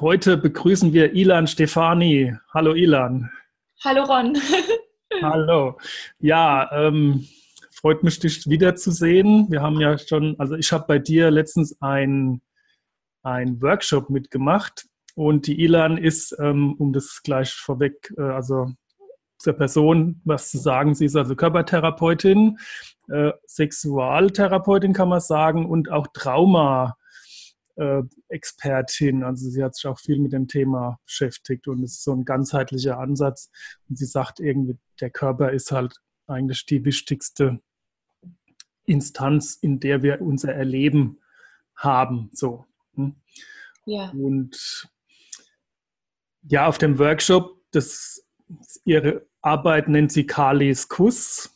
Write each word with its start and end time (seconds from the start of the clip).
Heute 0.00 0.36
begrüßen 0.36 0.92
wir 0.92 1.14
Ilan 1.14 1.46
Stefani. 1.46 2.36
Hallo 2.52 2.74
Ilan. 2.74 3.30
Hallo 3.82 4.02
Ron. 4.02 4.36
Hallo. 5.22 5.78
Ja, 6.18 6.70
ähm, 6.70 7.26
freut 7.72 8.02
mich, 8.02 8.18
dich 8.18 8.46
wiederzusehen. 8.46 9.50
Wir 9.50 9.62
haben 9.62 9.80
ja 9.80 9.96
schon, 9.96 10.38
also 10.38 10.54
ich 10.54 10.70
habe 10.70 10.84
bei 10.86 10.98
dir 10.98 11.30
letztens 11.30 11.80
ein, 11.80 12.42
ein 13.22 13.62
Workshop 13.62 14.10
mitgemacht 14.10 14.86
und 15.14 15.46
die 15.46 15.62
Ilan 15.64 15.96
ist, 15.96 16.36
ähm, 16.40 16.74
um 16.74 16.92
das 16.92 17.22
gleich 17.22 17.54
vorweg, 17.54 18.12
äh, 18.18 18.22
also 18.22 18.66
zur 19.38 19.54
Person 19.54 20.20
was 20.24 20.50
zu 20.50 20.58
sagen, 20.58 20.94
sie 20.94 21.06
ist 21.06 21.16
also 21.16 21.34
Körpertherapeutin, 21.34 22.58
äh, 23.08 23.32
Sexualtherapeutin 23.46 24.92
kann 24.92 25.08
man 25.08 25.20
sagen 25.20 25.64
und 25.64 25.90
auch 25.90 26.08
Trauma. 26.08 26.98
Äh, 27.76 28.02
Expertin. 28.28 29.22
Also 29.22 29.50
sie 29.50 29.62
hat 29.62 29.74
sich 29.74 29.86
auch 29.86 29.98
viel 29.98 30.18
mit 30.18 30.32
dem 30.32 30.48
Thema 30.48 30.98
beschäftigt 31.04 31.68
und 31.68 31.82
es 31.82 31.92
ist 31.92 32.04
so 32.04 32.12
ein 32.12 32.24
ganzheitlicher 32.24 32.98
Ansatz. 32.98 33.50
Und 33.88 33.98
sie 33.98 34.06
sagt 34.06 34.40
irgendwie, 34.40 34.78
der 35.00 35.10
Körper 35.10 35.52
ist 35.52 35.72
halt 35.72 36.00
eigentlich 36.26 36.64
die 36.64 36.84
wichtigste 36.84 37.60
Instanz, 38.86 39.58
in 39.60 39.78
der 39.78 40.02
wir 40.02 40.22
unser 40.22 40.54
Erleben 40.54 41.18
haben. 41.74 42.30
So. 42.32 42.64
Hm? 42.94 43.16
Ja. 43.84 44.10
Und 44.10 44.88
ja, 46.48 46.66
auf 46.66 46.78
dem 46.78 46.98
Workshop, 46.98 47.60
das 47.72 48.24
ihre 48.84 49.26
Arbeit 49.42 49.88
nennt 49.88 50.12
sie 50.12 50.26
Kalis 50.26 50.88
Kuss. 50.88 51.52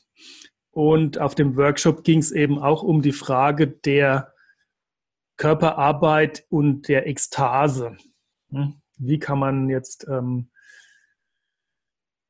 Und 0.73 1.19
auf 1.19 1.35
dem 1.35 1.57
Workshop 1.57 2.05
ging 2.05 2.19
es 2.19 2.31
eben 2.31 2.59
auch 2.59 2.83
um 2.83 3.03
die 3.03 3.13
Frage 3.13 3.67
der 3.67 4.30
Körperarbeit 5.41 6.45
und 6.51 6.87
der 6.87 7.07
Ekstase. 7.07 7.97
Hm? 8.51 8.75
Wie 8.99 9.19
kann 9.19 9.39
man 9.39 9.71
jetzt 9.71 10.07
ähm, 10.07 10.51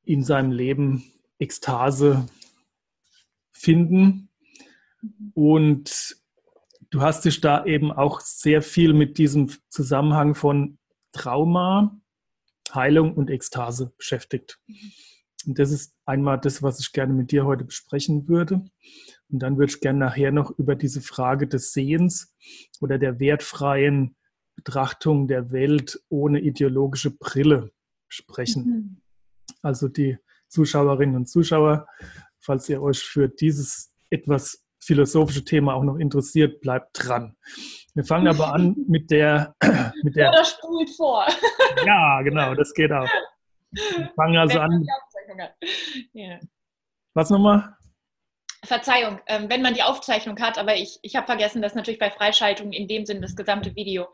in 0.04 0.22
seinem 0.22 0.52
Leben 0.52 1.02
Ekstase 1.40 2.28
finden? 3.50 4.28
Und 5.34 6.18
du 6.90 7.00
hast 7.00 7.24
dich 7.24 7.40
da 7.40 7.64
eben 7.64 7.90
auch 7.90 8.20
sehr 8.20 8.62
viel 8.62 8.92
mit 8.92 9.18
diesem 9.18 9.50
Zusammenhang 9.70 10.36
von 10.36 10.78
Trauma, 11.10 12.00
Heilung 12.72 13.14
und 13.14 13.28
Ekstase 13.28 13.92
beschäftigt. 13.98 14.60
Und 15.46 15.58
das 15.58 15.72
ist 15.72 15.96
einmal 16.04 16.38
das, 16.38 16.62
was 16.62 16.78
ich 16.78 16.92
gerne 16.92 17.12
mit 17.12 17.32
dir 17.32 17.44
heute 17.44 17.64
besprechen 17.64 18.28
würde. 18.28 18.64
Und 19.32 19.40
dann 19.40 19.58
würde 19.58 19.72
ich 19.72 19.80
gerne 19.80 19.98
nachher 19.98 20.32
noch 20.32 20.50
über 20.58 20.74
diese 20.74 21.00
Frage 21.00 21.46
des 21.46 21.72
Sehens 21.72 22.34
oder 22.80 22.98
der 22.98 23.20
wertfreien 23.20 24.16
Betrachtung 24.56 25.28
der 25.28 25.52
Welt 25.52 26.02
ohne 26.08 26.40
ideologische 26.40 27.10
Brille 27.10 27.70
sprechen. 28.08 28.64
Mhm. 28.64 29.00
Also 29.62 29.88
die 29.88 30.18
Zuschauerinnen 30.48 31.16
und 31.16 31.26
Zuschauer, 31.26 31.86
falls 32.40 32.68
ihr 32.68 32.82
euch 32.82 33.00
für 33.00 33.28
dieses 33.28 33.92
etwas 34.10 34.64
philosophische 34.82 35.44
Thema 35.44 35.74
auch 35.74 35.84
noch 35.84 35.96
interessiert, 35.96 36.60
bleibt 36.60 36.90
dran. 36.94 37.36
Wir 37.94 38.04
fangen 38.04 38.28
aber 38.28 38.52
an 38.54 38.76
mit 38.88 39.10
der. 39.10 39.54
Mit 40.02 40.16
der 40.16 40.30
Oder 40.30 40.44
spult 40.44 40.90
vor. 40.96 41.26
Ja, 41.84 42.22
genau, 42.22 42.54
das 42.54 42.72
geht 42.72 42.90
auch. 42.90 43.08
Wir 43.70 44.10
fangen 44.16 44.36
also 44.38 44.58
an. 44.60 44.86
Was 47.14 47.28
nochmal? 47.28 47.76
Verzeihung, 48.64 49.20
ähm, 49.26 49.48
wenn 49.48 49.62
man 49.62 49.74
die 49.74 49.82
Aufzeichnung 49.82 50.38
hat, 50.40 50.58
aber 50.58 50.76
ich, 50.76 50.98
ich 51.02 51.16
habe 51.16 51.26
vergessen, 51.26 51.62
dass 51.62 51.74
natürlich 51.74 52.00
bei 52.00 52.10
Freischaltung 52.10 52.72
in 52.72 52.88
dem 52.88 53.06
Sinne 53.06 53.20
das 53.20 53.36
gesamte 53.36 53.74
Video 53.74 54.08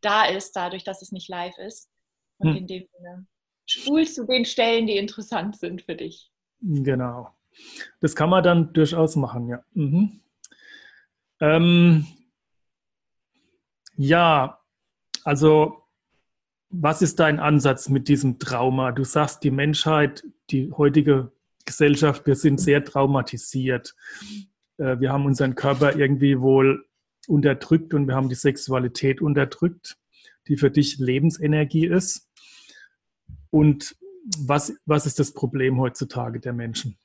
da 0.00 0.26
ist, 0.26 0.54
dadurch, 0.54 0.84
dass 0.84 1.02
es 1.02 1.12
nicht 1.12 1.28
live 1.28 1.56
ist. 1.58 1.90
Und 2.38 2.50
hm. 2.50 2.56
in 2.56 2.66
dem 2.66 2.86
Sinne 2.92 3.26
spulst 3.64 4.18
du 4.18 4.24
den 4.24 4.44
Stellen, 4.44 4.86
die 4.86 4.96
interessant 4.96 5.56
sind 5.56 5.82
für 5.82 5.94
dich. 5.94 6.30
Genau. 6.60 7.30
Das 8.00 8.14
kann 8.14 8.30
man 8.30 8.44
dann 8.44 8.72
durchaus 8.72 9.16
machen, 9.16 9.48
ja. 9.48 9.62
Mhm. 9.72 10.20
Ähm, 11.40 12.06
ja, 13.96 14.60
also 15.24 15.82
was 16.68 17.02
ist 17.02 17.18
dein 17.18 17.40
Ansatz 17.40 17.88
mit 17.88 18.08
diesem 18.08 18.38
Trauma? 18.38 18.92
Du 18.92 19.04
sagst, 19.04 19.42
die 19.44 19.50
Menschheit, 19.50 20.24
die 20.50 20.70
heutige 20.72 21.32
Gesellschaft, 21.66 22.26
wir 22.26 22.36
sind 22.36 22.60
sehr 22.60 22.84
traumatisiert. 22.84 23.94
Äh, 24.78 24.98
wir 25.00 25.12
haben 25.12 25.26
unseren 25.26 25.54
Körper 25.54 25.96
irgendwie 25.96 26.40
wohl 26.40 26.86
unterdrückt 27.28 27.92
und 27.92 28.06
wir 28.06 28.14
haben 28.14 28.28
die 28.28 28.34
Sexualität 28.36 29.20
unterdrückt, 29.20 29.98
die 30.48 30.56
für 30.56 30.70
dich 30.70 30.98
Lebensenergie 30.98 31.86
ist. 31.86 32.28
Und 33.50 33.96
was, 34.38 34.72
was 34.86 35.06
ist 35.06 35.18
das 35.18 35.32
Problem 35.32 35.78
heutzutage 35.78 36.40
der 36.40 36.52
Menschen? 36.52 36.96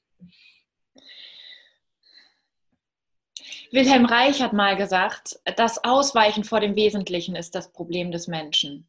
Wilhelm 3.72 4.06
Reich 4.06 4.42
hat 4.42 4.52
mal 4.52 4.76
gesagt, 4.76 5.40
das 5.56 5.84
Ausweichen 5.84 6.44
vor 6.44 6.60
dem 6.60 6.76
Wesentlichen 6.76 7.36
ist 7.36 7.56
das 7.56 7.72
Problem 7.72 8.12
des 8.12 8.28
Menschen. 8.28 8.88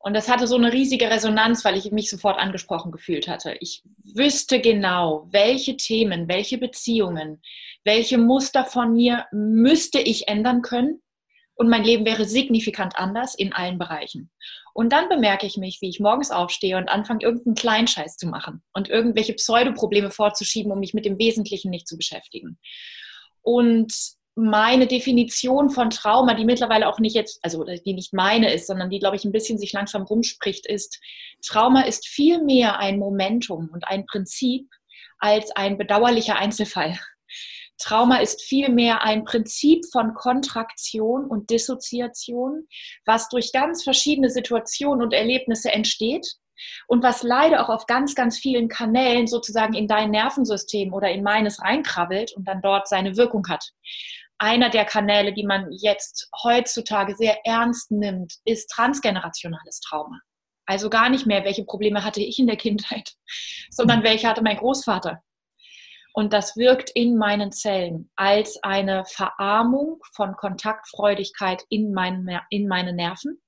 Und 0.00 0.14
das 0.14 0.28
hatte 0.28 0.46
so 0.46 0.56
eine 0.56 0.72
riesige 0.72 1.10
Resonanz, 1.10 1.64
weil 1.64 1.76
ich 1.76 1.90
mich 1.90 2.08
sofort 2.08 2.38
angesprochen 2.38 2.92
gefühlt 2.92 3.26
hatte. 3.26 3.56
Ich 3.60 3.82
wüsste 4.14 4.60
genau, 4.60 5.26
welche 5.30 5.76
Themen, 5.76 6.28
welche 6.28 6.56
Beziehungen, 6.58 7.42
welche 7.84 8.18
Muster 8.18 8.64
von 8.64 8.92
mir 8.92 9.26
müsste 9.32 9.98
ich 9.98 10.28
ändern 10.28 10.62
können. 10.62 11.02
Und 11.54 11.68
mein 11.68 11.82
Leben 11.82 12.04
wäre 12.04 12.24
signifikant 12.24 12.96
anders 12.96 13.34
in 13.34 13.52
allen 13.52 13.78
Bereichen. 13.78 14.30
Und 14.74 14.92
dann 14.92 15.08
bemerke 15.08 15.44
ich 15.44 15.56
mich, 15.56 15.78
wie 15.80 15.88
ich 15.88 15.98
morgens 15.98 16.30
aufstehe 16.30 16.76
und 16.76 16.88
anfange, 16.88 17.24
irgendeinen 17.24 17.56
Kleinscheiß 17.56 18.16
zu 18.16 18.28
machen 18.28 18.62
und 18.72 18.88
irgendwelche 18.88 19.34
Pseudoprobleme 19.34 20.12
vorzuschieben, 20.12 20.70
um 20.70 20.78
mich 20.78 20.94
mit 20.94 21.04
dem 21.04 21.18
Wesentlichen 21.18 21.70
nicht 21.70 21.88
zu 21.88 21.96
beschäftigen. 21.96 22.60
Und 23.42 23.92
meine 24.38 24.86
Definition 24.86 25.68
von 25.68 25.90
Trauma, 25.90 26.34
die 26.34 26.44
mittlerweile 26.44 26.86
auch 26.86 27.00
nicht 27.00 27.16
jetzt, 27.16 27.40
also 27.42 27.64
die 27.64 27.92
nicht 27.92 28.12
meine 28.14 28.52
ist, 28.54 28.68
sondern 28.68 28.88
die, 28.88 29.00
glaube 29.00 29.16
ich, 29.16 29.24
ein 29.24 29.32
bisschen 29.32 29.58
sich 29.58 29.72
langsam 29.72 30.02
rumspricht, 30.02 30.64
ist, 30.64 31.00
Trauma 31.44 31.82
ist 31.82 32.06
viel 32.06 32.44
mehr 32.44 32.78
ein 32.78 33.00
Momentum 33.00 33.68
und 33.72 33.88
ein 33.88 34.06
Prinzip 34.06 34.70
als 35.18 35.50
ein 35.56 35.76
bedauerlicher 35.76 36.36
Einzelfall. 36.36 36.96
Trauma 37.78 38.18
ist 38.18 38.42
vielmehr 38.42 39.02
ein 39.02 39.24
Prinzip 39.24 39.84
von 39.90 40.14
Kontraktion 40.14 41.26
und 41.26 41.50
Dissoziation, 41.50 42.68
was 43.06 43.28
durch 43.28 43.52
ganz 43.52 43.82
verschiedene 43.82 44.30
Situationen 44.30 45.02
und 45.02 45.14
Erlebnisse 45.14 45.72
entsteht 45.72 46.26
und 46.86 47.02
was 47.02 47.24
leider 47.24 47.64
auch 47.64 47.68
auf 47.68 47.86
ganz, 47.86 48.14
ganz 48.14 48.38
vielen 48.38 48.68
Kanälen 48.68 49.26
sozusagen 49.26 49.74
in 49.74 49.88
dein 49.88 50.10
Nervensystem 50.12 50.92
oder 50.92 51.10
in 51.10 51.24
meines 51.24 51.60
reinkrabbelt 51.60 52.32
und 52.36 52.46
dann 52.46 52.62
dort 52.62 52.86
seine 52.88 53.16
Wirkung 53.16 53.48
hat 53.48 53.72
einer 54.38 54.70
der 54.70 54.84
Kanäle, 54.84 55.32
die 55.32 55.44
man 55.44 55.70
jetzt 55.72 56.28
heutzutage 56.42 57.14
sehr 57.16 57.44
ernst 57.44 57.90
nimmt, 57.90 58.34
ist 58.44 58.68
transgenerationales 58.70 59.80
Trauma. 59.80 60.20
Also 60.66 60.90
gar 60.90 61.08
nicht 61.08 61.26
mehr, 61.26 61.44
welche 61.44 61.64
Probleme 61.64 62.04
hatte 62.04 62.20
ich 62.20 62.38
in 62.38 62.46
der 62.46 62.56
Kindheit, 62.56 63.14
sondern 63.70 64.02
welche 64.02 64.28
hatte 64.28 64.42
mein 64.42 64.56
Großvater. 64.56 65.22
Und 66.12 66.32
das 66.32 66.56
wirkt 66.56 66.90
in 66.90 67.16
meinen 67.16 67.52
Zellen 67.52 68.10
als 68.16 68.62
eine 68.62 69.04
Verarmung 69.04 70.02
von 70.14 70.34
Kontaktfreudigkeit 70.34 71.64
in, 71.68 71.92
mein, 71.92 72.40
in 72.50 72.66
meine 72.66 72.92
Nerven 72.92 73.40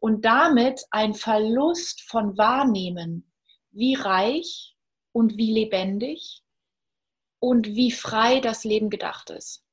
und 0.00 0.24
damit 0.24 0.80
ein 0.90 1.14
Verlust 1.14 2.02
von 2.02 2.38
Wahrnehmen, 2.38 3.30
wie 3.70 3.94
reich 3.94 4.74
und 5.12 5.36
wie 5.36 5.52
lebendig 5.52 6.42
und 7.40 7.66
wie 7.66 7.90
frei 7.90 8.40
das 8.40 8.64
Leben 8.64 8.90
gedacht 8.90 9.30
ist. 9.30 9.64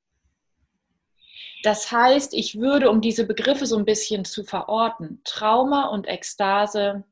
Das 1.66 1.92
heißt, 1.92 2.36
ich 2.36 2.60
würde, 2.60 2.92
um 2.92 3.02
diese 3.02 3.26
Begriffe 3.26 3.66
so 3.66 3.76
ein 3.76 3.86
bisschen 3.86 4.24
zu 4.24 4.44
verorten, 4.44 5.22
Trauma 5.24 5.88
und 5.88 6.08
Ekstase 6.08 7.06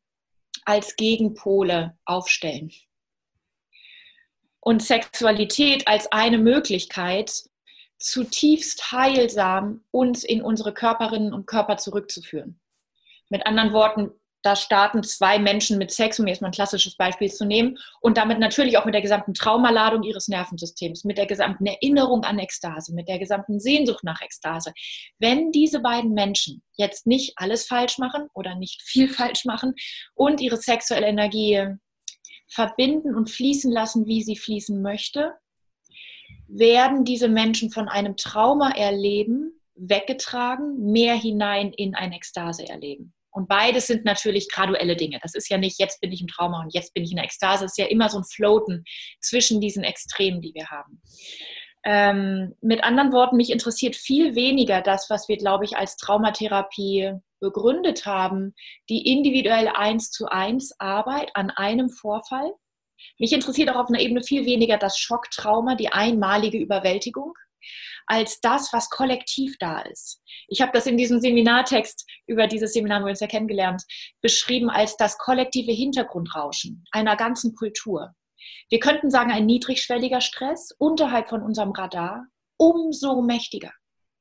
als 0.63 0.95
Gegenpole 0.95 1.97
aufstellen. 2.05 2.71
Und 4.59 4.83
Sexualität 4.83 5.87
als 5.87 6.11
eine 6.11 6.37
Möglichkeit, 6.37 7.31
zutiefst 7.97 8.91
heilsam 8.91 9.83
uns 9.89 10.23
in 10.23 10.43
unsere 10.43 10.71
Körperinnen 10.71 11.33
und 11.33 11.47
Körper 11.47 11.77
zurückzuführen. 11.77 12.59
Mit 13.29 13.47
anderen 13.47 13.73
Worten, 13.73 14.11
da 14.43 14.57
starten 14.57 15.03
zwei 15.03 15.39
Menschen 15.39 15.77
mit 15.77 15.91
Sex, 15.91 16.19
um 16.19 16.27
jetzt 16.27 16.41
mal 16.41 16.49
ein 16.49 16.53
klassisches 16.53 16.95
Beispiel 16.95 17.31
zu 17.31 17.45
nehmen, 17.45 17.77
und 18.01 18.17
damit 18.17 18.39
natürlich 18.39 18.77
auch 18.77 18.85
mit 18.85 18.93
der 18.93 19.01
gesamten 19.01 19.33
Traumaladung 19.33 20.03
ihres 20.03 20.27
Nervensystems, 20.27 21.05
mit 21.05 21.17
der 21.17 21.25
gesamten 21.25 21.65
Erinnerung 21.65 22.23
an 22.25 22.39
Ekstase, 22.39 22.93
mit 22.93 23.07
der 23.07 23.19
gesamten 23.19 23.59
Sehnsucht 23.59 24.03
nach 24.03 24.21
Ekstase. 24.21 24.73
Wenn 25.17 25.51
diese 25.51 25.79
beiden 25.79 26.13
Menschen 26.13 26.61
jetzt 26.75 27.07
nicht 27.07 27.33
alles 27.37 27.65
falsch 27.65 27.97
machen 27.97 28.27
oder 28.33 28.55
nicht 28.55 28.81
viel 28.83 29.07
falsch 29.13 29.45
machen 29.45 29.73
und 30.13 30.41
ihre 30.41 30.57
sexuelle 30.57 31.07
Energie 31.07 31.65
verbinden 32.49 33.15
und 33.15 33.29
fließen 33.29 33.71
lassen, 33.71 34.05
wie 34.05 34.21
sie 34.21 34.35
fließen 34.35 34.81
möchte, 34.81 35.33
werden 36.47 37.05
diese 37.05 37.29
Menschen 37.29 37.71
von 37.71 37.87
einem 37.87 38.17
Trauma 38.17 38.71
erleben, 38.71 39.59
weggetragen, 39.75 40.91
mehr 40.91 41.15
hinein 41.15 41.71
in 41.73 41.95
ein 41.95 42.11
Ekstase 42.11 42.67
erleben. 42.67 43.13
Und 43.33 43.47
beides 43.47 43.87
sind 43.87 44.05
natürlich 44.05 44.47
graduelle 44.49 44.95
Dinge. 44.95 45.19
Das 45.21 45.33
ist 45.33 45.49
ja 45.49 45.57
nicht, 45.57 45.79
jetzt 45.79 45.99
bin 46.01 46.11
ich 46.11 46.21
im 46.21 46.27
Trauma 46.27 46.61
und 46.61 46.73
jetzt 46.73 46.93
bin 46.93 47.03
ich 47.03 47.11
in 47.11 47.17
der 47.17 47.25
Ekstase. 47.25 47.65
Es 47.65 47.71
ist 47.71 47.77
ja 47.77 47.87
immer 47.87 48.07
so 48.09 48.19
ein 48.19 48.23
Floaten 48.23 48.83
zwischen 49.19 49.59
diesen 49.59 49.83
Extremen, 49.83 50.39
die 50.39 50.53
wir 50.53 50.67
haben. 50.67 51.01
Ähm, 51.83 52.53
mit 52.61 52.83
anderen 52.83 53.11
Worten, 53.11 53.35
mich 53.35 53.51
interessiert 53.51 53.95
viel 53.95 54.35
weniger 54.35 54.81
das, 54.81 55.09
was 55.09 55.27
wir, 55.27 55.37
glaube 55.37 55.65
ich, 55.65 55.75
als 55.75 55.97
Traumatherapie 55.97 57.13
begründet 57.41 58.05
haben, 58.05 58.53
die 58.87 59.11
individuelle 59.11 59.75
eins 59.75 60.11
zu 60.11 60.27
eins 60.27 60.73
Arbeit 60.79 61.31
an 61.33 61.49
einem 61.49 61.89
Vorfall. 61.89 62.53
Mich 63.19 63.33
interessiert 63.33 63.69
auch 63.69 63.75
auf 63.75 63.89
einer 63.89 63.99
Ebene 63.99 64.23
viel 64.23 64.45
weniger 64.45 64.77
das 64.77 64.97
Schocktrauma, 64.97 65.75
die 65.75 65.91
einmalige 65.91 66.57
Überwältigung, 66.57 67.33
als 68.05 68.39
das, 68.41 68.71
was 68.73 68.89
kollektiv 68.89 69.55
da 69.59 69.81
ist. 69.81 70.21
Ich 70.47 70.61
habe 70.61 70.71
das 70.73 70.85
in 70.85 70.97
diesem 70.97 71.19
Seminartext 71.19 72.05
über 72.27 72.47
dieses 72.47 72.73
Seminar, 72.73 73.01
wo 73.01 73.05
wir 73.05 73.11
uns 73.11 73.19
ja 73.19 73.27
kennengelernt, 73.27 73.83
beschrieben 74.21 74.69
als 74.69 74.97
das 74.97 75.17
kollektive 75.17 75.71
Hintergrundrauschen 75.71 76.85
einer 76.91 77.15
ganzen 77.15 77.55
Kultur. 77.55 78.13
Wir 78.69 78.79
könnten 78.79 79.09
sagen, 79.09 79.31
ein 79.31 79.45
niedrigschwelliger 79.45 80.21
Stress 80.21 80.71
unterhalb 80.77 81.29
von 81.29 81.41
unserem 81.41 81.71
Radar, 81.71 82.27
umso 82.57 83.21
mächtiger, 83.21 83.71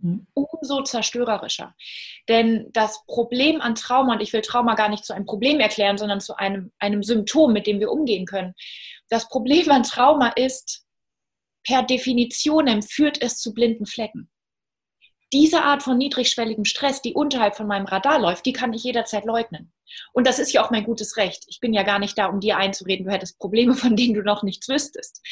hm. 0.00 0.26
umso 0.34 0.82
zerstörerischer. 0.82 1.74
Denn 2.28 2.68
das 2.72 3.04
Problem 3.06 3.60
an 3.60 3.74
Trauma, 3.74 4.14
und 4.14 4.20
ich 4.20 4.32
will 4.32 4.42
Trauma 4.42 4.74
gar 4.74 4.88
nicht 4.88 5.04
zu 5.04 5.12
einem 5.12 5.26
Problem 5.26 5.60
erklären, 5.60 5.98
sondern 5.98 6.20
zu 6.20 6.36
einem, 6.36 6.72
einem 6.78 7.02
Symptom, 7.02 7.52
mit 7.52 7.66
dem 7.66 7.80
wir 7.80 7.90
umgehen 7.90 8.26
können. 8.26 8.54
Das 9.08 9.28
Problem 9.28 9.70
an 9.70 9.82
Trauma 9.82 10.28
ist, 10.28 10.84
per 11.64 11.82
Definition 11.82 12.82
führt 12.82 13.20
es 13.20 13.38
zu 13.38 13.54
blinden 13.54 13.86
Flecken. 13.86 14.30
Diese 15.32 15.62
Art 15.62 15.82
von 15.82 15.96
niedrigschwelligem 15.96 16.66
Stress, 16.66 17.00
die 17.00 17.14
unterhalb 17.14 17.56
von 17.56 17.66
meinem 17.66 17.86
Radar 17.86 18.18
läuft, 18.18 18.44
die 18.44 18.52
kann 18.52 18.74
ich 18.74 18.84
jederzeit 18.84 19.24
leugnen. 19.24 19.72
Und 20.12 20.26
das 20.26 20.38
ist 20.38 20.52
ja 20.52 20.62
auch 20.64 20.70
mein 20.70 20.84
gutes 20.84 21.16
Recht. 21.16 21.44
Ich 21.48 21.58
bin 21.58 21.72
ja 21.72 21.84
gar 21.84 21.98
nicht 21.98 22.18
da, 22.18 22.26
um 22.26 22.40
dir 22.40 22.58
einzureden, 22.58 23.06
du 23.06 23.12
hättest 23.12 23.38
Probleme, 23.38 23.74
von 23.74 23.96
denen 23.96 24.12
du 24.14 24.22
noch 24.22 24.42
nichts 24.42 24.68
wüsstest. 24.68 25.22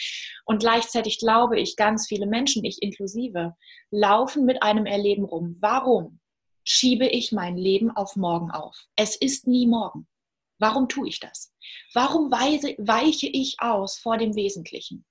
Und 0.46 0.60
gleichzeitig 0.60 1.18
glaube 1.18 1.60
ich, 1.60 1.76
ganz 1.76 2.06
viele 2.06 2.26
Menschen, 2.26 2.64
ich 2.64 2.80
inklusive, 2.80 3.56
laufen 3.90 4.46
mit 4.46 4.62
einem 4.62 4.86
Erleben 4.86 5.24
rum. 5.24 5.56
Warum 5.60 6.20
schiebe 6.64 7.06
ich 7.06 7.30
mein 7.32 7.58
Leben 7.58 7.90
auf 7.90 8.16
morgen 8.16 8.50
auf? 8.50 8.86
Es 8.96 9.16
ist 9.16 9.46
nie 9.46 9.66
morgen. 9.66 10.06
Warum 10.58 10.88
tue 10.88 11.08
ich 11.08 11.20
das? 11.20 11.52
Warum 11.92 12.30
weiche 12.30 13.26
ich 13.26 13.56
aus 13.60 13.98
vor 13.98 14.16
dem 14.16 14.34
Wesentlichen? 14.34 15.04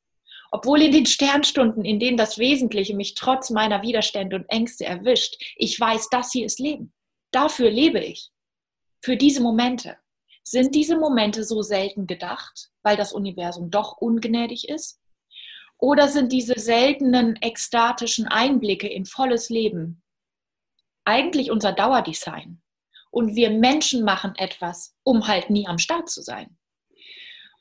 Obwohl 0.52 0.82
in 0.82 0.92
den 0.92 1.06
Sternstunden, 1.06 1.86
in 1.86 2.00
denen 2.00 2.18
das 2.18 2.38
Wesentliche 2.38 2.96
mich 2.96 3.16
trotz 3.16 3.50
meiner 3.50 3.82
Widerstände 3.82 4.36
und 4.36 4.50
Ängste 4.50 4.86
erwischt, 4.86 5.36
ich 5.56 5.80
weiß, 5.80 6.10
das 6.10 6.32
hier 6.32 6.46
ist 6.46 6.60
Leben. 6.60 6.94
Dafür 7.32 7.70
lebe 7.70 8.00
ich. 8.00 8.30
Für 9.02 9.16
diese 9.16 9.42
Momente. 9.42 9.98
Sind 10.44 10.74
diese 10.74 10.98
Momente 10.98 11.44
so 11.44 11.62
selten 11.62 12.08
gedacht, 12.08 12.70
weil 12.82 12.98
das 12.98 13.14
Universum 13.14 13.70
doch 13.70 13.98
ungnädig 13.98 14.68
ist? 14.68 15.00
Oder 15.78 16.08
sind 16.08 16.32
diese 16.32 16.60
seltenen 16.60 17.36
ekstatischen 17.42 18.28
Einblicke 18.28 18.88
in 18.88 19.06
volles 19.06 19.50
Leben 19.50 20.02
eigentlich 21.06 21.52
unser 21.52 21.72
Dauerdesign? 21.72 22.62
Und 23.12 23.36
wir 23.36 23.52
Menschen 23.52 24.04
machen 24.04 24.34
etwas, 24.36 24.96
um 25.04 25.28
halt 25.28 25.50
nie 25.50 25.68
am 25.68 25.78
Start 25.78 26.10
zu 26.10 26.22
sein. 26.22 26.58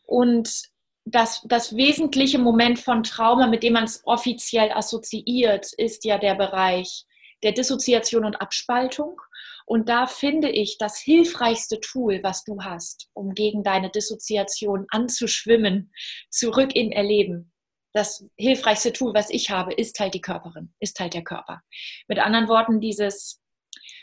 Und 0.05 0.71
das, 1.11 1.43
das 1.47 1.77
wesentliche 1.77 2.39
Moment 2.39 2.79
von 2.79 3.03
Trauma, 3.03 3.47
mit 3.47 3.63
dem 3.63 3.75
man 3.75 3.85
es 3.85 4.03
offiziell 4.05 4.71
assoziiert, 4.73 5.73
ist 5.77 6.05
ja 6.05 6.19
der 6.19 6.35
Bereich 6.35 7.05
der 7.43 7.53
Dissoziation 7.53 8.25
und 8.25 8.41
Abspaltung. 8.41 9.21
Und 9.65 9.89
da 9.89 10.07
finde 10.07 10.51
ich 10.51 10.77
das 10.79 10.99
hilfreichste 10.99 11.81
Tool, 11.81 12.21
was 12.23 12.43
du 12.45 12.63
hast, 12.63 13.09
um 13.13 13.35
gegen 13.35 13.63
deine 13.63 13.91
Dissoziation 13.91 14.87
anzuschwimmen, 14.89 15.93
zurück 16.31 16.75
in 16.75 16.91
Erleben. 16.91 17.53
Das 17.93 18.25
hilfreichste 18.37 18.93
Tool, 18.93 19.15
was 19.15 19.31
ich 19.31 19.51
habe, 19.51 19.73
ist 19.75 19.99
halt 20.01 20.15
die 20.15 20.21
Körperin, 20.21 20.75
ist 20.81 20.99
halt 21.01 21.15
der 21.15 21.25
Körper. 21.25 21.63
Mit 22.07 22.19
anderen 22.19 22.49
Worten, 22.49 22.81
dieses, 22.81 23.41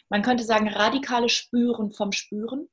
man 0.10 0.22
könnte 0.22 0.44
sagen, 0.44 0.70
radikale 0.70 1.30
Spüren 1.30 1.92
vom 1.92 2.12
Spüren 2.12 2.70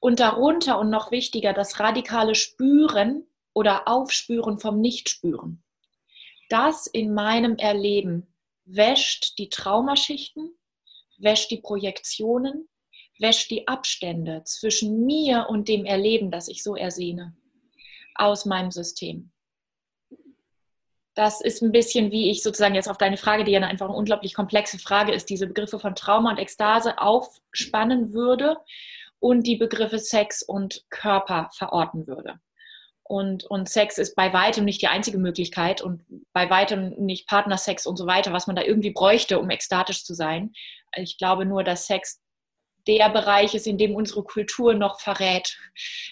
und 0.00 0.18
darunter 0.18 0.78
und 0.78 0.90
noch 0.90 1.10
wichtiger, 1.10 1.52
das 1.52 1.78
radikale 1.78 2.34
Spüren 2.34 3.26
oder 3.52 3.86
Aufspüren 3.86 4.58
vom 4.58 4.80
Nichtspüren. 4.80 5.62
Das 6.48 6.86
in 6.86 7.14
meinem 7.14 7.56
Erleben 7.56 8.26
wäscht 8.64 9.38
die 9.38 9.50
Traumaschichten, 9.50 10.50
wäscht 11.18 11.50
die 11.50 11.58
Projektionen, 11.58 12.68
wäscht 13.18 13.50
die 13.50 13.68
Abstände 13.68 14.42
zwischen 14.44 15.04
mir 15.04 15.46
und 15.48 15.68
dem 15.68 15.84
Erleben, 15.84 16.30
das 16.30 16.48
ich 16.48 16.62
so 16.62 16.74
ersehne, 16.74 17.36
aus 18.14 18.46
meinem 18.46 18.70
System. 18.70 19.30
Das 21.14 21.42
ist 21.42 21.60
ein 21.60 21.72
bisschen, 21.72 22.12
wie 22.12 22.30
ich 22.30 22.42
sozusagen 22.42 22.74
jetzt 22.74 22.88
auf 22.88 22.96
deine 22.96 23.18
Frage, 23.18 23.44
die 23.44 23.52
ja 23.52 23.60
einfach 23.60 23.88
eine 23.88 23.96
unglaublich 23.96 24.32
komplexe 24.32 24.78
Frage 24.78 25.12
ist, 25.12 25.28
diese 25.28 25.46
Begriffe 25.46 25.78
von 25.78 25.94
Trauma 25.94 26.30
und 26.30 26.38
Ekstase 26.38 26.98
aufspannen 26.98 28.14
würde 28.14 28.56
und 29.20 29.46
die 29.46 29.56
Begriffe 29.56 29.98
Sex 29.98 30.42
und 30.42 30.84
Körper 30.90 31.50
verorten 31.52 32.06
würde. 32.06 32.40
Und, 33.02 33.44
und 33.44 33.68
Sex 33.68 33.98
ist 33.98 34.14
bei 34.14 34.32
weitem 34.32 34.64
nicht 34.64 34.82
die 34.82 34.88
einzige 34.88 35.18
Möglichkeit 35.18 35.82
und 35.82 36.04
bei 36.32 36.48
weitem 36.48 36.90
nicht 36.90 37.26
Partnersex 37.26 37.84
und 37.84 37.96
so 37.96 38.06
weiter, 38.06 38.32
was 38.32 38.46
man 38.46 38.54
da 38.54 38.62
irgendwie 38.62 38.92
bräuchte, 38.92 39.40
um 39.40 39.50
ekstatisch 39.50 40.04
zu 40.04 40.14
sein. 40.14 40.52
Ich 40.94 41.18
glaube 41.18 41.44
nur, 41.44 41.64
dass 41.64 41.86
Sex 41.86 42.20
der 42.86 43.10
Bereich 43.10 43.54
ist, 43.54 43.66
in 43.66 43.78
dem 43.78 43.94
unsere 43.94 44.22
Kultur 44.22 44.74
noch 44.74 45.00
verrät, 45.00 45.58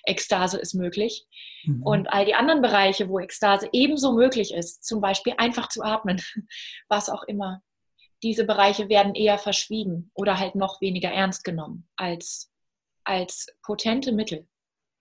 Ekstase 0.05 0.59
ist 0.59 0.75
möglich. 0.75 1.27
Mhm. 1.65 1.83
Und 1.85 2.13
all 2.13 2.25
die 2.25 2.35
anderen 2.35 2.63
Bereiche, 2.63 3.09
wo 3.09 3.21
Ekstase 3.21 3.69
ebenso 3.73 4.13
möglich 4.13 4.53
ist, 4.53 4.85
zum 4.85 5.01
Beispiel 5.01 5.35
einfach 5.39 5.69
zu 5.69 5.83
atmen, 5.83 6.21
was 6.89 7.09
auch 7.09 7.23
immer, 7.23 7.63
diese 8.23 8.45
Bereiche 8.45 8.89
werden 8.89 9.15
eher 9.15 9.39
verschwiegen 9.39 10.11
oder 10.15 10.39
halt 10.39 10.57
noch 10.57 10.81
weniger 10.81 11.11
ernst 11.11 11.45
genommen 11.45 11.89
als 11.97 12.51
als 13.09 13.47
potente 13.63 14.13
Mittel, 14.13 14.47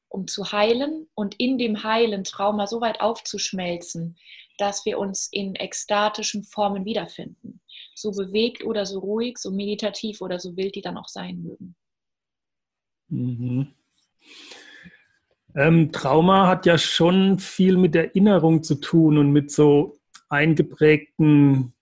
um 0.08 0.28
zu 0.28 0.52
heilen 0.52 1.08
und 1.14 1.36
in 1.40 1.58
dem 1.58 1.84
Heilen 1.84 2.24
Trauma 2.24 2.66
so 2.66 2.80
weit 2.80 3.02
aufzuschmelzen, 3.02 4.18
dass 4.58 4.86
wir 4.86 4.98
uns 4.98 5.28
in 5.32 5.56
ekstatischen 5.56 6.44
Formen 6.44 6.86
wiederfinden. 6.86 7.62
So 7.96 8.12
bewegt 8.12 8.64
oder 8.64 8.86
so 8.86 9.00
ruhig, 9.00 9.38
so 9.38 9.52
meditativ 9.52 10.22
oder 10.22 10.40
so 10.40 10.56
wild 10.56 10.76
die 10.76 10.82
dann 10.82 10.98
auch 10.98 11.08
sein 11.10 11.44
mögen. 11.44 11.76
Mhm. 13.10 13.74
Ähm, 15.56 15.92
Trauma 15.92 16.48
hat 16.48 16.66
ja 16.66 16.78
schon 16.78 17.40
viel 17.40 17.78
mit 17.78 17.96
Erinnerung 17.96 18.64
zu 18.64 18.76
tun 18.76 19.18
und 19.18 19.32
mit 19.32 19.52
so 19.52 19.98
eingeprägten 20.30 21.74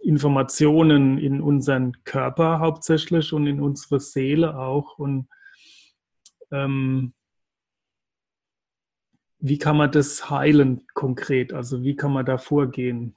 Informationen 0.00 1.18
in 1.18 1.40
unseren 1.40 2.04
Körper 2.04 2.58
hauptsächlich 2.58 3.32
und 3.32 3.46
in 3.46 3.60
unsere 3.60 4.00
Seele 4.00 4.58
auch. 4.58 4.98
Und 4.98 5.28
ähm, 6.52 7.12
wie 9.38 9.58
kann 9.58 9.76
man 9.76 9.90
das 9.90 10.30
heilen 10.30 10.86
konkret? 10.94 11.52
Also 11.52 11.82
wie 11.82 11.96
kann 11.96 12.12
man 12.12 12.24
da 12.24 12.38
vorgehen? 12.38 13.16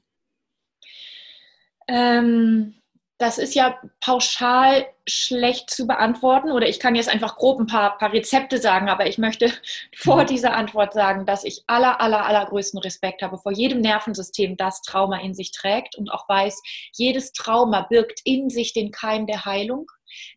Ähm, 1.87 2.73
das 3.17 3.37
ist 3.37 3.55
ja 3.55 3.79
pauschal 4.01 4.87
schlecht 5.07 5.69
zu 5.69 5.87
beantworten 5.87 6.51
oder 6.51 6.67
ich 6.67 6.79
kann 6.79 6.95
jetzt 6.95 7.07
einfach 7.07 7.37
grob 7.37 7.59
ein 7.59 7.67
paar, 7.67 7.97
paar 7.97 8.11
Rezepte 8.11 8.57
sagen, 8.57 8.89
aber 8.89 9.07
ich 9.07 9.17
möchte 9.17 9.53
vor 9.95 10.23
mhm. 10.23 10.27
dieser 10.27 10.53
Antwort 10.53 10.93
sagen, 10.93 11.25
dass 11.25 11.43
ich 11.45 11.63
aller, 11.67 12.01
aller, 12.01 12.25
allergrößten 12.25 12.79
Respekt 12.79 13.21
habe 13.21 13.37
vor 13.37 13.53
jedem 13.53 13.79
Nervensystem, 13.79 14.57
das 14.57 14.81
Trauma 14.81 15.19
in 15.19 15.33
sich 15.33 15.51
trägt 15.51 15.95
und 15.95 16.09
auch 16.11 16.27
weiß, 16.27 16.61
jedes 16.93 17.31
Trauma 17.31 17.81
birgt 17.89 18.21
in 18.25 18.49
sich 18.49 18.73
den 18.73 18.91
Keim 18.91 19.27
der 19.27 19.45
Heilung. 19.45 19.87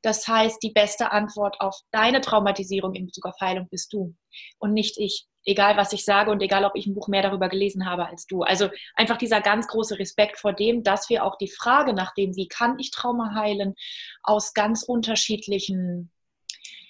Das 0.02 0.26
heißt, 0.28 0.62
die 0.62 0.72
beste 0.72 1.12
Antwort 1.12 1.60
auf 1.60 1.80
deine 1.90 2.20
Traumatisierung 2.20 2.94
in 2.94 3.06
Bezug 3.06 3.26
auf 3.26 3.40
Heilung 3.40 3.68
bist 3.70 3.92
du 3.92 4.14
und 4.58 4.72
nicht 4.72 4.98
ich. 4.98 5.26
Egal, 5.48 5.78
was 5.78 5.94
ich 5.94 6.04
sage 6.04 6.30
und 6.30 6.42
egal, 6.42 6.66
ob 6.66 6.76
ich 6.76 6.86
ein 6.86 6.94
Buch 6.94 7.08
mehr 7.08 7.22
darüber 7.22 7.48
gelesen 7.48 7.88
habe 7.88 8.06
als 8.06 8.26
du. 8.26 8.42
Also 8.42 8.68
einfach 8.96 9.16
dieser 9.16 9.40
ganz 9.40 9.66
große 9.66 9.98
Respekt 9.98 10.38
vor 10.38 10.52
dem, 10.52 10.82
dass 10.82 11.08
wir 11.08 11.24
auch 11.24 11.38
die 11.38 11.48
Frage 11.48 11.94
nach 11.94 12.12
dem, 12.12 12.36
wie 12.36 12.48
kann 12.48 12.78
ich 12.78 12.90
Trauma 12.90 13.34
heilen, 13.34 13.74
aus 14.22 14.52
ganz 14.52 14.82
unterschiedlichen 14.82 16.10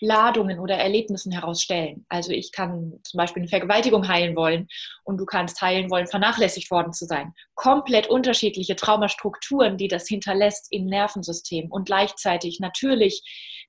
Ladungen 0.01 0.59
oder 0.59 0.77
Erlebnissen 0.77 1.31
herausstellen. 1.31 2.05
Also 2.09 2.33
ich 2.33 2.51
kann 2.51 2.99
zum 3.05 3.19
Beispiel 3.19 3.43
eine 3.43 3.49
Vergewaltigung 3.49 4.09
heilen 4.09 4.35
wollen 4.35 4.67
und 5.05 5.19
du 5.19 5.25
kannst 5.25 5.61
heilen 5.61 5.89
wollen, 5.89 6.09
vernachlässigt 6.09 6.71
worden 6.73 6.93
zu 6.93 7.05
sein. 7.05 7.35
Komplett 7.55 8.09
unterschiedliche 8.09 8.75
Traumastrukturen, 8.75 9.77
die 9.77 9.89
das 9.89 10.09
hinterlässt 10.09 10.67
im 10.71 10.87
Nervensystem 10.87 11.71
und 11.71 11.87
gleichzeitig 11.87 12.59
natürlich 12.59 13.23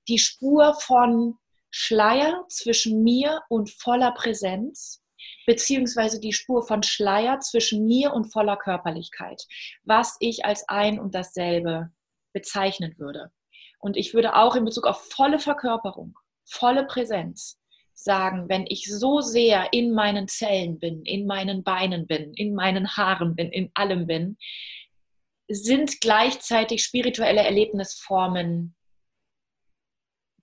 die 0.08 0.19
Spur 0.19 0.74
von 0.81 1.38
Schleier 1.71 2.45
zwischen 2.49 3.03
mir 3.03 3.41
und 3.49 3.69
voller 3.69 4.11
Präsenz 4.11 5.03
beziehungsweise 5.45 6.19
die 6.19 6.33
Spur 6.33 6.65
von 6.65 6.83
Schleier 6.83 7.39
zwischen 7.39 7.85
mir 7.85 8.13
und 8.13 8.31
voller 8.31 8.57
Körperlichkeit, 8.57 9.45
was 9.83 10.15
ich 10.19 10.45
als 10.45 10.67
ein 10.69 10.99
und 10.99 11.15
dasselbe 11.15 11.91
bezeichnen 12.33 12.95
würde. 12.97 13.31
Und 13.79 13.97
ich 13.97 14.13
würde 14.13 14.35
auch 14.35 14.55
in 14.55 14.65
Bezug 14.65 14.85
auf 14.85 15.09
volle 15.09 15.39
Verkörperung, 15.39 16.17
volle 16.45 16.85
Präsenz 16.85 17.59
sagen, 17.93 18.47
wenn 18.47 18.65
ich 18.67 18.85
so 18.85 19.21
sehr 19.21 19.73
in 19.73 19.93
meinen 19.93 20.27
Zellen 20.27 20.79
bin, 20.79 21.03
in 21.03 21.25
meinen 21.25 21.63
Beinen 21.63 22.07
bin, 22.07 22.33
in 22.33 22.53
meinen 22.53 22.95
Haaren 22.95 23.35
bin, 23.35 23.51
in 23.51 23.71
allem 23.73 24.07
bin, 24.07 24.38
sind 25.49 25.99
gleichzeitig 25.99 26.83
spirituelle 26.83 27.41
Erlebnisformen 27.41 28.75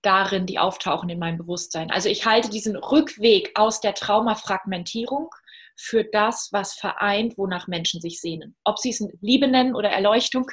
darin, 0.03 0.47
die 0.47 0.59
auftauchen 0.59 1.09
in 1.09 1.19
meinem 1.19 1.38
Bewusstsein. 1.38 1.91
Also 1.91 2.09
ich 2.09 2.26
halte 2.26 2.50
diesen 2.50 2.76
Rückweg 2.76 3.53
aus 3.55 3.81
der 3.81 3.95
Traumafragmentierung 3.95 5.31
für 5.76 6.05
das, 6.05 6.49
was 6.53 6.75
vereint, 6.75 7.37
wonach 7.37 7.69
Menschen 7.69 8.00
sich 8.00 8.21
sehnen. 8.21 8.57
Ob 8.65 8.79
sie 8.79 8.91
es 8.91 9.07
Liebe 9.21 9.47
nennen 9.47 9.75
oder 9.75 9.91
Erleuchtung 9.91 10.50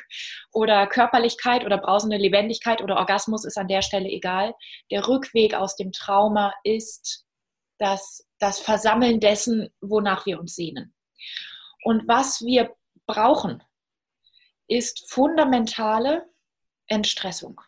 oder 0.52 0.86
Körperlichkeit 0.88 1.66
oder 1.66 1.78
brausende 1.78 2.18
Lebendigkeit 2.18 2.82
oder 2.82 2.98
Orgasmus 2.98 3.46
ist 3.46 3.58
an 3.58 3.70
der 3.70 3.82
Stelle 3.82 4.10
egal. 4.10 4.54
Der 4.92 5.08
Rückweg 5.08 5.54
aus 5.54 5.76
dem 5.76 5.92
Trauma 5.92 6.54
ist 6.64 7.26
das, 7.80 8.28
das 8.40 8.60
Versammeln 8.60 9.20
dessen, 9.20 9.70
wonach 9.82 10.26
wir 10.26 10.40
uns 10.40 10.56
sehnen. 10.56 10.94
Und 11.84 12.08
was 12.08 12.42
wir 12.42 12.74
brauchen, 13.08 13.64
ist 14.68 15.10
fundamentale 15.10 16.26
Entstressung. 16.88 17.60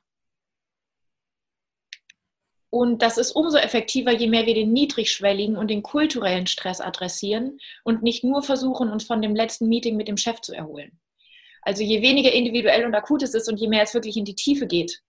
Und 2.76 3.02
das 3.02 3.18
ist 3.18 3.32
umso 3.32 3.56
effektiver, 3.58 4.12
je 4.12 4.28
mehr 4.28 4.46
wir 4.46 4.54
den 4.54 4.74
niedrigschwelligen 4.74 5.56
und 5.56 5.70
den 5.70 5.82
kulturellen 5.82 6.46
Stress 6.46 6.82
adressieren 6.82 7.58
und 7.86 8.04
nicht 8.04 8.26
nur 8.26 8.44
versuchen, 8.44 8.92
uns 8.92 9.06
von 9.06 9.22
dem 9.22 9.34
letzten 9.34 9.70
Meeting 9.70 9.96
mit 9.96 10.10
dem 10.10 10.18
Chef 10.18 10.42
zu 10.42 10.52
erholen. 10.52 11.00
Also 11.62 11.84
je 11.84 12.02
weniger 12.02 12.34
individuell 12.34 12.84
und 12.84 12.94
akut 12.94 13.24
es 13.24 13.34
ist 13.34 13.48
und 13.48 13.62
je 13.62 13.70
mehr 13.70 13.84
es 13.84 13.94
wirklich 13.94 14.18
in 14.18 14.26
die 14.26 14.36
Tiefe 14.36 14.68
geht, 14.68 15.02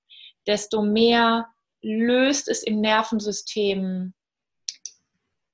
desto 0.47 0.81
mehr 0.81 1.49
löst 1.83 2.47
es 2.47 2.63
im 2.63 2.81
Nervensystem 2.81 4.15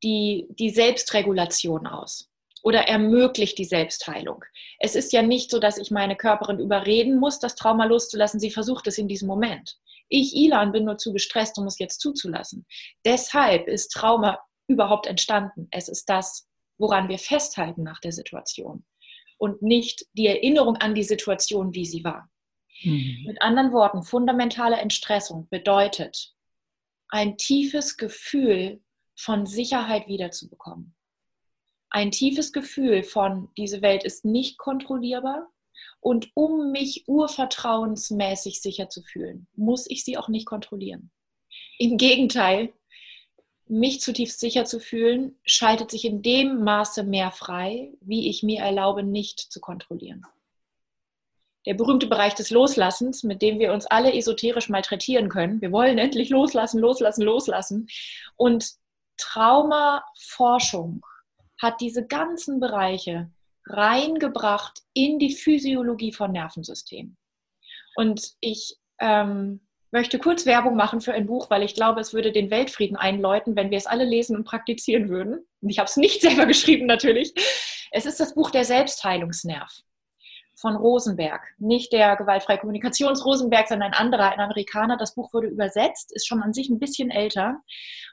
die, 0.02 0.49
die 0.50 0.69
Selbstregulation 0.69 1.87
aus 1.87 2.28
oder 2.62 2.88
ermöglicht 2.88 3.57
die 3.57 3.64
Selbstheilung. 3.64 4.45
Es 4.78 4.97
ist 4.97 5.14
ja 5.14 5.23
nicht 5.23 5.50
so, 5.50 5.59
dass 5.59 5.78
ich 5.78 5.90
meine 5.90 6.16
Körperin 6.16 6.61
überreden 6.61 7.19
muss, 7.19 7.38
das 7.38 7.54
Trauma 7.54 7.87
loszulassen. 7.87 8.38
Sie 8.38 8.50
versucht 8.50 8.87
es 8.87 8.99
in 8.99 9.09
diesem 9.09 9.28
Moment. 9.28 9.78
Ich, 10.12 10.37
Ilan, 10.37 10.73
bin 10.73 10.85
nur 10.85 10.99
zu 10.99 11.12
gestresst, 11.12 11.59
um 11.59 11.66
es 11.66 11.78
jetzt 11.78 12.00
zuzulassen. 12.00 12.66
Deshalb 13.04 13.66
ist 13.66 13.88
Trauma 13.88 14.38
überhaupt 14.69 15.07
entstanden. 15.07 15.69
Es 15.71 15.88
ist 15.88 16.09
das, 16.09 16.47
woran 16.78 17.09
wir 17.09 17.19
festhalten 17.19 17.83
nach 17.83 18.00
der 18.00 18.12
Situation 18.12 18.85
und 19.38 19.62
nicht 19.62 20.07
die 20.12 20.26
Erinnerung 20.26 20.76
an 20.76 20.95
die 20.95 21.02
Situation, 21.02 21.75
wie 21.75 21.87
sie 21.87 22.04
war. 22.04 22.31
Mhm. 22.83 23.25
Mit 23.26 23.42
anderen 23.42 23.73
Worten, 23.73 24.02
fundamentale 24.02 24.76
Entstressung 24.76 25.49
bedeutet, 25.49 26.35
ein 27.09 27.37
tiefes 27.37 27.97
Gefühl 27.97 28.81
von 29.16 29.47
Sicherheit 29.47 30.09
wiederzubekommen. 30.09 30.95
Ein 31.90 32.11
tiefes 32.11 32.52
Gefühl 32.52 33.02
von, 33.02 33.50
diese 33.57 33.83
Welt 33.83 34.04
ist 34.04 34.25
nicht 34.25 34.59
kontrollierbar, 34.59 35.50
und 36.00 36.30
um 36.34 36.72
mich 36.72 37.04
urvertrauensmäßig 37.06 38.60
sicher 38.60 38.88
zu 38.88 39.02
fühlen, 39.02 39.46
muss 39.54 39.88
ich 39.88 40.04
sie 40.04 40.18
auch 40.18 40.28
nicht 40.28 40.46
kontrollieren. 40.46 41.10
Im 41.78 41.96
Gegenteil, 41.96 42.72
mich 43.66 44.00
zutiefst 44.00 44.40
sicher 44.40 44.64
zu 44.64 44.80
fühlen, 44.80 45.38
schaltet 45.44 45.90
sich 45.90 46.04
in 46.04 46.22
dem 46.22 46.62
Maße 46.64 47.04
mehr 47.04 47.30
frei, 47.30 47.92
wie 48.00 48.28
ich 48.28 48.42
mir 48.42 48.60
erlaube, 48.60 49.02
nicht 49.02 49.40
zu 49.40 49.60
kontrollieren. 49.60 50.26
Der 51.64 51.74
berühmte 51.74 52.08
Bereich 52.08 52.34
des 52.34 52.50
Loslassens, 52.50 53.22
mit 53.22 53.40
dem 53.40 53.60
wir 53.60 53.72
uns 53.72 53.86
alle 53.86 54.12
esoterisch 54.12 54.68
malträtieren 54.68 55.28
können. 55.28 55.60
Wir 55.60 55.70
wollen 55.70 55.96
endlich 55.98 56.28
loslassen, 56.28 56.80
loslassen, 56.80 57.22
loslassen. 57.22 57.88
Und 58.36 58.72
Traumaforschung 59.16 61.06
hat 61.58 61.80
diese 61.80 62.04
ganzen 62.04 62.58
Bereiche 62.58 63.30
reingebracht 63.66 64.81
in 64.95 65.19
die 65.19 65.35
Physiologie 65.35 66.12
von 66.12 66.33
Nervensystemen. 66.33 67.16
Und 67.95 68.33
ich 68.40 68.76
ähm, 69.00 69.61
möchte 69.90 70.19
kurz 70.19 70.47
Werbung 70.47 70.75
machen 70.75 71.00
für 71.00 71.12
ein 71.12 71.26
Buch, 71.26 71.50
weil 71.50 71.62
ich 71.62 71.75
glaube, 71.75 72.00
es 72.00 72.14
würde 72.14 72.33
den 72.33 72.50
Weltfrieden 72.50 72.97
einläuten, 72.97 73.54
wenn 73.57 73.71
wir 73.71 73.78
es 73.78 73.87
alle 73.87 74.04
lesen 74.04 74.37
und 74.37 74.45
praktizieren 74.45 75.09
würden. 75.09 75.47
Und 75.61 75.71
ich 75.71 75.78
habe 75.78 75.88
es 75.88 75.97
nicht 75.97 76.21
selber 76.23 76.47
geschrieben 76.47 76.87
natürlich. 76.87 77.35
Es 77.90 78.07
ist 78.07 78.19
das 78.19 78.35
Buch 78.35 78.50
Der 78.50 78.64
Selbstheilungsnerv 78.64 79.71
von 80.57 80.76
Rosenberg. 80.76 81.42
Nicht 81.59 81.92
der 81.92 82.16
gewaltfreie 82.16 82.59
Kommunikations-Rosenberg, 82.59 83.69
sondern 83.69 83.92
ein 83.92 83.99
anderer, 83.99 84.31
ein 84.31 84.40
Amerikaner. 84.40 84.97
Das 84.97 85.14
Buch 85.14 85.33
wurde 85.35 85.49
übersetzt, 85.49 86.12
ist 86.12 86.26
schon 86.26 86.42
an 86.42 86.52
sich 86.54 86.71
ein 86.71 86.78
bisschen 86.78 87.11
älter. 87.11 87.61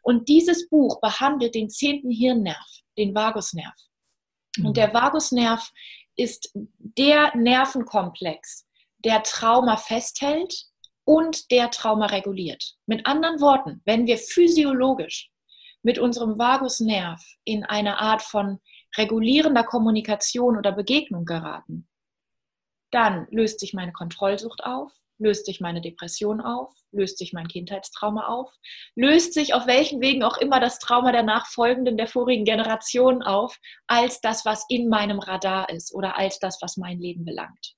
Und 0.03 0.27
dieses 0.27 0.68
Buch 0.68 1.00
behandelt 1.00 1.56
den 1.56 1.70
zehnten 1.70 2.10
Hirnnerv, 2.10 2.82
den 2.98 3.13
Vagusnerv. 3.13 3.75
Und 4.58 4.77
der 4.77 4.94
Vagusnerv 4.94 5.72
ist 6.15 6.51
der 6.53 7.36
Nervenkomplex, 7.36 8.68
der 9.00 9.24
Trauma 9.24 9.77
festhält 9.77 10.65
und 11.06 11.51
der 11.51 11.72
Trauma 11.72 12.08
reguliert. 12.08 12.75
Mit 12.86 13.06
anderen 13.06 13.39
Worten, 13.39 13.82
wenn 13.86 14.06
wir 14.06 14.18
physiologisch 14.18 15.32
mit 15.82 15.98
unserem 15.98 16.38
Vagusnerv 16.38 17.22
in 17.46 17.63
eine 17.63 18.00
Art 18.00 18.22
von 18.22 18.60
regulierender 18.98 19.63
Kommunikation 19.63 20.58
oder 20.58 20.72
Begegnung 20.72 21.25
geraten, 21.25 21.88
dann 22.91 23.27
löst 23.29 23.60
sich 23.60 23.74
meine 23.74 23.94
Kontrollsucht 23.94 24.63
auf, 24.63 24.91
löst 25.19 25.45
sich 25.45 25.59
meine 25.59 25.81
Depression 25.81 26.41
auf, 26.41 26.73
löst 26.91 27.17
sich 27.17 27.33
mein 27.33 27.47
Kindheitstrauma 27.47 28.27
auf, 28.27 28.51
löst 28.95 29.33
sich 29.33 29.53
auf 29.53 29.67
welchen 29.67 30.01
Wegen 30.01 30.23
auch 30.23 30.38
immer 30.38 30.59
das 30.59 30.79
Trauma 30.79 31.11
der 31.11 31.23
nachfolgenden, 31.23 31.97
der 31.97 32.07
vorigen 32.07 32.45
Generation 32.45 33.21
auf, 33.21 33.59
als 33.88 34.21
das, 34.21 34.45
was 34.45 34.65
in 34.69 34.89
meinem 34.89 35.19
Radar 35.19 35.69
ist 35.69 35.93
oder 35.93 36.17
als 36.17 36.39
das, 36.39 36.61
was 36.61 36.77
mein 36.77 36.99
Leben 36.99 37.25
belangt. 37.25 37.75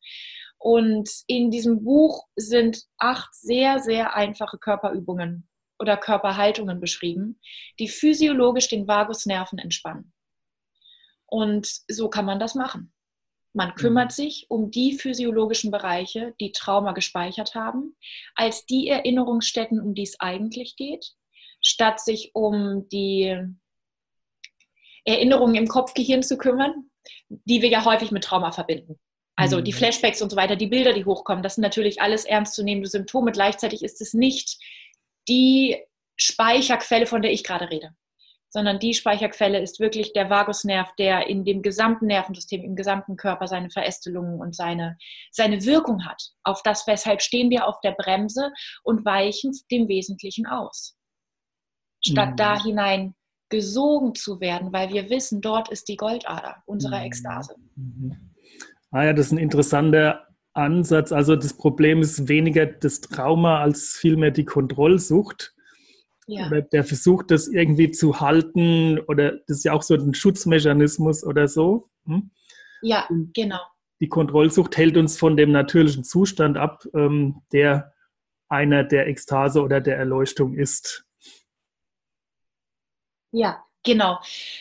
Und 0.58 1.10
in 1.26 1.50
diesem 1.50 1.84
Buch 1.84 2.28
sind 2.36 2.84
acht 3.00 3.34
sehr, 3.34 3.80
sehr 3.80 4.16
einfache 4.16 4.60
Körperübungen 4.60 5.50
oder 5.80 5.98
Körperhaltungen 5.98 6.80
beschrieben, 6.80 7.42
die 7.80 7.88
physiologisch 7.88 8.70
den 8.70 8.88
Vagusnerven 8.88 9.58
entspannen. 9.58 10.14
Und 11.26 11.68
so 11.88 12.10
kann 12.10 12.26
man 12.26 12.40
das 12.40 12.54
machen. 12.54 12.94
Man 13.54 13.76
kümmert 13.76 14.12
mhm. 14.12 14.16
sich 14.16 14.46
um 14.50 14.72
die 14.72 14.94
physiologischen 14.94 15.72
Bereiche, 15.72 16.34
die 16.40 16.52
Trauma 16.52 16.94
gespeichert 16.94 17.54
haben, 17.56 17.96
als 18.36 18.66
die 18.66 18.88
Erinnerungsstätten, 18.88 19.82
um 19.82 19.94
die 19.94 20.04
es 20.04 20.20
eigentlich 20.20 20.76
geht, 20.76 21.14
statt 21.62 22.00
sich 22.00 22.32
um 22.34 22.88
die 22.90 23.38
Erinnerungen 25.04 25.56
im 25.56 25.68
Kopfgehirn 25.68 26.24
zu 26.24 26.38
kümmern, 26.38 26.90
die 27.30 27.62
wir 27.62 27.70
ja 27.70 27.84
häufig 27.84 28.12
mit 28.12 28.24
Trauma 28.24 28.52
verbinden. 28.52 29.00
Also 29.36 29.60
die 29.60 29.72
mhm. 29.72 29.78
Flashbacks 29.78 30.22
und 30.22 30.30
so 30.30 30.36
weiter, 30.38 30.56
die 30.56 30.68
Bilder, 30.68 30.94
die 30.94 31.06
hochkommen, 31.06 31.44
das 31.44 31.56
sind 31.56 31.64
natürlich 31.64 32.02
alles 32.02 32.26
ernstzunehmende 32.26 32.90
Symptome. 32.90 33.32
Gleichzeitig 33.32 33.84
ist 33.84 34.02
es 34.02 34.14
nicht 34.14 34.60
die 35.28 35.78
Speicherquelle, 36.16 37.06
von 37.06 37.22
der 37.22 37.32
ich 37.32 37.44
gerade 37.44 37.70
rede 37.70 37.96
sondern 38.52 38.80
die 38.80 38.94
Speicherquelle 38.94 39.60
ist 39.60 39.80
wirklich 39.80 40.14
der 40.14 40.30
Vagusnerv, 40.30 40.94
der 40.98 41.28
in 41.28 41.46
dem 41.46 41.62
gesamten 41.62 42.08
Nervensystem, 42.08 42.62
im 42.62 42.76
gesamten 42.76 43.16
Körper 43.16 43.48
seine 43.48 43.70
Verästelungen 43.70 44.40
und 44.40 44.56
seine, 44.56 44.98
seine 45.32 45.66
Wirkung 45.66 46.06
hat. 46.06 46.22
Auf 46.44 46.62
das, 46.62 46.86
weshalb 46.86 47.22
stehen 47.22 47.50
wir 47.50 47.68
auf 47.68 47.80
der 47.80 47.94
Bremse 47.94 48.52
und 48.84 49.06
weichen 49.06 49.58
dem 49.72 49.88
Wesentlichen 49.88 50.46
aus. 50.46 50.98
Statt 52.06 52.32
mhm. 52.32 52.36
da 52.36 52.62
hinein 52.62 53.16
gesogen 53.50 54.16
zu 54.16 54.42
werden, 54.42 54.74
weil 54.74 54.92
wir 54.92 55.10
wissen, 55.10 55.42
dort 55.42 55.70
ist 55.70 55.88
die 55.88 55.98
Goldader 55.98 56.58
unserer 56.66 57.00
mhm. 57.00 57.06
Ekstase. 57.06 57.56
Mhm. 57.76 58.34
Ah 58.92 59.06
ja, 59.06 59.14
das 59.14 59.28
ist 59.28 59.32
ein 59.32 59.38
interessanter 59.38 60.28
Ansatz. 60.54 61.14
Also 61.14 61.38
das 61.38 61.56
Problem 61.56 62.02
ist 62.02 62.28
weniger 62.28 62.66
das 62.66 63.00
Trauma 63.00 63.62
als 63.62 63.96
vielmehr 63.98 64.32
die 64.32 64.44
Kontrollsucht 64.44 65.54
ja. 66.28 66.48
oder 66.48 66.62
der 66.62 66.84
versucht, 66.84 67.32
das 67.32 67.48
irgendwie 67.48 67.92
zu 67.92 68.20
halten 68.20 69.00
oder 69.00 69.34
das 69.48 69.58
ist 69.58 69.66
ja 69.66 69.74
auch 69.74 69.84
so 69.84 69.96
ein 69.96 70.14
Schutzmechanismus 70.14 71.24
oder 71.24 71.48
so. 71.48 71.90
Hm? 72.06 72.32
Ja, 72.82 73.08
genau. 73.34 73.60
Die 74.00 74.10
Kontrollsucht 74.10 74.78
hält 74.78 74.98
uns 74.98 75.18
von 75.18 75.38
dem 75.38 75.52
natürlichen 75.52 76.04
Zustand 76.04 76.58
ab, 76.58 76.84
ähm, 76.96 77.42
der 77.52 77.94
einer 78.50 78.84
der 78.84 79.08
Ekstase 79.08 79.62
oder 79.62 79.80
der 79.80 79.98
Erleuchtung 79.98 80.56
ist. 80.56 81.06
Ja, 83.32 83.64
genau. 83.84 84.20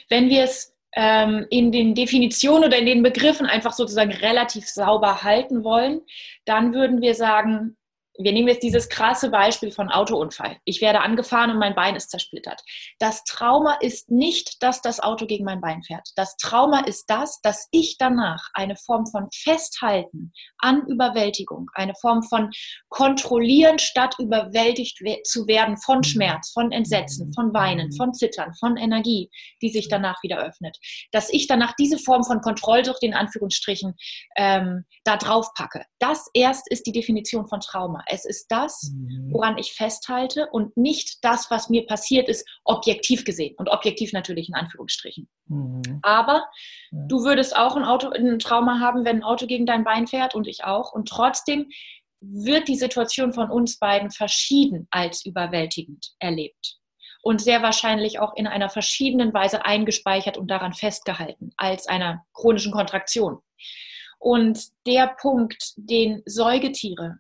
Wenn 0.09 0.29
wir 0.29 0.45
es 0.45 0.77
ähm, 0.93 1.47
in 1.51 1.73
den 1.73 1.95
Definitionen 1.95 2.65
oder 2.65 2.79
in 2.79 2.87
den 2.87 3.03
Begriffen 3.03 3.47
einfach 3.47 3.73
sozusagen 3.73 4.13
relativ 4.13 4.69
sauber 4.69 5.23
halten 5.23 5.65
wollen, 5.65 6.03
dann 6.45 6.75
würden 6.75 7.01
wir 7.01 7.15
sagen, 7.15 7.77
wir 8.23 8.33
nehmen 8.33 8.49
jetzt 8.49 8.63
dieses 8.63 8.89
krasse 8.89 9.31
Beispiel 9.31 9.71
von 9.71 9.89
Autounfall. 9.89 10.59
Ich 10.65 10.81
werde 10.81 11.01
angefahren 11.01 11.51
und 11.51 11.59
mein 11.59 11.75
Bein 11.75 11.97
ist 11.97 12.11
zersplittert. 12.11 12.63
Das 12.99 13.25
Trauma 13.25 13.75
ist 13.81 14.11
nicht, 14.11 14.63
dass 14.63 14.83
das 14.83 15.01
Auto 15.01 15.27
gegen 15.27 15.45
mein 15.45 15.61
Bein 15.61 15.83
fährt. 15.83 16.09
Das 16.17 16.37
Trauma 16.37 16.81
ist 16.81 17.07
das, 17.09 17.41
dass 17.41 17.69
ich 17.71 17.97
danach 17.99 18.49
eine 18.53 18.77
Form 18.77 19.07
von 19.07 19.29
Festhalten 19.33 20.33
an 20.59 20.87
Überwältigung, 20.87 21.71
eine 21.75 21.95
Form 21.95 22.23
von 22.23 22.51
Kontrollieren 22.89 23.79
statt 23.79 24.17
überwältigt 24.19 24.99
zu 25.25 25.47
werden 25.47 25.77
von. 25.79 26.05
Schmerz, 26.11 26.51
von 26.51 26.73
Entsetzen, 26.73 27.33
von 27.33 27.55
Weinen, 27.55 27.93
von 27.93 28.13
Zittern, 28.13 28.55
von 28.55 28.77
Energie, 28.77 29.31
die 29.63 29.71
sich 29.71 29.89
danach 29.89 30.23
wieder 30.23 30.39
öffnet. 30.39 30.77
Dass 31.13 31.31
ich 31.31 31.47
danach 31.47 31.75
diese 31.79 31.99
Form 31.99 32.25
von 32.25 32.41
Kontrollsucht 32.41 33.03
in 33.03 33.15
Anführungsstrichen 33.15 33.95
ähm, 34.37 34.85
da 35.05 35.17
drauf 35.17 35.49
packe. 35.55 35.85
Das 35.99 36.27
erst 36.35 36.71
ist 36.71 36.87
die 36.87 36.93
Definition 36.93 37.47
von 37.47 37.61
Trauma. 37.61 38.03
Es 38.11 38.25
ist 38.25 38.47
das, 38.49 38.93
mhm. 38.93 39.33
woran 39.33 39.59
ich 39.59 39.73
festhalte 39.73 40.49
und 40.51 40.77
nicht 40.77 41.19
das, 41.23 41.51
was 41.51 41.69
mir 41.69 41.87
passiert 41.87 42.29
ist, 42.29 42.49
objektiv 42.65 43.25
gesehen. 43.25 43.55
Und 43.57 43.69
objektiv 43.69 44.13
natürlich 44.13 44.49
in 44.49 44.55
Anführungsstrichen. 44.55 45.29
Mhm. 45.47 46.01
Aber 46.03 46.45
ja. 46.91 47.07
du 47.09 47.25
würdest 47.25 47.57
auch 47.57 47.77
ein, 47.77 47.85
Auto, 47.85 48.11
ein 48.11 48.39
Trauma 48.39 48.81
haben, 48.81 49.05
wenn 49.05 49.17
ein 49.17 49.25
Auto 49.25 49.47
gegen 49.47 49.67
dein 49.67 49.85
Bein 49.85 50.07
fährt 50.07 50.35
und 50.35 50.47
ich 50.47 50.65
auch. 50.65 50.93
Und 50.93 51.09
trotzdem 51.09 51.69
wird 52.21 52.69
die 52.69 52.77
Situation 52.77 53.33
von 53.33 53.51
uns 53.51 53.79
beiden 53.79 54.11
verschieden 54.11 54.87
als 54.91 55.25
überwältigend 55.25 56.13
erlebt 56.19 56.81
und 57.23 57.41
sehr 57.41 57.63
wahrscheinlich 57.63 58.19
auch 58.19 58.35
in 58.37 58.47
einer 58.47 58.71
verschiedenen 58.71 59.33
Weise 59.33 59.65
eingespeichert 59.65 60.37
und 60.37 60.49
daran 60.49 60.73
festgehalten 60.73 61.53
als 61.57 61.87
einer 61.87 62.25
chronischen 62.35 62.73
Kontraktion. 62.73 63.39
Und 64.19 64.69
der 64.87 65.15
Punkt, 65.21 65.73
den 65.77 66.23
Säugetiere 66.27 67.19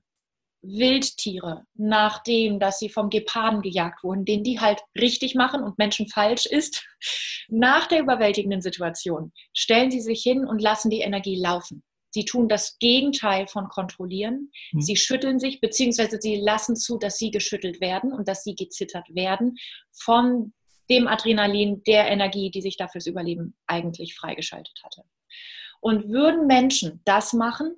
Wildtiere, 0.62 1.64
nachdem, 1.74 2.60
dass 2.60 2.78
sie 2.78 2.90
vom 2.90 3.08
Geparden 3.08 3.62
gejagt 3.62 4.04
wurden, 4.04 4.24
den 4.24 4.44
die 4.44 4.60
halt 4.60 4.80
richtig 4.98 5.34
machen 5.34 5.62
und 5.62 5.78
Menschen 5.78 6.08
falsch 6.08 6.46
ist, 6.46 6.86
nach 7.48 7.86
der 7.86 8.00
überwältigenden 8.00 8.60
Situation 8.60 9.32
stellen 9.54 9.90
sie 9.90 10.00
sich 10.00 10.22
hin 10.22 10.46
und 10.46 10.60
lassen 10.60 10.90
die 10.90 11.00
Energie 11.00 11.36
laufen. 11.36 11.82
Sie 12.12 12.24
tun 12.24 12.48
das 12.48 12.76
Gegenteil 12.78 13.46
von 13.46 13.68
kontrollieren. 13.68 14.50
Mhm. 14.72 14.80
Sie 14.80 14.96
schütteln 14.96 15.38
sich, 15.38 15.60
beziehungsweise 15.60 16.18
sie 16.20 16.36
lassen 16.36 16.76
zu, 16.76 16.98
dass 16.98 17.18
sie 17.18 17.30
geschüttelt 17.30 17.80
werden 17.80 18.12
und 18.12 18.28
dass 18.28 18.42
sie 18.42 18.54
gezittert 18.54 19.06
werden 19.14 19.56
von 19.92 20.52
dem 20.90 21.06
Adrenalin, 21.06 21.84
der 21.84 22.08
Energie, 22.08 22.50
die 22.50 22.62
sich 22.62 22.76
da 22.76 22.88
fürs 22.88 23.06
Überleben 23.06 23.56
eigentlich 23.68 24.16
freigeschaltet 24.16 24.80
hatte. 24.82 25.04
Und 25.80 26.08
würden 26.08 26.48
Menschen 26.48 27.00
das 27.04 27.32
machen, 27.32 27.76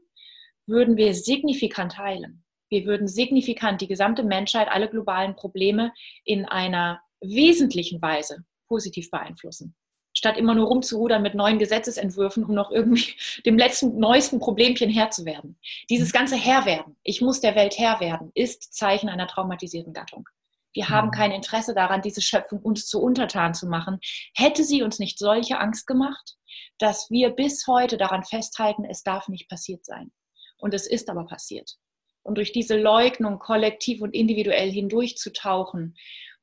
würden 0.66 0.96
wir 0.96 1.14
signifikant 1.14 1.98
heilen 1.98 2.41
wir 2.72 2.86
würden 2.86 3.06
signifikant 3.06 3.82
die 3.82 3.86
gesamte 3.86 4.22
Menschheit, 4.22 4.68
alle 4.68 4.88
globalen 4.88 5.36
Probleme 5.36 5.92
in 6.24 6.46
einer 6.46 7.02
wesentlichen 7.20 8.00
Weise 8.00 8.46
positiv 8.66 9.10
beeinflussen. 9.10 9.76
Statt 10.14 10.38
immer 10.38 10.54
nur 10.54 10.68
rumzurudern 10.68 11.20
mit 11.20 11.34
neuen 11.34 11.58
Gesetzesentwürfen, 11.58 12.46
um 12.46 12.54
noch 12.54 12.70
irgendwie 12.70 13.12
dem 13.44 13.58
letzten, 13.58 13.98
neuesten 13.98 14.38
Problemchen 14.38 14.88
Herr 14.88 15.10
zu 15.10 15.26
werden. 15.26 15.58
Dieses 15.90 16.14
ganze 16.14 16.36
Herrwerden, 16.36 16.96
ich 17.02 17.20
muss 17.20 17.42
der 17.42 17.54
Welt 17.56 17.78
Herr 17.78 18.00
werden, 18.00 18.30
ist 18.34 18.72
Zeichen 18.72 19.10
einer 19.10 19.26
traumatisierten 19.26 19.92
Gattung. 19.92 20.26
Wir 20.72 20.88
haben 20.88 21.08
mhm. 21.08 21.12
kein 21.12 21.32
Interesse 21.32 21.74
daran, 21.74 22.00
diese 22.00 22.22
Schöpfung 22.22 22.60
uns 22.60 22.86
zu 22.86 23.02
untertan 23.02 23.52
zu 23.52 23.66
machen. 23.66 23.98
Hätte 24.34 24.64
sie 24.64 24.82
uns 24.82 24.98
nicht 24.98 25.18
solche 25.18 25.58
Angst 25.58 25.86
gemacht, 25.86 26.38
dass 26.78 27.10
wir 27.10 27.32
bis 27.32 27.66
heute 27.66 27.98
daran 27.98 28.24
festhalten, 28.24 28.86
es 28.86 29.02
darf 29.02 29.28
nicht 29.28 29.50
passiert 29.50 29.84
sein. 29.84 30.10
Und 30.56 30.72
es 30.72 30.86
ist 30.86 31.10
aber 31.10 31.26
passiert 31.26 31.76
und 32.22 32.36
durch 32.36 32.52
diese 32.52 32.76
Leugnung 32.76 33.38
kollektiv 33.38 34.00
und 34.02 34.14
individuell 34.14 34.70
hindurchzutauchen. 34.70 35.96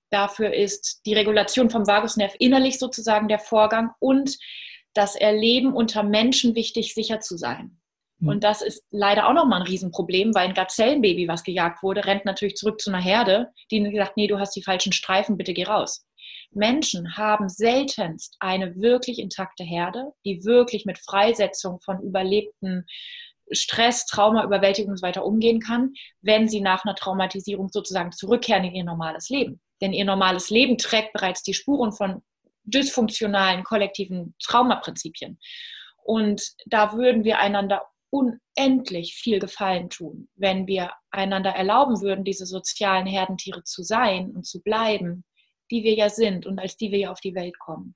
Dafür 0.10 0.54
ist 0.54 1.02
die 1.06 1.14
Regulation 1.14 1.70
vom 1.70 1.88
Vagusnerv 1.88 2.34
innerlich 2.40 2.80
sozusagen 2.80 3.28
der 3.28 3.40
Vorgang 3.40 3.92
und 4.00 4.38
das 4.94 5.16
Erleben 5.16 5.74
unter 5.74 6.04
Menschen 6.04 6.56
wichtig, 6.56 6.94
sicher 6.94 7.20
zu 7.20 7.38
sein. 7.38 7.80
Hm. 8.20 8.28
Und 8.28 8.44
das 8.44 8.62
ist 8.62 8.84
leider 8.92 9.28
auch 9.28 9.34
nochmal 9.34 9.62
ein 9.62 9.68
Riesenproblem, 9.68 10.34
weil 10.34 10.48
ein 10.48 10.54
Gazellenbaby, 10.54 11.28
was 11.28 11.44
gejagt 11.44 11.84
wurde, 11.84 12.06
rennt 12.06 12.26
natürlich 12.26 12.56
zurück 12.56 12.82
zu 12.82 12.90
einer 12.90 13.02
Herde, 13.02 13.52
die 13.72 13.82
gesagt, 13.84 14.18
nee, 14.18 14.28
du 14.28 14.40
hast 14.40 14.56
die 14.56 14.64
falschen 14.64 14.94
Streifen, 14.94 15.38
bitte 15.38 15.54
geh 15.54 15.64
raus. 15.64 16.06
Menschen 16.52 17.16
haben 17.16 17.48
seltenst 17.48 18.36
eine 18.40 18.76
wirklich 18.76 19.20
intakte 19.20 19.64
Herde, 19.64 20.12
die 20.26 20.44
wirklich 20.44 20.86
mit 20.86 20.98
Freisetzung 20.98 21.80
von 21.82 22.02
überlebten 22.02 22.88
Stress, 23.52 24.06
Trauma, 24.06 24.44
Überwältigung 24.44 24.92
und 24.92 24.98
so 24.98 25.06
weiter 25.06 25.26
umgehen 25.26 25.60
kann, 25.60 25.94
wenn 26.22 26.48
sie 26.48 26.62
nach 26.62 26.86
einer 26.86 26.96
Traumatisierung 26.96 27.70
sozusagen 27.70 28.12
zurückkehren 28.12 28.64
in 28.64 28.76
ihr 28.76 28.84
normales 28.84 29.30
Leben. 29.30 29.62
Denn 29.82 29.94
ihr 29.94 30.06
normales 30.06 30.50
Leben 30.50 30.78
trägt 30.78 31.14
bereits 31.14 31.42
die 31.44 31.54
Spuren 31.54 31.92
von 31.92 32.22
dysfunktionalen 32.64 33.64
kollektiven 33.64 34.36
Traumaprinzipien. 34.44 35.40
Und 36.04 36.54
da 36.66 36.94
würden 36.94 37.24
wir 37.24 37.40
einander 37.40 37.84
unendlich 38.10 39.14
viel 39.16 39.40
Gefallen 39.40 39.90
tun, 39.90 40.30
wenn 40.36 40.68
wir 40.68 40.92
einander 41.12 41.52
erlauben 41.52 42.02
würden, 42.02 42.24
diese 42.24 42.46
sozialen 42.46 43.06
Herdentiere 43.06 43.64
zu 43.64 43.84
sein 43.84 44.32
und 44.32 44.46
zu 44.46 44.62
bleiben, 44.62 45.24
die 45.72 45.84
wir 45.84 45.94
ja 45.94 46.10
sind 46.10 46.46
und 46.46 46.60
als 46.60 46.76
die 46.78 46.92
wir 46.92 47.00
ja 47.00 47.12
auf 47.12 47.22
die 47.22 47.36
Welt 47.36 47.58
kommen. 47.60 47.96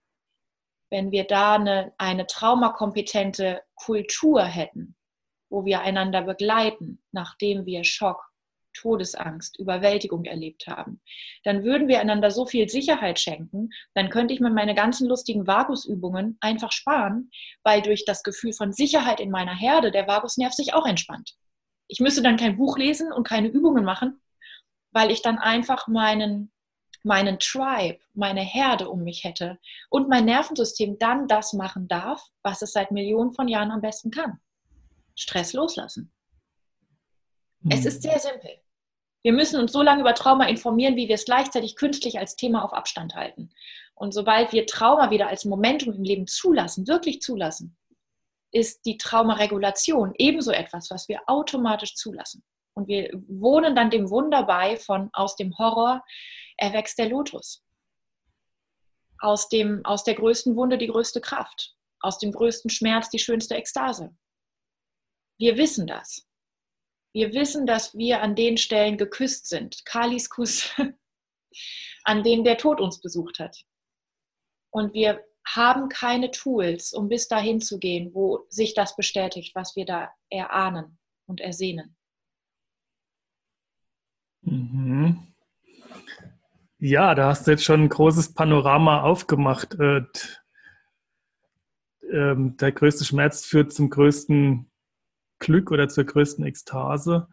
Wenn 0.92 1.12
wir 1.12 1.24
da 1.24 1.56
eine, 1.56 1.94
eine 1.98 2.28
traumakompetente 2.28 3.62
Kultur 3.76 4.44
hätten, 4.44 4.96
wo 5.54 5.66
wir 5.66 5.82
einander 5.82 6.24
begleiten, 6.24 7.02
nachdem 7.12 7.68
wir 7.68 7.84
Schock, 7.84 8.32
Todesangst, 8.74 9.60
Überwältigung 9.60 10.26
erlebt 10.26 10.66
haben, 10.66 11.00
dann 11.44 11.64
würden 11.64 11.88
wir 11.88 12.00
einander 12.00 12.32
so 12.32 12.48
viel 12.48 12.68
Sicherheit 12.68 13.20
schenken, 13.20 13.70
dann 13.94 14.10
könnte 14.10 14.34
ich 14.34 14.40
mir 14.40 14.50
meine 14.50 14.74
ganzen 14.74 15.08
lustigen 15.08 15.46
Vagusübungen 15.46 16.38
einfach 16.42 16.72
sparen, 16.72 17.30
weil 17.62 17.84
durch 17.84 18.04
das 18.04 18.24
Gefühl 18.24 18.52
von 18.52 18.74
Sicherheit 18.74 19.20
in 19.20 19.30
meiner 19.30 19.56
Herde 19.56 19.92
der 19.92 20.08
Vagusnerv 20.08 20.54
sich 20.54 20.74
auch 20.74 20.88
entspannt. 20.88 21.36
Ich 21.88 22.00
müsste 22.00 22.24
dann 22.24 22.38
kein 22.38 22.58
Buch 22.58 22.80
lesen 22.80 23.14
und 23.14 23.28
keine 23.28 23.50
Übungen 23.50 23.86
machen, 23.86 24.20
weil 24.92 25.12
ich 25.12 25.22
dann 25.22 25.38
einfach 25.38 25.88
meinen 25.88 26.50
meinen 27.06 27.38
Tribe, 27.38 28.00
meine 28.14 28.40
Herde 28.40 28.90
um 28.90 29.04
mich 29.04 29.26
hätte 29.26 29.60
und 29.90 30.08
mein 30.08 30.24
Nervensystem 30.24 30.98
dann 31.00 31.28
das 31.28 31.52
machen 31.52 31.90
darf, 31.90 32.26
was 32.44 32.62
es 32.62 32.72
seit 32.72 32.92
Millionen 32.92 33.34
von 33.34 33.50
Jahren 33.50 33.72
am 33.72 33.82
besten 33.82 34.10
kann. 34.10 34.40
Stress 35.16 35.54
loslassen. 35.54 36.12
Mhm. 37.62 37.72
Es 37.72 37.86
ist 37.86 38.04
hm. 38.04 38.12
sehr 38.12 38.20
simpel. 38.20 38.52
Wir 39.24 39.32
müssen 39.32 39.60
uns 39.60 39.72
so 39.72 39.82
lange 39.82 40.02
über 40.02 40.14
Trauma 40.14 40.48
informieren, 40.48 40.98
wie 40.98 41.08
wir 41.08 41.16
es 41.16 41.26
gleichzeitig 41.26 41.78
künstlich 41.78 42.20
als 42.20 42.36
Thema 42.36 42.64
auf 42.64 42.74
Abstand 42.74 43.16
halten. 43.16 43.52
Und 43.96 44.14
sobald 44.14 44.52
wir 44.52 44.66
Trauma 44.66 45.12
wieder 45.12 45.28
als 45.28 45.46
Momentum 45.46 45.94
im 45.94 46.04
Leben 46.04 46.28
zulassen, 46.28 46.88
wirklich 46.88 47.22
zulassen, 47.22 47.78
ist 48.52 48.86
die 48.86 48.98
Traumaregulation 48.98 50.14
ebenso 50.18 50.52
etwas, 50.52 50.90
was 50.92 51.08
wir 51.08 51.22
automatisch 51.28 51.96
zulassen. 51.96 52.44
Und 52.76 52.88
wir 52.88 53.10
wohnen 53.28 53.76
dann 53.76 53.90
dem 53.90 54.10
Wunder 54.10 54.44
bei 54.44 54.78
von 54.78 55.10
aus 55.14 55.36
dem 55.36 55.58
Horror 55.58 56.04
erwächst 56.58 56.98
der 56.98 57.10
Lotus. 57.10 57.64
Aus, 59.20 59.48
dem, 59.48 59.86
aus 59.86 60.04
der 60.04 60.16
größten 60.16 60.56
Wunde 60.56 60.78
die 60.78 60.88
größte 60.88 61.22
Kraft. 61.22 61.76
Aus 62.02 62.20
dem 62.20 62.32
größten 62.32 62.70
Schmerz 62.70 63.10
die 63.10 63.20
schönste 63.20 63.56
Ekstase. 63.56 64.14
Wir 65.38 65.58
wissen 65.58 65.88
das. 65.88 66.28
Wir 67.14 67.34
wissen, 67.34 67.66
dass 67.68 67.96
wir 67.96 68.22
an 68.22 68.36
den 68.36 68.58
Stellen 68.58 68.98
geküsst 68.98 69.48
sind. 69.48 69.86
Kalis 69.86 70.30
Kuss, 70.30 70.72
an 72.04 72.24
denen 72.24 72.44
der 72.44 72.58
Tod 72.58 72.82
uns 72.82 73.00
besucht 73.00 73.40
hat. 73.40 73.64
Und 74.72 74.94
wir 74.94 75.24
haben 75.46 75.90
keine 75.90 76.32
Tools, 76.32 76.94
um 76.94 77.10
bis 77.10 77.28
dahin 77.28 77.62
zu 77.62 77.78
gehen, 77.78 78.14
wo 78.14 78.46
sich 78.50 78.74
das 78.74 78.96
bestätigt, 78.96 79.54
was 79.56 79.76
wir 79.76 79.86
da 79.86 80.12
erahnen 80.30 80.98
und 81.28 81.42
ersehnen. 81.42 81.96
Mhm. 84.42 85.28
Ja, 86.80 87.16
da 87.16 87.28
hast 87.28 87.48
du 87.48 87.52
jetzt 87.52 87.64
schon 87.64 87.84
ein 87.84 87.90
großes 87.90 88.34
Panorama 88.34 89.04
aufgemacht. 89.04 89.76
Äh, 89.80 90.02
ähm, 92.12 92.58
der 92.58 92.72
größte 92.72 93.06
Schmerz 93.06 93.46
führt 93.46 93.72
zum 93.72 93.90
größten 93.90 94.70
Glück 95.44 95.72
oder 95.72 95.90
zur 95.90 96.06
größten 96.06 96.46
Ekstase 96.46 97.28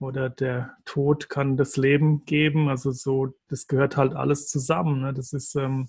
oder 0.00 0.28
der 0.28 0.76
Tod 0.84 1.28
kann 1.30 1.56
das 1.56 1.76
Leben 1.76 2.24
geben. 2.26 2.68
Also 2.68 2.92
so, 2.92 3.34
das 3.48 3.66
gehört 3.66 3.96
halt 3.96 4.14
alles 4.14 4.48
zusammen. 4.48 5.00
Ne? 5.00 5.14
Das 5.14 5.32
ist 5.32 5.56
ähm, 5.56 5.88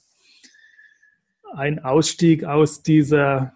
ein 1.53 1.83
Ausstieg 1.83 2.45
aus 2.45 2.81
dieser 2.81 3.53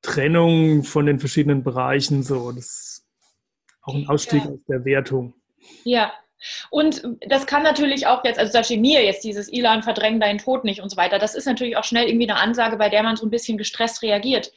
Trennung 0.00 0.84
von 0.84 1.04
den 1.04 1.20
verschiedenen 1.20 1.62
Bereichen. 1.62 2.22
So, 2.22 2.50
das 2.50 2.64
ist 2.64 3.06
auch 3.82 3.94
ein 3.94 4.08
Ausstieg 4.08 4.44
ja. 4.44 4.50
aus 4.50 4.60
der 4.66 4.84
Wertung. 4.86 5.34
Ja, 5.84 6.12
und 6.70 7.02
das 7.28 7.46
kann 7.46 7.62
natürlich 7.62 8.06
auch 8.06 8.24
jetzt, 8.24 8.38
also 8.38 8.52
da 8.52 8.64
steht 8.64 8.80
mir 8.80 9.04
jetzt 9.04 9.22
dieses 9.22 9.52
Ilan 9.52 9.82
verdrängen 9.84 10.18
deinen 10.18 10.38
Tod 10.38 10.64
nicht 10.64 10.80
und 10.80 10.88
so 10.88 10.96
weiter. 10.96 11.18
Das 11.18 11.36
ist 11.36 11.46
natürlich 11.46 11.76
auch 11.76 11.84
schnell 11.84 12.08
irgendwie 12.08 12.28
eine 12.28 12.40
Ansage, 12.40 12.78
bei 12.78 12.88
der 12.88 13.02
man 13.02 13.16
so 13.16 13.26
ein 13.26 13.30
bisschen 13.30 13.58
gestresst 13.58 14.02
reagiert 14.02 14.50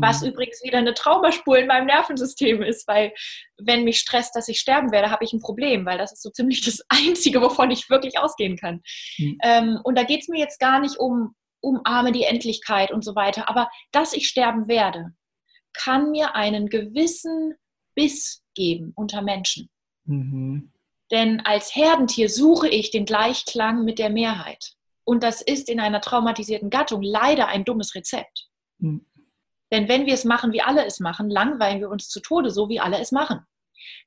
Was 0.00 0.22
mhm. 0.22 0.28
übrigens 0.28 0.62
wieder 0.62 0.78
eine 0.78 0.94
Traumaspur 0.94 1.58
in 1.58 1.66
meinem 1.66 1.86
Nervensystem 1.86 2.62
ist, 2.62 2.86
weil 2.88 3.12
wenn 3.58 3.84
mich 3.84 3.98
stresst, 3.98 4.34
dass 4.34 4.48
ich 4.48 4.58
sterben 4.58 4.92
werde, 4.92 5.10
habe 5.10 5.24
ich 5.24 5.32
ein 5.32 5.40
Problem, 5.40 5.84
weil 5.84 5.98
das 5.98 6.12
ist 6.12 6.22
so 6.22 6.30
ziemlich 6.30 6.64
das 6.64 6.80
Einzige, 6.88 7.40
wovon 7.42 7.70
ich 7.70 7.90
wirklich 7.90 8.18
ausgehen 8.18 8.56
kann. 8.56 8.82
Mhm. 9.18 9.38
Ähm, 9.42 9.80
und 9.84 9.96
da 9.96 10.04
geht 10.04 10.22
es 10.22 10.28
mir 10.28 10.38
jetzt 10.38 10.58
gar 10.58 10.80
nicht 10.80 10.96
um, 10.98 11.34
umarme 11.60 12.12
die 12.12 12.24
Endlichkeit 12.24 12.90
und 12.90 13.04
so 13.04 13.14
weiter, 13.14 13.48
aber 13.48 13.70
dass 13.92 14.12
ich 14.12 14.28
sterben 14.28 14.68
werde, 14.68 15.12
kann 15.72 16.10
mir 16.10 16.34
einen 16.34 16.68
gewissen 16.68 17.54
Biss 17.94 18.42
geben 18.54 18.92
unter 18.94 19.22
Menschen. 19.22 19.70
Mhm. 20.04 20.72
Denn 21.10 21.40
als 21.40 21.74
Herdentier 21.74 22.28
suche 22.28 22.68
ich 22.68 22.90
den 22.90 23.04
Gleichklang 23.04 23.84
mit 23.84 23.98
der 23.98 24.10
Mehrheit. 24.10 24.72
Und 25.04 25.22
das 25.22 25.42
ist 25.42 25.68
in 25.68 25.80
einer 25.80 26.00
traumatisierten 26.00 26.70
Gattung 26.70 27.02
leider 27.02 27.48
ein 27.48 27.64
dummes 27.64 27.94
Rezept. 27.94 28.48
Mhm. 28.78 29.06
Denn 29.72 29.88
wenn 29.88 30.04
wir 30.04 30.12
es 30.12 30.24
machen, 30.24 30.52
wie 30.52 30.60
alle 30.60 30.84
es 30.84 31.00
machen, 31.00 31.30
langweilen 31.30 31.80
wir 31.80 31.88
uns 31.88 32.08
zu 32.08 32.20
Tode, 32.20 32.50
so 32.50 32.68
wie 32.68 32.78
alle 32.78 33.00
es 33.00 33.10
machen. 33.10 33.40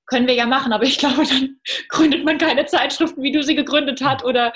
Können 0.05 0.27
wir 0.27 0.35
ja 0.35 0.45
machen, 0.45 0.71
aber 0.71 0.83
ich 0.83 0.99
glaube, 0.99 1.25
dann 1.25 1.59
gründet 1.89 2.23
man 2.23 2.37
keine 2.37 2.67
Zeitschriften, 2.67 3.23
wie 3.23 3.31
du 3.31 3.41
sie 3.41 3.55
gegründet 3.55 3.99
hast, 4.03 4.23
oder, 4.23 4.53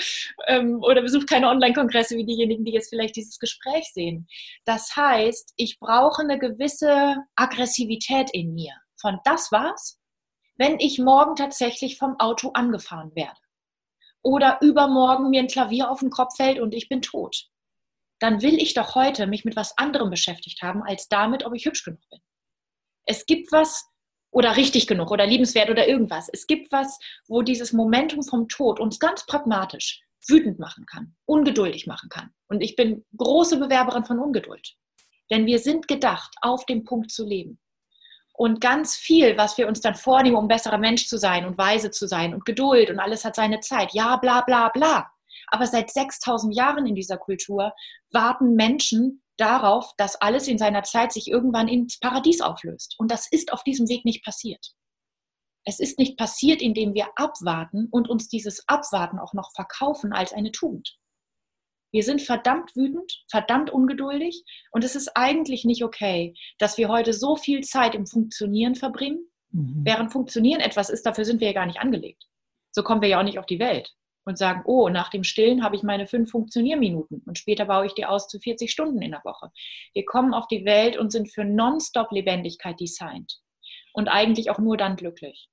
ähm, 0.47 0.79
oder 0.83 1.01
besucht 1.01 1.27
keine 1.27 1.49
Online-Kongresse 1.49 2.15
wie 2.15 2.25
diejenigen, 2.25 2.63
die 2.63 2.71
jetzt 2.71 2.89
vielleicht 2.89 3.15
dieses 3.15 3.39
Gespräch 3.39 3.91
sehen. 3.91 4.27
Das 4.65 4.95
heißt, 4.95 5.53
ich 5.57 5.79
brauche 5.79 6.21
eine 6.21 6.37
gewisse 6.37 7.15
Aggressivität 7.35 8.29
in 8.31 8.53
mir. 8.53 8.73
Von 9.01 9.19
das 9.23 9.51
war's, 9.51 9.99
wenn 10.57 10.79
ich 10.79 10.99
morgen 10.99 11.35
tatsächlich 11.35 11.97
vom 11.97 12.19
Auto 12.19 12.51
angefahren 12.53 13.15
werde. 13.15 13.39
Oder 14.21 14.59
übermorgen 14.61 15.31
mir 15.31 15.41
ein 15.41 15.47
Klavier 15.47 15.89
auf 15.89 16.01
den 16.01 16.11
Kopf 16.11 16.35
fällt 16.35 16.59
und 16.59 16.75
ich 16.75 16.87
bin 16.87 17.01
tot 17.01 17.49
dann 18.19 18.41
will 18.41 18.55
ich 18.61 18.73
doch 18.73 18.95
heute 18.95 19.27
mich 19.27 19.45
mit 19.45 19.55
was 19.55 19.77
anderem 19.77 20.09
beschäftigt 20.09 20.61
haben, 20.61 20.83
als 20.83 21.07
damit, 21.07 21.45
ob 21.45 21.55
ich 21.55 21.65
hübsch 21.65 21.83
genug 21.83 22.01
bin. 22.09 22.19
Es 23.05 23.25
gibt 23.25 23.51
was, 23.51 23.87
oder 24.31 24.57
richtig 24.57 24.87
genug, 24.87 25.11
oder 25.11 25.25
liebenswert, 25.25 25.69
oder 25.69 25.87
irgendwas. 25.87 26.29
Es 26.31 26.45
gibt 26.45 26.71
was, 26.71 26.99
wo 27.27 27.41
dieses 27.41 27.73
Momentum 27.73 28.23
vom 28.23 28.47
Tod 28.47 28.79
uns 28.79 28.99
ganz 28.99 29.25
pragmatisch 29.25 30.01
wütend 30.27 30.59
machen 30.59 30.85
kann, 30.85 31.15
ungeduldig 31.25 31.87
machen 31.87 32.09
kann. 32.09 32.31
Und 32.47 32.61
ich 32.61 32.75
bin 32.75 33.05
große 33.17 33.57
Bewerberin 33.57 34.03
von 34.03 34.19
Ungeduld. 34.19 34.75
Denn 35.31 35.45
wir 35.45 35.59
sind 35.59 35.87
gedacht, 35.87 36.35
auf 36.41 36.65
dem 36.65 36.83
Punkt 36.83 37.11
zu 37.11 37.25
leben. 37.25 37.59
Und 38.33 38.61
ganz 38.61 38.95
viel, 38.95 39.37
was 39.37 39.57
wir 39.57 39.67
uns 39.67 39.81
dann 39.81 39.95
vornehmen, 39.95 40.37
um 40.37 40.47
besserer 40.47 40.77
Mensch 40.77 41.07
zu 41.07 41.17
sein 41.17 41.45
und 41.45 41.57
weise 41.57 41.91
zu 41.91 42.07
sein 42.07 42.33
und 42.33 42.45
Geduld 42.45 42.89
und 42.89 42.99
alles 42.99 43.25
hat 43.25 43.35
seine 43.35 43.59
Zeit. 43.59 43.93
Ja, 43.93 44.15
bla, 44.15 44.41
bla, 44.41 44.69
bla. 44.69 45.11
Aber 45.51 45.67
seit 45.67 45.91
6000 45.91 46.55
Jahren 46.55 46.85
in 46.85 46.95
dieser 46.95 47.17
Kultur 47.17 47.73
warten 48.11 48.55
Menschen 48.55 49.23
darauf, 49.39 49.93
dass 49.97 50.21
alles 50.21 50.47
in 50.47 50.57
seiner 50.57 50.83
Zeit 50.83 51.11
sich 51.13 51.27
irgendwann 51.27 51.67
ins 51.67 51.99
Paradies 51.99 52.41
auflöst. 52.41 52.95
Und 52.97 53.11
das 53.11 53.27
ist 53.31 53.53
auf 53.53 53.63
diesem 53.63 53.87
Weg 53.87 54.05
nicht 54.05 54.23
passiert. 54.23 54.73
Es 55.65 55.79
ist 55.79 55.99
nicht 55.99 56.17
passiert, 56.17 56.61
indem 56.61 56.93
wir 56.93 57.07
abwarten 57.15 57.87
und 57.91 58.09
uns 58.09 58.27
dieses 58.27 58.67
Abwarten 58.67 59.19
auch 59.19 59.33
noch 59.33 59.51
verkaufen 59.53 60.13
als 60.13 60.33
eine 60.33 60.51
Tugend. 60.51 60.97
Wir 61.91 62.03
sind 62.03 62.21
verdammt 62.21 62.75
wütend, 62.75 63.23
verdammt 63.29 63.71
ungeduldig 63.71 64.43
und 64.71 64.83
es 64.83 64.95
ist 64.95 65.09
eigentlich 65.15 65.65
nicht 65.65 65.83
okay, 65.83 66.35
dass 66.59 66.77
wir 66.77 66.87
heute 66.87 67.13
so 67.13 67.35
viel 67.35 67.61
Zeit 67.61 67.95
im 67.95 68.05
Funktionieren 68.05 68.75
verbringen, 68.75 69.27
mhm. 69.51 69.81
während 69.83 70.11
Funktionieren 70.11 70.61
etwas 70.61 70.89
ist, 70.89 71.05
dafür 71.05 71.25
sind 71.25 71.39
wir 71.39 71.47
ja 71.47 71.53
gar 71.53 71.65
nicht 71.65 71.79
angelegt. 71.79 72.25
So 72.71 72.83
kommen 72.83 73.01
wir 73.01 73.09
ja 73.09 73.19
auch 73.19 73.23
nicht 73.23 73.39
auf 73.39 73.47
die 73.47 73.59
Welt 73.59 73.91
und 74.29 74.37
sagen, 74.37 74.61
oh, 74.65 74.87
nach 74.89 75.09
dem 75.09 75.23
Stillen 75.23 75.63
habe 75.63 75.75
ich 75.75 75.83
meine 75.83 76.07
fünf 76.07 76.31
Funktionierminuten 76.31 77.23
und 77.25 77.37
später 77.37 77.65
baue 77.65 77.87
ich 77.87 77.93
die 77.93 78.05
aus 78.05 78.27
zu 78.27 78.39
40 78.39 78.71
Stunden 78.71 79.01
in 79.01 79.11
der 79.11 79.23
Woche. 79.25 79.51
Wir 79.93 80.05
kommen 80.05 80.33
auf 80.33 80.47
die 80.47 80.63
Welt 80.63 80.97
und 80.97 81.11
sind 81.11 81.33
für 81.33 81.43
Nonstop-Lebendigkeit 81.43 82.79
designt 82.79 83.41
und 83.93 84.07
eigentlich 84.07 84.49
auch 84.49 84.59
nur 84.59 84.77
dann 84.77 84.95
glücklich. 84.95 85.49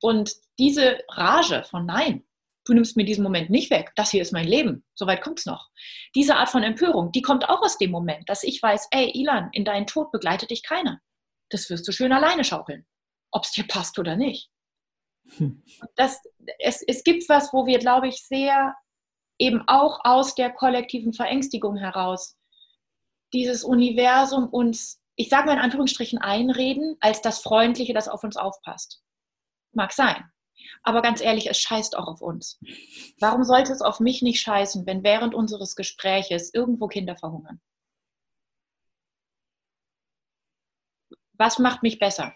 Und 0.00 0.32
diese 0.58 0.98
Rage 1.10 1.64
von 1.64 1.86
Nein, 1.86 2.24
du 2.64 2.72
nimmst 2.72 2.96
mir 2.96 3.04
diesen 3.04 3.22
Moment 3.22 3.50
nicht 3.50 3.70
weg, 3.70 3.92
das 3.96 4.10
hier 4.10 4.22
ist 4.22 4.32
mein 4.32 4.48
Leben, 4.48 4.84
soweit 4.94 5.22
kommt 5.22 5.40
es 5.40 5.46
noch. 5.46 5.70
Diese 6.14 6.36
Art 6.36 6.48
von 6.48 6.62
Empörung, 6.62 7.12
die 7.12 7.22
kommt 7.22 7.48
auch 7.48 7.62
aus 7.62 7.78
dem 7.78 7.90
Moment, 7.90 8.28
dass 8.28 8.42
ich 8.42 8.62
weiß, 8.62 8.88
ey, 8.90 9.10
Ilan, 9.14 9.50
in 9.52 9.64
deinen 9.64 9.86
Tod 9.86 10.10
begleitet 10.10 10.50
dich 10.50 10.62
keiner. 10.62 11.00
Das 11.50 11.68
wirst 11.70 11.86
du 11.86 11.92
schön 11.92 12.12
alleine 12.12 12.44
schaukeln, 12.44 12.86
ob 13.30 13.44
es 13.44 13.52
dir 13.52 13.66
passt 13.66 13.98
oder 13.98 14.16
nicht. 14.16 14.50
Das, 15.96 16.20
es, 16.58 16.82
es 16.82 17.02
gibt 17.02 17.28
was, 17.28 17.52
wo 17.52 17.66
wir, 17.66 17.78
glaube 17.78 18.08
ich, 18.08 18.26
sehr 18.26 18.74
eben 19.38 19.62
auch 19.66 20.00
aus 20.04 20.34
der 20.34 20.50
kollektiven 20.50 21.12
Verängstigung 21.12 21.76
heraus 21.76 22.36
dieses 23.34 23.64
Universum 23.64 24.48
uns, 24.48 25.02
ich 25.16 25.28
sage 25.28 25.46
mal 25.46 25.54
in 25.54 25.58
Anführungsstrichen, 25.58 26.18
einreden, 26.18 26.96
als 27.00 27.20
das 27.20 27.40
Freundliche, 27.40 27.92
das 27.92 28.08
auf 28.08 28.22
uns 28.24 28.36
aufpasst. 28.36 29.02
Mag 29.72 29.92
sein. 29.92 30.24
Aber 30.82 31.02
ganz 31.02 31.20
ehrlich, 31.20 31.50
es 31.50 31.58
scheißt 31.58 31.98
auch 31.98 32.06
auf 32.06 32.22
uns. 32.22 32.60
Warum 33.18 33.42
sollte 33.42 33.72
es 33.72 33.82
auf 33.82 34.00
mich 34.00 34.22
nicht 34.22 34.40
scheißen, 34.40 34.86
wenn 34.86 35.02
während 35.02 35.34
unseres 35.34 35.74
Gespräches 35.74 36.54
irgendwo 36.54 36.86
Kinder 36.86 37.16
verhungern? 37.16 37.60
Was 41.32 41.58
macht 41.58 41.82
mich 41.82 41.98
besser? 41.98 42.34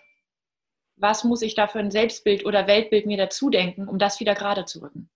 Was 1.01 1.25
muss 1.25 1.43
ich 1.43 1.55
da 1.55 1.67
für 1.67 1.79
ein 1.79 1.91
Selbstbild 1.91 2.45
oder 2.45 2.67
Weltbild 2.67 3.07
mir 3.07 3.17
dazu 3.17 3.51
denken, 3.51 3.89
um 3.89 3.99
das 3.99 4.21
wieder 4.21 4.35
gerade 4.35 4.65
zu 4.65 4.81
rücken. 4.83 5.11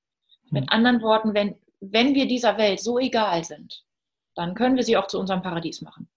Mit 0.51 0.64
hm. 0.64 0.68
anderen 0.71 1.03
Worten, 1.03 1.35
wenn, 1.35 1.57
wenn 1.81 2.14
wir 2.14 2.27
dieser 2.27 2.59
Welt 2.59 2.81
so 2.81 2.99
egal 2.99 3.45
sind, 3.45 3.85
dann 4.35 4.55
können 4.55 4.77
wir 4.77 4.85
sie 4.85 4.97
auch 4.97 5.07
zu 5.07 5.18
unserem 5.18 5.42
Paradies 5.42 5.83
machen. 5.83 6.09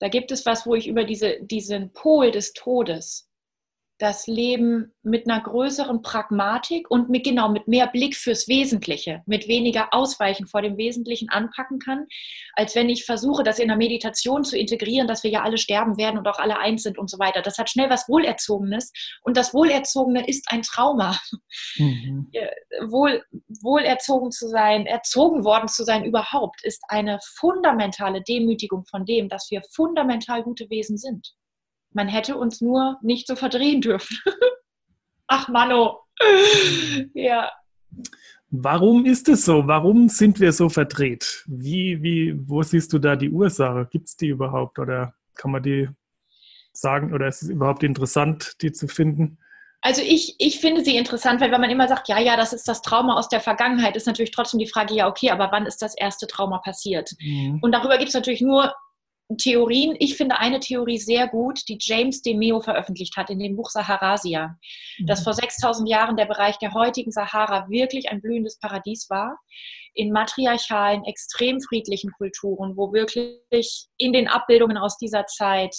Da 0.00 0.08
gibt 0.08 0.32
es 0.32 0.44
was, 0.46 0.66
wo 0.66 0.74
ich 0.74 0.88
über 0.88 1.04
diese, 1.04 1.40
diesen 1.42 1.92
Pol 1.92 2.32
des 2.32 2.52
Todes 2.54 3.30
das 4.02 4.26
Leben 4.26 4.92
mit 5.04 5.30
einer 5.30 5.40
größeren 5.40 6.02
Pragmatik 6.02 6.90
und 6.90 7.08
mit 7.08 7.22
genau 7.22 7.48
mit 7.48 7.68
mehr 7.68 7.86
Blick 7.86 8.16
fürs 8.16 8.48
Wesentliche, 8.48 9.22
mit 9.26 9.46
weniger 9.46 9.94
Ausweichen 9.94 10.48
vor 10.48 10.60
dem 10.60 10.76
Wesentlichen 10.76 11.28
anpacken 11.28 11.78
kann, 11.78 12.08
als 12.54 12.74
wenn 12.74 12.88
ich 12.88 13.04
versuche, 13.04 13.44
das 13.44 13.60
in 13.60 13.68
der 13.68 13.76
Meditation 13.76 14.42
zu 14.42 14.58
integrieren, 14.58 15.06
dass 15.06 15.22
wir 15.22 15.30
ja 15.30 15.42
alle 15.42 15.56
sterben 15.56 15.98
werden 15.98 16.18
und 16.18 16.26
auch 16.26 16.40
alle 16.40 16.58
eins 16.58 16.82
sind 16.82 16.98
und 16.98 17.08
so 17.08 17.20
weiter. 17.20 17.42
Das 17.42 17.58
hat 17.58 17.70
schnell 17.70 17.90
was 17.90 18.08
Wohlerzogenes 18.08 18.92
und 19.22 19.36
das 19.36 19.54
Wohlerzogene 19.54 20.26
ist 20.26 20.46
ein 20.50 20.62
Trauma. 20.62 21.16
Mhm. 21.76 22.28
Wohl, 22.90 23.22
wohlerzogen 23.62 24.32
zu 24.32 24.48
sein, 24.48 24.84
erzogen 24.86 25.44
worden 25.44 25.68
zu 25.68 25.84
sein 25.84 26.04
überhaupt, 26.04 26.64
ist 26.64 26.82
eine 26.88 27.20
fundamentale 27.36 28.20
Demütigung 28.20 28.84
von 28.84 29.04
dem, 29.04 29.28
dass 29.28 29.48
wir 29.52 29.62
fundamental 29.70 30.42
gute 30.42 30.68
Wesen 30.70 30.98
sind. 30.98 31.36
Man 31.94 32.08
hätte 32.08 32.36
uns 32.36 32.60
nur 32.60 32.98
nicht 33.02 33.26
so 33.26 33.36
verdrehen 33.36 33.80
dürfen. 33.80 34.18
Ach, 35.26 35.48
Mano. 35.48 36.00
ja. 37.14 37.50
Warum 38.50 39.06
ist 39.06 39.28
es 39.28 39.44
so? 39.44 39.66
Warum 39.66 40.08
sind 40.08 40.38
wir 40.38 40.52
so 40.52 40.68
verdreht? 40.68 41.42
Wie, 41.46 42.02
wie, 42.02 42.34
wo 42.36 42.62
siehst 42.62 42.92
du 42.92 42.98
da 42.98 43.16
die 43.16 43.30
Ursache? 43.30 43.88
Gibt 43.90 44.08
es 44.08 44.16
die 44.16 44.28
überhaupt 44.28 44.78
oder 44.78 45.14
kann 45.34 45.50
man 45.50 45.62
die 45.62 45.88
sagen 46.72 47.14
oder 47.14 47.28
ist 47.28 47.42
es 47.42 47.48
überhaupt 47.48 47.82
interessant, 47.82 48.56
die 48.60 48.72
zu 48.72 48.88
finden? 48.88 49.38
Also 49.84 50.00
ich, 50.00 50.36
ich 50.38 50.60
finde 50.60 50.84
sie 50.84 50.96
interessant, 50.96 51.40
weil 51.40 51.50
wenn 51.50 51.60
man 51.60 51.70
immer 51.70 51.88
sagt, 51.88 52.08
ja, 52.08 52.20
ja, 52.20 52.36
das 52.36 52.52
ist 52.52 52.68
das 52.68 52.82
Trauma 52.82 53.16
aus 53.16 53.28
der 53.28 53.40
Vergangenheit, 53.40 53.96
ist 53.96 54.06
natürlich 54.06 54.30
trotzdem 54.30 54.60
die 54.60 54.68
Frage, 54.68 54.94
ja, 54.94 55.08
okay, 55.08 55.30
aber 55.30 55.50
wann 55.50 55.66
ist 55.66 55.82
das 55.82 55.96
erste 55.96 56.28
Trauma 56.28 56.58
passiert? 56.58 57.10
Mhm. 57.20 57.58
Und 57.62 57.72
darüber 57.72 57.98
gibt 57.98 58.08
es 58.08 58.14
natürlich 58.14 58.42
nur 58.42 58.72
Theorien. 59.36 59.96
Ich 59.98 60.16
finde 60.16 60.38
eine 60.38 60.60
Theorie 60.60 60.98
sehr 60.98 61.28
gut, 61.28 61.60
die 61.68 61.78
James 61.80 62.22
DeMeo 62.22 62.60
veröffentlicht 62.60 63.16
hat 63.16 63.30
in 63.30 63.38
dem 63.38 63.56
Buch 63.56 63.70
Saharasia, 63.70 64.56
mhm. 64.98 65.06
dass 65.06 65.24
vor 65.24 65.34
6000 65.34 65.88
Jahren 65.88 66.16
der 66.16 66.26
Bereich 66.26 66.58
der 66.58 66.74
heutigen 66.74 67.12
Sahara 67.12 67.68
wirklich 67.68 68.10
ein 68.10 68.20
blühendes 68.20 68.58
Paradies 68.58 69.08
war, 69.10 69.38
in 69.94 70.12
matriarchalen, 70.12 71.04
extrem 71.04 71.60
friedlichen 71.60 72.12
Kulturen, 72.12 72.76
wo 72.76 72.92
wirklich 72.92 73.86
in 73.98 74.12
den 74.12 74.28
Abbildungen 74.28 74.78
aus 74.78 74.96
dieser 74.96 75.26
Zeit 75.26 75.76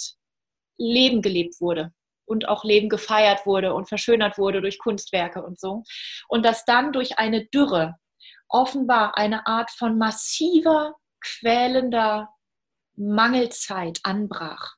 Leben 0.78 1.22
gelebt 1.22 1.60
wurde 1.60 1.92
und 2.26 2.48
auch 2.48 2.64
Leben 2.64 2.88
gefeiert 2.88 3.46
wurde 3.46 3.74
und 3.74 3.88
verschönert 3.88 4.38
wurde 4.38 4.60
durch 4.60 4.78
Kunstwerke 4.78 5.42
und 5.42 5.58
so. 5.58 5.82
Und 6.28 6.44
dass 6.44 6.64
dann 6.64 6.92
durch 6.92 7.18
eine 7.18 7.46
Dürre 7.46 7.96
offenbar 8.48 9.16
eine 9.16 9.46
Art 9.46 9.70
von 9.70 9.98
massiver, 9.98 10.94
quälender 11.20 12.33
Mangelzeit 12.96 14.00
anbrach, 14.02 14.76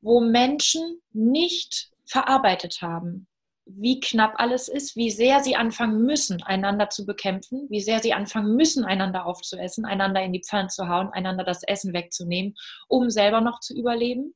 wo 0.00 0.20
Menschen 0.20 1.00
nicht 1.12 1.90
verarbeitet 2.04 2.80
haben, 2.82 3.26
wie 3.66 3.98
knapp 3.98 4.34
alles 4.36 4.68
ist, 4.68 4.94
wie 4.94 5.10
sehr 5.10 5.40
sie 5.42 5.56
anfangen 5.56 6.02
müssen, 6.02 6.42
einander 6.42 6.88
zu 6.88 7.04
bekämpfen, 7.04 7.66
wie 7.68 7.80
sehr 7.80 7.98
sie 7.98 8.12
anfangen 8.12 8.54
müssen, 8.54 8.84
einander 8.84 9.26
aufzuessen, 9.26 9.84
einander 9.84 10.22
in 10.22 10.32
die 10.32 10.42
Pfanne 10.42 10.68
zu 10.68 10.88
hauen, 10.88 11.10
einander 11.10 11.42
das 11.42 11.64
Essen 11.64 11.92
wegzunehmen, 11.92 12.54
um 12.86 13.10
selber 13.10 13.40
noch 13.40 13.58
zu 13.58 13.76
überleben. 13.76 14.34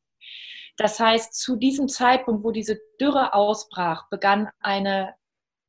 Das 0.76 0.98
heißt, 0.98 1.34
zu 1.34 1.56
diesem 1.56 1.88
Zeitpunkt, 1.88 2.42
wo 2.42 2.50
diese 2.50 2.80
Dürre 3.00 3.34
ausbrach, 3.34 4.08
begann 4.08 4.48
eine 4.60 5.14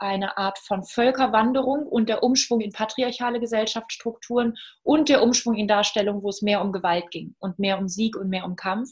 eine 0.02 0.38
Art 0.38 0.58
von 0.60 0.84
Völkerwanderung 0.84 1.86
und 1.86 2.10
der 2.10 2.24
Umschwung 2.24 2.60
in 2.60 2.72
patriarchale 2.72 3.40
Gesellschaftsstrukturen 3.40 4.58
und 4.84 5.10
der 5.10 5.22
Umschwung 5.22 5.56
in 5.56 5.68
Darstellungen, 5.68 6.24
wo 6.24 6.30
es 6.30 6.42
mehr 6.42 6.62
um 6.62 6.72
Gewalt 6.72 7.12
ging 7.12 7.36
und 7.40 7.60
mehr 7.60 7.78
um 7.78 7.88
Sieg 7.88 8.16
und 8.18 8.30
mehr 8.30 8.46
um 8.46 8.56
Kampf 8.56 8.90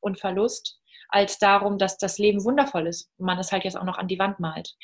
und 0.00 0.20
Verlust, 0.20 0.78
als 1.08 1.38
darum, 1.38 1.78
dass 1.78 1.98
das 1.98 2.18
Leben 2.18 2.44
wundervoll 2.44 2.86
ist 2.86 3.10
man 3.18 3.38
es 3.38 3.52
halt 3.52 3.64
jetzt 3.64 3.76
auch 3.76 3.84
noch 3.84 3.98
an 3.98 4.08
die 4.08 4.18
Wand 4.18 4.40
malt. 4.40 4.74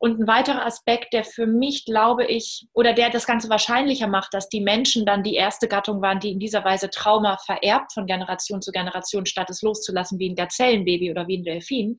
Und 0.00 0.20
ein 0.20 0.28
weiterer 0.28 0.64
Aspekt, 0.64 1.12
der 1.12 1.24
für 1.24 1.46
mich, 1.46 1.84
glaube 1.84 2.24
ich, 2.24 2.68
oder 2.72 2.92
der 2.92 3.10
das 3.10 3.26
Ganze 3.26 3.50
wahrscheinlicher 3.50 4.06
macht, 4.06 4.32
dass 4.32 4.48
die 4.48 4.60
Menschen 4.60 5.04
dann 5.04 5.24
die 5.24 5.34
erste 5.34 5.66
Gattung 5.66 6.00
waren, 6.00 6.20
die 6.20 6.30
in 6.30 6.38
dieser 6.38 6.64
Weise 6.64 6.88
Trauma 6.88 7.36
vererbt 7.38 7.92
von 7.92 8.06
Generation 8.06 8.62
zu 8.62 8.70
Generation, 8.70 9.26
statt 9.26 9.50
es 9.50 9.62
loszulassen 9.62 10.20
wie 10.20 10.30
ein 10.30 10.36
Gazellenbaby 10.36 11.10
oder 11.10 11.26
wie 11.26 11.38
ein 11.38 11.44
Delfin, 11.44 11.98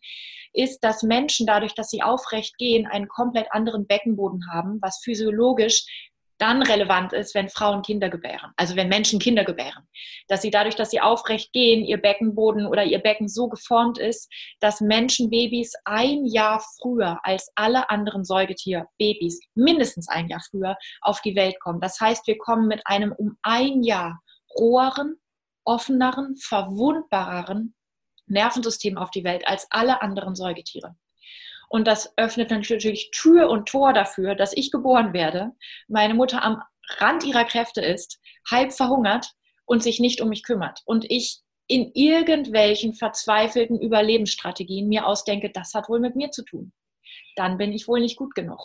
ist, 0.53 0.79
dass 0.79 1.03
Menschen 1.03 1.45
dadurch, 1.45 1.75
dass 1.75 1.89
sie 1.89 2.01
aufrecht 2.01 2.57
gehen, 2.57 2.87
einen 2.87 3.09
komplett 3.09 3.51
anderen 3.51 3.85
Beckenboden 3.85 4.45
haben, 4.49 4.79
was 4.81 5.01
physiologisch 5.03 5.85
dann 6.39 6.63
relevant 6.63 7.13
ist, 7.13 7.35
wenn 7.35 7.49
Frauen 7.49 7.81
Kinder 7.81 8.09
gebären, 8.09 8.51
also 8.55 8.75
wenn 8.75 8.89
Menschen 8.89 9.19
Kinder 9.19 9.43
gebären. 9.43 9.87
Dass 10.27 10.41
sie 10.41 10.49
dadurch, 10.49 10.75
dass 10.75 10.89
sie 10.89 11.01
aufrecht 11.01 11.51
gehen, 11.53 11.85
ihr 11.85 11.97
Beckenboden 11.97 12.65
oder 12.65 12.83
ihr 12.83 12.99
Becken 12.99 13.27
so 13.27 13.49
geformt 13.49 13.97
ist, 13.97 14.31
dass 14.59 14.81
Menschenbabys 14.81 15.73
ein 15.85 16.25
Jahr 16.25 16.63
früher 16.81 17.19
als 17.23 17.51
alle 17.55 17.89
anderen 17.89 18.23
Säugetierbabys, 18.23 19.39
mindestens 19.53 20.07
ein 20.07 20.29
Jahr 20.29 20.41
früher, 20.49 20.77
auf 21.01 21.21
die 21.21 21.35
Welt 21.35 21.59
kommen. 21.59 21.81
Das 21.81 21.99
heißt, 21.99 22.25
wir 22.25 22.37
kommen 22.37 22.67
mit 22.67 22.81
einem 22.85 23.11
um 23.11 23.37
ein 23.41 23.83
Jahr 23.83 24.21
roheren, 24.57 25.15
offeneren, 25.65 26.37
verwundbareren 26.37 27.75
Nervensystem 28.27 28.97
auf 28.97 29.11
die 29.11 29.23
Welt 29.23 29.47
als 29.47 29.67
alle 29.69 30.01
anderen 30.01 30.35
Säugetiere. 30.35 30.95
Und 31.69 31.87
das 31.87 32.17
öffnet 32.17 32.49
natürlich 32.49 33.11
Tür 33.11 33.49
und 33.49 33.69
Tor 33.69 33.93
dafür, 33.93 34.35
dass 34.35 34.53
ich 34.53 34.71
geboren 34.71 35.13
werde, 35.13 35.51
meine 35.87 36.15
Mutter 36.15 36.43
am 36.43 36.61
Rand 36.97 37.23
ihrer 37.23 37.45
Kräfte 37.45 37.81
ist, 37.81 38.19
halb 38.49 38.73
verhungert 38.73 39.33
und 39.65 39.83
sich 39.83 39.99
nicht 39.99 40.19
um 40.19 40.29
mich 40.29 40.43
kümmert. 40.43 40.81
Und 40.85 41.05
ich 41.09 41.41
in 41.67 41.91
irgendwelchen 41.93 42.95
verzweifelten 42.95 43.79
Überlebensstrategien 43.79 44.87
mir 44.87 45.05
ausdenke, 45.05 45.51
das 45.51 45.75
hat 45.75 45.87
wohl 45.87 45.99
mit 45.99 46.15
mir 46.15 46.31
zu 46.31 46.43
tun. 46.43 46.73
Dann 47.35 47.59
bin 47.59 47.71
ich 47.71 47.87
wohl 47.87 47.99
nicht 47.99 48.17
gut 48.17 48.33
genug. 48.33 48.59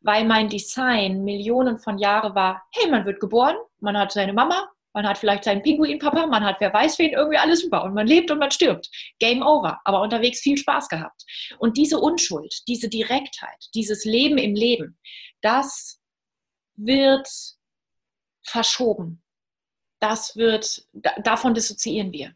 Weil 0.00 0.24
mein 0.24 0.48
Design 0.48 1.24
Millionen 1.24 1.78
von 1.78 1.98
Jahren 1.98 2.36
war, 2.36 2.64
hey, 2.72 2.88
man 2.88 3.04
wird 3.04 3.18
geboren, 3.18 3.56
man 3.80 3.98
hat 3.98 4.12
seine 4.12 4.32
Mama, 4.32 4.70
man 4.96 5.06
hat 5.06 5.18
vielleicht 5.18 5.44
seinen 5.44 5.62
Pinguinpapa, 5.62 6.26
man 6.26 6.42
hat 6.42 6.56
wer 6.58 6.72
weiß 6.72 6.98
wen, 6.98 7.12
irgendwie 7.12 7.36
alles 7.36 7.60
super 7.60 7.84
und 7.84 7.92
man 7.92 8.06
lebt 8.06 8.30
und 8.30 8.38
man 8.38 8.50
stirbt. 8.50 8.88
Game 9.18 9.42
over, 9.42 9.78
aber 9.84 10.00
unterwegs 10.00 10.40
viel 10.40 10.56
Spaß 10.56 10.88
gehabt. 10.88 11.22
Und 11.58 11.76
diese 11.76 12.00
Unschuld, 12.00 12.66
diese 12.66 12.88
Direktheit, 12.88 13.68
dieses 13.74 14.06
Leben 14.06 14.38
im 14.38 14.54
Leben, 14.54 14.98
das 15.42 16.00
wird 16.76 17.28
verschoben. 18.42 19.22
Das 20.00 20.34
wird, 20.34 20.86
davon 21.22 21.52
dissoziieren 21.52 22.10
wir. 22.12 22.32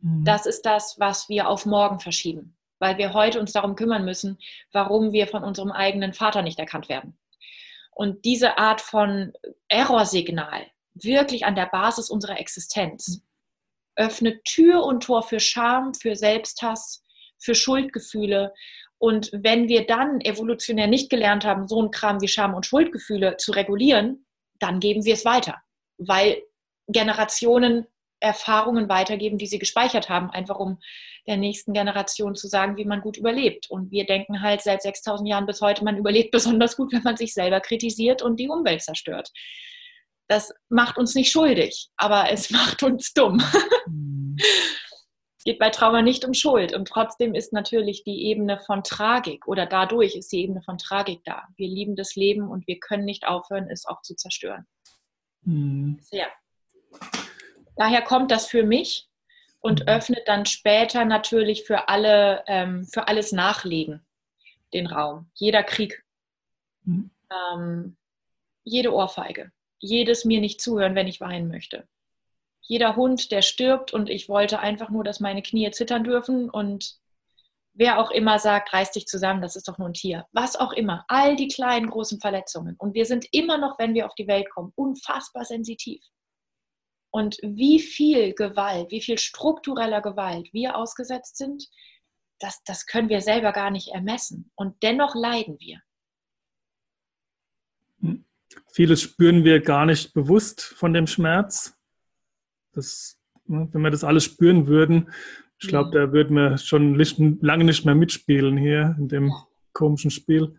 Mhm. 0.00 0.26
Das 0.26 0.44
ist 0.44 0.66
das, 0.66 0.96
was 0.98 1.30
wir 1.30 1.48
auf 1.48 1.64
morgen 1.64 2.00
verschieben, 2.00 2.54
weil 2.78 2.98
wir 2.98 3.14
heute 3.14 3.40
uns 3.40 3.52
darum 3.52 3.76
kümmern 3.76 4.04
müssen, 4.04 4.38
warum 4.72 5.12
wir 5.12 5.26
von 5.26 5.42
unserem 5.42 5.72
eigenen 5.72 6.12
Vater 6.12 6.42
nicht 6.42 6.58
erkannt 6.58 6.90
werden. 6.90 7.16
Und 7.92 8.26
diese 8.26 8.58
Art 8.58 8.82
von 8.82 9.32
Errorsignal, 9.68 10.66
wirklich 11.04 11.44
an 11.44 11.54
der 11.54 11.66
Basis 11.66 12.10
unserer 12.10 12.38
Existenz. 12.38 13.22
Öffnet 13.96 14.44
Tür 14.44 14.84
und 14.84 15.02
Tor 15.02 15.22
für 15.22 15.40
Scham, 15.40 15.94
für 15.94 16.14
Selbsthass, 16.14 17.04
für 17.38 17.54
Schuldgefühle. 17.54 18.52
Und 18.98 19.30
wenn 19.32 19.68
wir 19.68 19.86
dann 19.86 20.20
evolutionär 20.20 20.86
nicht 20.86 21.10
gelernt 21.10 21.44
haben, 21.44 21.68
so 21.68 21.82
ein 21.82 21.90
Kram 21.90 22.20
wie 22.20 22.28
Scham 22.28 22.54
und 22.54 22.66
Schuldgefühle 22.66 23.36
zu 23.36 23.52
regulieren, 23.52 24.26
dann 24.58 24.80
geben 24.80 25.04
wir 25.04 25.14
es 25.14 25.24
weiter, 25.24 25.56
weil 25.98 26.42
Generationen 26.88 27.86
Erfahrungen 28.20 28.88
weitergeben, 28.88 29.38
die 29.38 29.46
sie 29.46 29.60
gespeichert 29.60 30.08
haben, 30.08 30.30
einfach 30.30 30.58
um 30.58 30.80
der 31.28 31.36
nächsten 31.36 31.72
Generation 31.72 32.34
zu 32.34 32.48
sagen, 32.48 32.76
wie 32.76 32.84
man 32.84 33.00
gut 33.00 33.16
überlebt. 33.16 33.70
Und 33.70 33.92
wir 33.92 34.06
denken 34.06 34.42
halt 34.42 34.62
seit 34.62 34.82
6000 34.82 35.28
Jahren 35.28 35.46
bis 35.46 35.60
heute, 35.60 35.84
man 35.84 35.96
überlebt 35.96 36.32
besonders 36.32 36.76
gut, 36.76 36.92
wenn 36.92 37.02
man 37.04 37.16
sich 37.16 37.32
selber 37.34 37.60
kritisiert 37.60 38.22
und 38.22 38.40
die 38.40 38.48
Umwelt 38.48 38.82
zerstört 38.82 39.30
das 40.28 40.52
macht 40.68 40.98
uns 40.98 41.14
nicht 41.14 41.32
schuldig, 41.32 41.88
aber 41.96 42.30
es 42.30 42.50
macht 42.50 42.82
uns 42.82 43.12
dumm. 43.12 43.42
Mhm. 43.86 44.36
geht 45.44 45.58
bei 45.58 45.70
Trauma 45.70 46.02
nicht 46.02 46.26
um 46.26 46.34
Schuld. 46.34 46.74
Und 46.74 46.88
trotzdem 46.88 47.34
ist 47.34 47.54
natürlich 47.54 48.04
die 48.04 48.26
Ebene 48.26 48.58
von 48.58 48.84
Tragik 48.84 49.48
oder 49.48 49.64
dadurch 49.64 50.14
ist 50.14 50.30
die 50.30 50.42
Ebene 50.42 50.60
von 50.62 50.76
Tragik 50.76 51.24
da. 51.24 51.48
Wir 51.56 51.68
lieben 51.68 51.96
das 51.96 52.14
Leben 52.16 52.48
und 52.48 52.66
wir 52.66 52.78
können 52.78 53.06
nicht 53.06 53.26
aufhören, 53.26 53.68
es 53.70 53.86
auch 53.86 54.02
zu 54.02 54.14
zerstören. 54.14 54.66
Mhm. 55.42 55.98
Sehr. 56.02 56.28
Daher 57.76 58.02
kommt 58.02 58.30
das 58.30 58.46
für 58.46 58.62
mich 58.62 59.08
und 59.60 59.80
mhm. 59.80 59.88
öffnet 59.88 60.26
dann 60.26 60.44
später 60.44 61.04
natürlich 61.04 61.64
für 61.64 61.88
alle, 61.88 62.44
ähm, 62.46 62.84
für 62.84 63.08
alles 63.08 63.32
Nachlegen 63.32 64.04
den 64.74 64.86
Raum. 64.86 65.30
Jeder 65.34 65.62
Krieg, 65.62 66.04
mhm. 66.84 67.10
ähm, 67.30 67.96
jede 68.64 68.92
Ohrfeige, 68.92 69.50
jedes 69.80 70.24
mir 70.24 70.40
nicht 70.40 70.60
zuhören, 70.60 70.94
wenn 70.94 71.08
ich 71.08 71.20
weinen 71.20 71.48
möchte. 71.48 71.88
Jeder 72.60 72.96
Hund, 72.96 73.30
der 73.30 73.42
stirbt 73.42 73.92
und 73.92 74.10
ich 74.10 74.28
wollte 74.28 74.60
einfach 74.60 74.90
nur, 74.90 75.04
dass 75.04 75.20
meine 75.20 75.42
Knie 75.42 75.70
zittern 75.70 76.04
dürfen 76.04 76.50
und 76.50 76.98
wer 77.72 78.00
auch 78.00 78.10
immer 78.10 78.38
sagt, 78.38 78.72
reiß 78.72 78.90
dich 78.92 79.06
zusammen, 79.06 79.40
das 79.40 79.56
ist 79.56 79.68
doch 79.68 79.78
nur 79.78 79.88
ein 79.88 79.94
Tier. 79.94 80.26
Was 80.32 80.56
auch 80.56 80.72
immer. 80.72 81.04
All 81.08 81.36
die 81.36 81.48
kleinen, 81.48 81.88
großen 81.88 82.20
Verletzungen. 82.20 82.74
Und 82.76 82.94
wir 82.94 83.06
sind 83.06 83.26
immer 83.32 83.56
noch, 83.56 83.78
wenn 83.78 83.94
wir 83.94 84.06
auf 84.06 84.14
die 84.16 84.26
Welt 84.26 84.50
kommen, 84.50 84.72
unfassbar 84.74 85.44
sensitiv. 85.44 86.04
Und 87.10 87.38
wie 87.42 87.78
viel 87.78 88.34
Gewalt, 88.34 88.90
wie 88.90 89.00
viel 89.00 89.18
struktureller 89.18 90.02
Gewalt 90.02 90.52
wir 90.52 90.76
ausgesetzt 90.76 91.38
sind, 91.38 91.68
das, 92.38 92.62
das 92.64 92.86
können 92.86 93.08
wir 93.08 93.20
selber 93.20 93.52
gar 93.52 93.70
nicht 93.70 93.88
ermessen. 93.88 94.50
Und 94.54 94.82
dennoch 94.82 95.14
leiden 95.14 95.58
wir. 95.58 95.80
Vieles 98.72 99.02
spüren 99.02 99.44
wir 99.44 99.60
gar 99.60 99.86
nicht 99.86 100.14
bewusst 100.14 100.62
von 100.62 100.92
dem 100.92 101.06
Schmerz. 101.06 101.74
Das, 102.72 103.18
ne, 103.46 103.68
wenn 103.72 103.82
wir 103.82 103.90
das 103.90 104.04
alles 104.04 104.24
spüren 104.24 104.66
würden, 104.66 105.10
ich 105.60 105.68
glaube, 105.68 105.90
da 105.90 106.12
würden 106.12 106.36
wir 106.36 106.56
schon 106.58 106.94
lange 107.40 107.64
nicht 107.64 107.84
mehr 107.84 107.96
mitspielen 107.96 108.56
hier 108.56 108.94
in 108.98 109.08
dem 109.08 109.32
komischen 109.72 110.10
Spiel. 110.10 110.56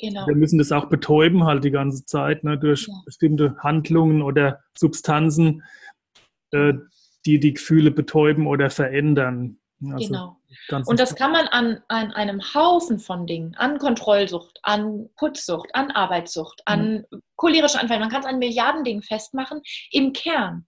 Genau. 0.00 0.26
Wir 0.28 0.36
müssen 0.36 0.58
das 0.58 0.70
auch 0.70 0.88
betäuben 0.88 1.44
halt 1.44 1.64
die 1.64 1.72
ganze 1.72 2.04
Zeit 2.04 2.44
ne, 2.44 2.56
durch 2.56 2.86
ja. 2.86 2.94
bestimmte 3.04 3.56
Handlungen 3.58 4.22
oder 4.22 4.60
Substanzen, 4.76 5.64
äh, 6.52 6.74
die 7.26 7.40
die 7.40 7.54
Gefühle 7.54 7.90
betäuben 7.90 8.46
oder 8.46 8.70
verändern. 8.70 9.58
Also 9.84 10.06
genau. 10.06 10.37
Und 10.86 10.98
das 10.98 11.14
kann 11.14 11.32
man 11.32 11.46
an, 11.48 11.82
an 11.88 12.12
einem 12.12 12.54
Haufen 12.54 12.98
von 12.98 13.26
Dingen, 13.26 13.54
an 13.56 13.78
Kontrollsucht, 13.78 14.58
an 14.62 15.10
Putzsucht, 15.16 15.74
an 15.74 15.90
Arbeitssucht, 15.90 16.62
an 16.64 17.06
mhm. 17.10 17.22
cholerische 17.36 17.78
Anfälle, 17.78 18.00
man 18.00 18.08
kann 18.08 18.20
es 18.20 18.26
an 18.26 18.38
Milliarden 18.38 18.84
Dingen 18.84 19.02
festmachen, 19.02 19.60
im 19.90 20.12
Kern. 20.12 20.66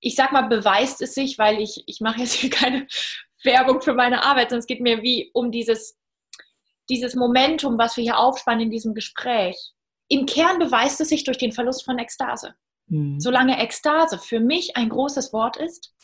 Ich 0.00 0.14
sag 0.14 0.32
mal, 0.32 0.42
beweist 0.42 1.02
es 1.02 1.14
sich, 1.14 1.38
weil 1.38 1.60
ich, 1.60 1.82
ich 1.86 2.00
mache 2.00 2.20
jetzt 2.20 2.32
hier 2.32 2.50
keine 2.50 2.86
Werbung 3.44 3.82
für 3.82 3.94
meine 3.94 4.24
Arbeit, 4.24 4.50
sondern 4.50 4.60
es 4.60 4.66
geht 4.66 4.80
mir 4.80 5.02
wie 5.02 5.30
um 5.34 5.50
dieses, 5.50 5.98
dieses 6.88 7.14
Momentum, 7.14 7.78
was 7.78 7.96
wir 7.96 8.04
hier 8.04 8.18
aufspannen 8.18 8.62
in 8.62 8.70
diesem 8.70 8.94
Gespräch. 8.94 9.56
Im 10.08 10.26
Kern 10.26 10.58
beweist 10.58 11.00
es 11.00 11.10
sich 11.10 11.24
durch 11.24 11.38
den 11.38 11.52
Verlust 11.52 11.84
von 11.84 11.98
Ekstase. 11.98 12.54
Mhm. 12.86 13.20
Solange 13.20 13.58
Ekstase 13.58 14.18
für 14.18 14.40
mich 14.40 14.76
ein 14.76 14.88
großes 14.88 15.32
Wort 15.32 15.56
ist, 15.56 15.94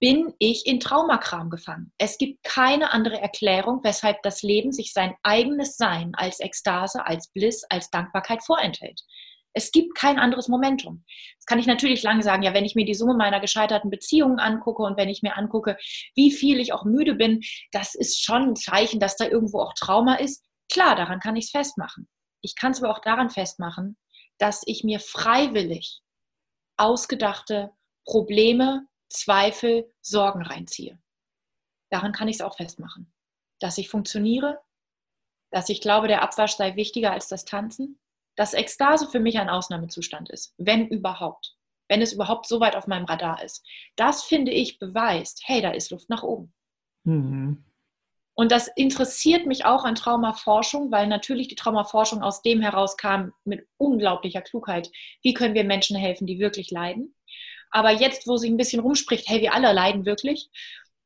bin 0.00 0.32
ich 0.38 0.66
in 0.66 0.80
Traumakram 0.80 1.50
gefangen. 1.50 1.92
Es 1.98 2.16
gibt 2.16 2.42
keine 2.42 2.92
andere 2.92 3.20
Erklärung, 3.20 3.80
weshalb 3.84 4.22
das 4.22 4.42
Leben 4.42 4.72
sich 4.72 4.92
sein 4.94 5.14
eigenes 5.22 5.76
Sein 5.76 6.12
als 6.14 6.40
Ekstase, 6.40 7.06
als 7.06 7.28
Bliss, 7.28 7.64
als 7.68 7.90
Dankbarkeit 7.90 8.42
vorenthält. 8.42 9.02
Es 9.52 9.72
gibt 9.72 9.94
kein 9.94 10.18
anderes 10.18 10.48
Momentum. 10.48 11.04
Das 11.36 11.44
kann 11.44 11.58
ich 11.58 11.66
natürlich 11.66 12.02
lange 12.02 12.22
sagen, 12.22 12.42
ja, 12.42 12.54
wenn 12.54 12.64
ich 12.64 12.76
mir 12.76 12.86
die 12.86 12.94
Summe 12.94 13.14
meiner 13.14 13.40
gescheiterten 13.40 13.90
Beziehungen 13.90 14.38
angucke 14.38 14.82
und 14.82 14.96
wenn 14.96 15.08
ich 15.08 15.22
mir 15.22 15.36
angucke, 15.36 15.76
wie 16.14 16.30
viel 16.30 16.60
ich 16.60 16.72
auch 16.72 16.84
müde 16.84 17.14
bin, 17.14 17.40
das 17.72 17.94
ist 17.94 18.22
schon 18.22 18.50
ein 18.50 18.56
Zeichen, 18.56 19.00
dass 19.00 19.16
da 19.16 19.26
irgendwo 19.26 19.60
auch 19.60 19.74
Trauma 19.74 20.14
ist. 20.14 20.44
Klar, 20.72 20.94
daran 20.96 21.20
kann 21.20 21.36
ich 21.36 21.46
es 21.46 21.50
festmachen. 21.50 22.08
Ich 22.42 22.54
kann 22.54 22.72
es 22.72 22.82
aber 22.82 22.92
auch 22.94 23.00
daran 23.00 23.28
festmachen, 23.28 23.98
dass 24.38 24.62
ich 24.64 24.84
mir 24.84 25.00
freiwillig 25.00 26.00
ausgedachte 26.76 27.70
Probleme 28.06 28.86
Zweifel, 29.10 29.92
Sorgen 30.00 30.42
reinziehe. 30.42 30.98
Daran 31.90 32.12
kann 32.12 32.28
ich 32.28 32.36
es 32.36 32.40
auch 32.40 32.56
festmachen. 32.56 33.12
Dass 33.58 33.76
ich 33.76 33.90
funktioniere, 33.90 34.60
dass 35.50 35.68
ich 35.68 35.80
glaube, 35.80 36.08
der 36.08 36.22
Abwasch 36.22 36.52
sei 36.52 36.76
wichtiger 36.76 37.12
als 37.12 37.28
das 37.28 37.44
Tanzen, 37.44 37.98
dass 38.36 38.54
Ekstase 38.54 39.08
für 39.08 39.20
mich 39.20 39.38
ein 39.38 39.50
Ausnahmezustand 39.50 40.30
ist, 40.30 40.54
wenn 40.56 40.88
überhaupt. 40.88 41.56
Wenn 41.88 42.00
es 42.00 42.12
überhaupt 42.12 42.46
so 42.46 42.60
weit 42.60 42.76
auf 42.76 42.86
meinem 42.86 43.04
Radar 43.04 43.42
ist. 43.42 43.66
Das 43.96 44.22
finde 44.22 44.52
ich 44.52 44.78
beweist, 44.78 45.42
hey, 45.44 45.60
da 45.60 45.72
ist 45.72 45.90
Luft 45.90 46.08
nach 46.08 46.22
oben. 46.22 46.54
Mhm. 47.04 47.64
Und 48.34 48.52
das 48.52 48.68
interessiert 48.68 49.44
mich 49.46 49.64
auch 49.64 49.84
an 49.84 49.96
Traumaforschung, 49.96 50.92
weil 50.92 51.08
natürlich 51.08 51.48
die 51.48 51.56
Traumaforschung 51.56 52.22
aus 52.22 52.42
dem 52.42 52.62
herauskam 52.62 53.32
mit 53.44 53.66
unglaublicher 53.76 54.40
Klugheit. 54.40 54.90
Wie 55.20 55.34
können 55.34 55.54
wir 55.54 55.64
Menschen 55.64 55.96
helfen, 55.96 56.26
die 56.26 56.38
wirklich 56.38 56.70
leiden? 56.70 57.14
Aber 57.70 57.90
jetzt, 57.90 58.26
wo 58.26 58.36
sich 58.36 58.50
ein 58.50 58.56
bisschen 58.56 58.80
rumspricht, 58.80 59.28
hey, 59.28 59.40
wir 59.40 59.54
alle 59.54 59.72
leiden 59.72 60.06
wirklich, 60.06 60.48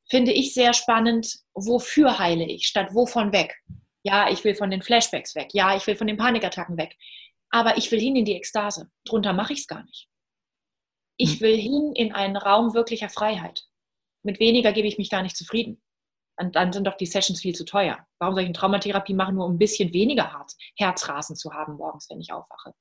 finde 0.09 0.33
ich 0.33 0.55
sehr 0.55 0.73
spannend, 0.73 1.39
wofür 1.55 2.19
heile 2.19 2.45
ich, 2.45 2.67
statt 2.67 2.95
wovon 2.95 3.33
weg. 3.33 3.57
Ja, 4.03 4.31
ich 4.31 4.45
will 4.45 4.55
von 4.55 4.71
den 4.71 4.83
Flashbacks 4.83 5.35
weg. 5.35 5.49
Ja, 5.53 5.77
ich 5.77 5.87
will 5.87 5.97
von 5.97 6.07
den 6.07 6.17
Panikattacken 6.17 6.77
weg. 6.77 6.97
Aber 7.51 7.79
ich 7.79 7.91
will 7.91 8.01
hin 8.01 8.17
in 8.17 8.25
die 8.25 8.35
Ekstase. 8.35 8.91
Drunter 9.05 9.33
mache 9.33 9.53
ich 9.53 9.61
es 9.61 9.67
gar 9.67 9.83
nicht. 9.85 10.09
Ich 11.17 11.35
hm. 11.35 11.41
will 11.41 11.57
hin 11.57 11.93
in 11.95 12.13
einen 12.13 12.37
Raum 12.37 12.75
wirklicher 12.75 13.09
Freiheit. 13.09 13.65
Mit 14.23 14.41
weniger 14.41 14.73
gebe 14.73 14.89
ich 14.89 14.99
mich 14.99 15.11
gar 15.11 15.23
nicht 15.23 15.37
zufrieden 15.37 15.81
dann, 16.37 16.53
dann 16.53 16.73
sind 16.73 16.87
doch 16.87 16.97
die 16.97 17.07
Sessions 17.07 17.41
viel 17.41 17.55
zu 17.55 17.65
teuer. 17.65 18.07
Warum 18.19 18.35
soll 18.35 18.43
ich 18.43 18.49
eine 18.49 18.55
Traumatherapie 18.55 19.15
machen, 19.15 19.37
nur 19.37 19.47
um 19.47 19.55
ein 19.55 19.59
bisschen 19.59 19.93
weniger 19.93 20.33
Herz, 20.33 20.57
Herzrasen 20.77 21.37
zu 21.37 21.53
haben 21.53 21.77
morgens, 21.77 22.09
wenn 22.11 22.21
ich 22.21 22.33
aufwache? 22.33 22.75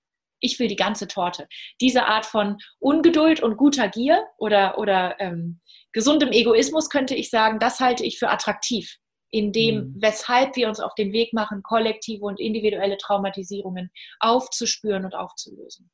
Ich 0.43 0.59
will 0.59 0.67
die 0.67 0.75
ganze 0.75 1.07
Torte. 1.07 1.47
Diese 1.79 2.05
Art 2.05 2.25
von 2.25 2.57
Ungeduld 2.79 3.41
und 3.41 3.55
guter 3.55 3.87
Gier 3.87 4.25
oder, 4.37 4.77
oder 4.77 5.19
ähm, 5.19 5.61
gesundem 5.93 6.31
Egoismus 6.33 6.89
könnte 6.89 7.15
ich 7.15 7.29
sagen, 7.29 7.59
das 7.59 7.79
halte 7.79 8.03
ich 8.03 8.19
für 8.19 8.29
attraktiv. 8.29 8.97
In 9.31 9.53
dem, 9.53 9.75
mhm. 9.75 9.95
weshalb 9.99 10.57
wir 10.57 10.67
uns 10.67 10.81
auf 10.81 10.93
den 10.95 11.13
Weg 11.13 11.33
machen, 11.33 11.63
kollektive 11.63 12.25
und 12.25 12.39
individuelle 12.41 12.97
Traumatisierungen 12.97 13.89
aufzuspüren 14.19 15.05
und 15.05 15.15
aufzulösen. 15.15 15.89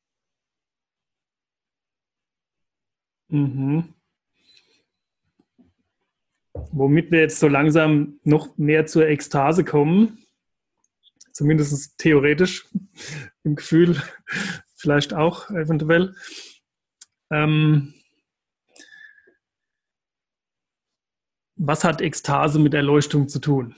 Mhm. 3.28 3.94
Womit 6.72 7.12
wir 7.12 7.20
jetzt 7.20 7.38
so 7.38 7.46
langsam 7.46 8.18
noch 8.24 8.58
mehr 8.58 8.84
zur 8.86 9.06
Ekstase 9.06 9.64
kommen, 9.64 10.18
zumindest 11.32 11.98
theoretisch, 11.98 12.66
im 13.44 13.56
Gefühl, 13.56 14.00
vielleicht 14.76 15.14
auch 15.14 15.50
eventuell. 15.50 16.14
Ähm, 17.32 17.94
was 21.56 21.84
hat 21.84 22.00
Ekstase 22.00 22.58
mit 22.58 22.74
Erleuchtung 22.74 23.28
zu 23.28 23.38
tun? 23.38 23.74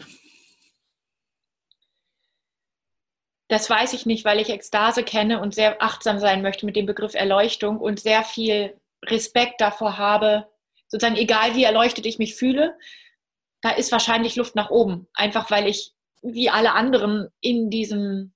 Das 3.48 3.68
weiß 3.68 3.92
ich 3.92 4.06
nicht, 4.06 4.24
weil 4.24 4.40
ich 4.40 4.48
Ekstase 4.48 5.02
kenne 5.02 5.40
und 5.40 5.54
sehr 5.54 5.82
achtsam 5.82 6.18
sein 6.18 6.40
möchte 6.40 6.64
mit 6.64 6.74
dem 6.74 6.86
Begriff 6.86 7.14
Erleuchtung 7.14 7.78
und 7.78 8.00
sehr 8.00 8.24
viel 8.24 8.80
Respekt 9.04 9.60
davor 9.60 9.98
habe, 9.98 10.48
sozusagen 10.88 11.16
egal 11.16 11.54
wie 11.54 11.64
erleuchtet 11.64 12.06
ich 12.06 12.18
mich 12.18 12.34
fühle, 12.34 12.78
da 13.60 13.70
ist 13.70 13.92
wahrscheinlich 13.92 14.36
Luft 14.36 14.54
nach 14.54 14.70
oben. 14.70 15.06
Einfach 15.12 15.50
weil 15.50 15.66
ich 15.66 15.92
wie 16.22 16.50
alle 16.50 16.72
anderen 16.72 17.28
in 17.40 17.70
diesem 17.70 18.32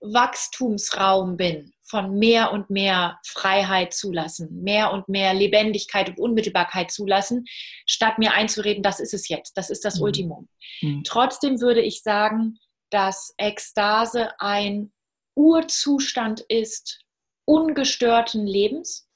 Wachstumsraum 0.00 1.36
bin 1.36 1.72
von 1.82 2.18
mehr 2.18 2.52
und 2.52 2.70
mehr 2.70 3.18
Freiheit 3.26 3.92
zulassen, 3.92 4.62
mehr 4.62 4.92
und 4.92 5.08
mehr 5.08 5.34
Lebendigkeit 5.34 6.08
und 6.08 6.18
Unmittelbarkeit 6.18 6.90
zulassen, 6.90 7.44
statt 7.86 8.18
mir 8.18 8.32
einzureden, 8.32 8.82
das 8.82 9.00
ist 9.00 9.14
es 9.14 9.28
jetzt, 9.28 9.56
das 9.56 9.70
ist 9.70 9.84
das 9.84 9.96
mhm. 9.96 10.02
Ultimum. 10.02 10.48
Mhm. 10.80 11.02
Trotzdem 11.04 11.60
würde 11.60 11.82
ich 11.82 12.02
sagen, 12.02 12.58
dass 12.90 13.34
Ekstase 13.38 14.30
ein 14.38 14.92
Urzustand 15.34 16.40
ist 16.48 17.00
ungestörten 17.44 18.46
Lebens, 18.46 19.08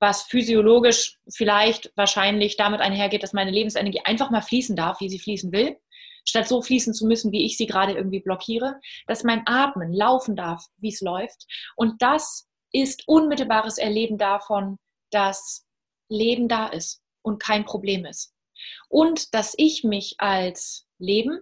was 0.00 0.22
physiologisch 0.22 1.18
vielleicht 1.32 1.92
wahrscheinlich 1.94 2.56
damit 2.56 2.80
einhergeht, 2.80 3.22
dass 3.22 3.32
meine 3.32 3.52
Lebensenergie 3.52 4.00
einfach 4.04 4.30
mal 4.30 4.40
fließen 4.40 4.74
darf, 4.74 5.00
wie 5.00 5.08
sie 5.08 5.20
fließen 5.20 5.52
will, 5.52 5.76
statt 6.24 6.48
so 6.48 6.62
fließen 6.62 6.94
zu 6.94 7.06
müssen, 7.06 7.32
wie 7.32 7.44
ich 7.44 7.56
sie 7.56 7.66
gerade 7.66 7.92
irgendwie 7.92 8.20
blockiere, 8.20 8.80
dass 9.06 9.24
mein 9.24 9.42
Atmen 9.46 9.92
laufen 9.92 10.36
darf, 10.36 10.66
wie 10.76 10.90
es 10.90 11.00
läuft. 11.00 11.46
Und 11.76 12.00
das 12.02 12.48
ist 12.72 13.06
unmittelbares 13.06 13.78
Erleben 13.78 14.18
davon, 14.18 14.78
dass 15.10 15.66
Leben 16.08 16.48
da 16.48 16.66
ist 16.68 17.02
und 17.22 17.42
kein 17.42 17.64
Problem 17.64 18.04
ist. 18.04 18.34
Und 18.88 19.34
dass 19.34 19.54
ich 19.56 19.84
mich 19.84 20.14
als 20.18 20.86
Leben 20.98 21.40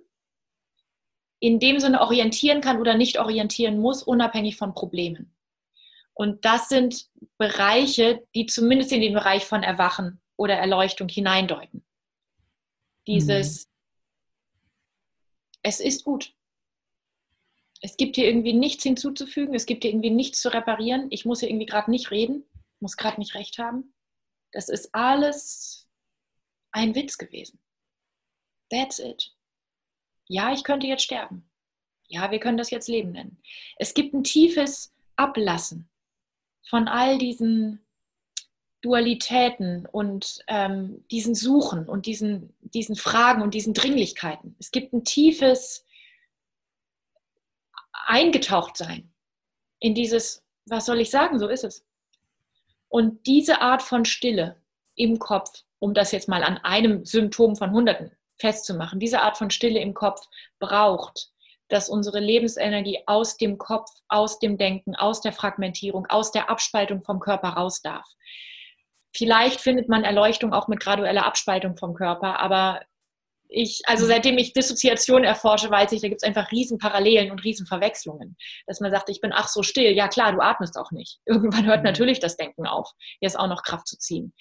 in 1.41 1.59
dem 1.59 1.81
Sinne 1.81 2.01
orientieren 2.01 2.61
kann 2.61 2.81
oder 2.81 2.95
nicht 2.95 3.19
orientieren 3.19 3.79
muss, 3.79 4.03
unabhängig 4.03 4.57
von 4.57 4.75
Problemen. 4.75 5.35
Und 6.13 6.45
das 6.45 6.69
sind 6.69 7.09
Bereiche, 7.39 8.27
die 8.35 8.47
zumindest 8.47 8.93
in 8.93 9.01
den 9.01 9.15
Bereich 9.15 9.47
von 9.47 9.63
Erwachen 9.63 10.21
oder 10.37 10.55
Erleuchtung 10.55 11.09
hineindeuten. 11.09 11.83
Dieses, 13.07 13.65
mhm. 13.65 13.70
Es 15.63 15.81
ist 15.81 16.05
gut. 16.05 16.35
Es 17.83 17.97
gibt 17.97 18.17
hier 18.17 18.27
irgendwie 18.27 18.53
nichts 18.53 18.83
hinzuzufügen, 18.83 19.55
es 19.55 19.67
gibt 19.67 19.85
hier 19.85 19.91
irgendwie 19.91 20.11
nichts 20.11 20.41
zu 20.41 20.53
reparieren. 20.53 21.07
Ich 21.11 21.25
muss 21.25 21.41
hier 21.41 21.49
irgendwie 21.49 21.67
gerade 21.67 21.91
nicht 21.91 22.11
reden, 22.11 22.45
muss 22.79 22.97
gerade 22.97 23.19
nicht 23.19 23.35
recht 23.35 23.59
haben. 23.59 23.95
Das 24.53 24.69
ist 24.69 24.95
alles 24.95 25.89
ein 26.73 26.95
Witz 26.95 27.17
gewesen. 27.17 27.59
That's 28.71 28.99
it. 28.99 29.35
Ja, 30.27 30.53
ich 30.53 30.63
könnte 30.63 30.87
jetzt 30.87 31.03
sterben. 31.03 31.51
Ja, 32.09 32.31
wir 32.31 32.41
können 32.41 32.59
das 32.59 32.71
jetzt 32.71 32.89
Leben 32.89 33.13
nennen. 33.13 33.41
Es 33.77 33.95
gibt 33.95 34.15
ein 34.15 34.25
tiefes 34.25 34.93
Ablassen 35.17 35.89
von 36.63 36.89
all 36.89 37.19
diesen 37.19 37.85
Dualitäten 38.83 39.87
und 39.87 40.41
ähm, 40.47 41.05
diesen 41.11 41.35
Suchen 41.35 41.89
und 41.89 42.07
diesen, 42.07 42.55
diesen 42.61 42.97
Fragen 42.97 43.43
und 43.43 43.55
diesen 43.55 43.75
Dringlichkeiten. 43.75 44.57
Es 44.59 44.71
gibt 44.71 44.93
ein 44.93 45.05
tiefes 45.05 45.85
Eingetauchtsein 47.93 49.13
in 49.79 49.95
dieses, 49.95 50.43
was 50.67 50.87
soll 50.87 51.01
ich 51.01 51.11
sagen, 51.11 51.39
so 51.39 51.49
ist 51.49 51.65
es. 51.65 51.85
Und 52.89 53.27
diese 53.27 53.61
Art 53.61 53.83
von 53.83 54.05
Stille 54.05 54.57
im 54.95 55.19
Kopf, 55.19 55.63
um 55.79 55.95
das 55.95 56.13
jetzt 56.13 56.29
mal 56.29 56.43
an 56.43 56.59
einem 56.59 57.05
Symptom 57.05 57.57
von 57.57 57.71
Hunderten 57.71 58.11
festzumachen, 58.39 58.99
diese 58.99 59.21
Art 59.21 59.37
von 59.37 59.51
Stille 59.51 59.81
im 59.81 59.95
Kopf 59.95 60.27
braucht 60.59 61.31
dass 61.71 61.89
unsere 61.89 62.21
Lebensenergie 62.21 62.99
aus 63.07 63.37
dem 63.37 63.57
Kopf, 63.57 63.91
aus 64.09 64.39
dem 64.39 64.59
Denken, 64.59 64.95
aus 64.97 65.21
der 65.21 65.33
Fragmentierung, 65.33 66.07
aus 66.07 66.33
der 66.33 66.51
Abspaltung 66.51 67.03
vom 67.03 67.21
Körper 67.21 67.51
raus 67.51 67.81
darf. 67.81 68.07
Vielleicht 69.13 69.61
findet 69.61 69.89
man 69.89 70.05
Erleuchtung 70.05 70.53
auch 70.53 70.69
mit 70.69 70.81
gradueller 70.81 71.27
Abspaltung 71.27 71.77
vom 71.77 71.95
Körper, 71.95 72.39
aber 72.39 72.81
ich, 73.51 73.83
also 73.87 74.07
seitdem 74.07 74.39
ich 74.39 74.53
Dissoziation 74.53 75.25
erforsche, 75.25 75.71
weiß 75.71 75.93
ich, 75.93 76.01
da 76.01 76.09
gibt 76.09 76.23
es 76.23 76.27
einfach 76.27 76.51
riesen 76.53 76.79
Parallelen 76.79 77.31
und 77.31 77.43
riesen 77.45 77.67
Verwechslungen. 77.67 78.37
Dass 78.67 78.81
man 78.81 78.91
sagt, 78.91 79.09
ich 79.09 79.21
bin 79.21 79.33
ach 79.35 79.49
so 79.49 79.63
still. 79.63 79.93
Ja 79.93 80.09
klar, 80.09 80.33
du 80.33 80.41
atmest 80.41 80.77
auch 80.79 80.93
nicht. 80.93 81.19
Irgendwann 81.27 81.67
hört 81.67 81.81
mhm. 81.81 81.87
natürlich 81.87 82.21
das 82.21 82.37
Denken 82.37 82.67
auf, 82.67 82.93
jetzt 83.21 83.39
auch 83.39 83.49
noch 83.49 83.63
Kraft 83.63 83.89
zu 83.89 83.99
ziehen. 83.99 84.33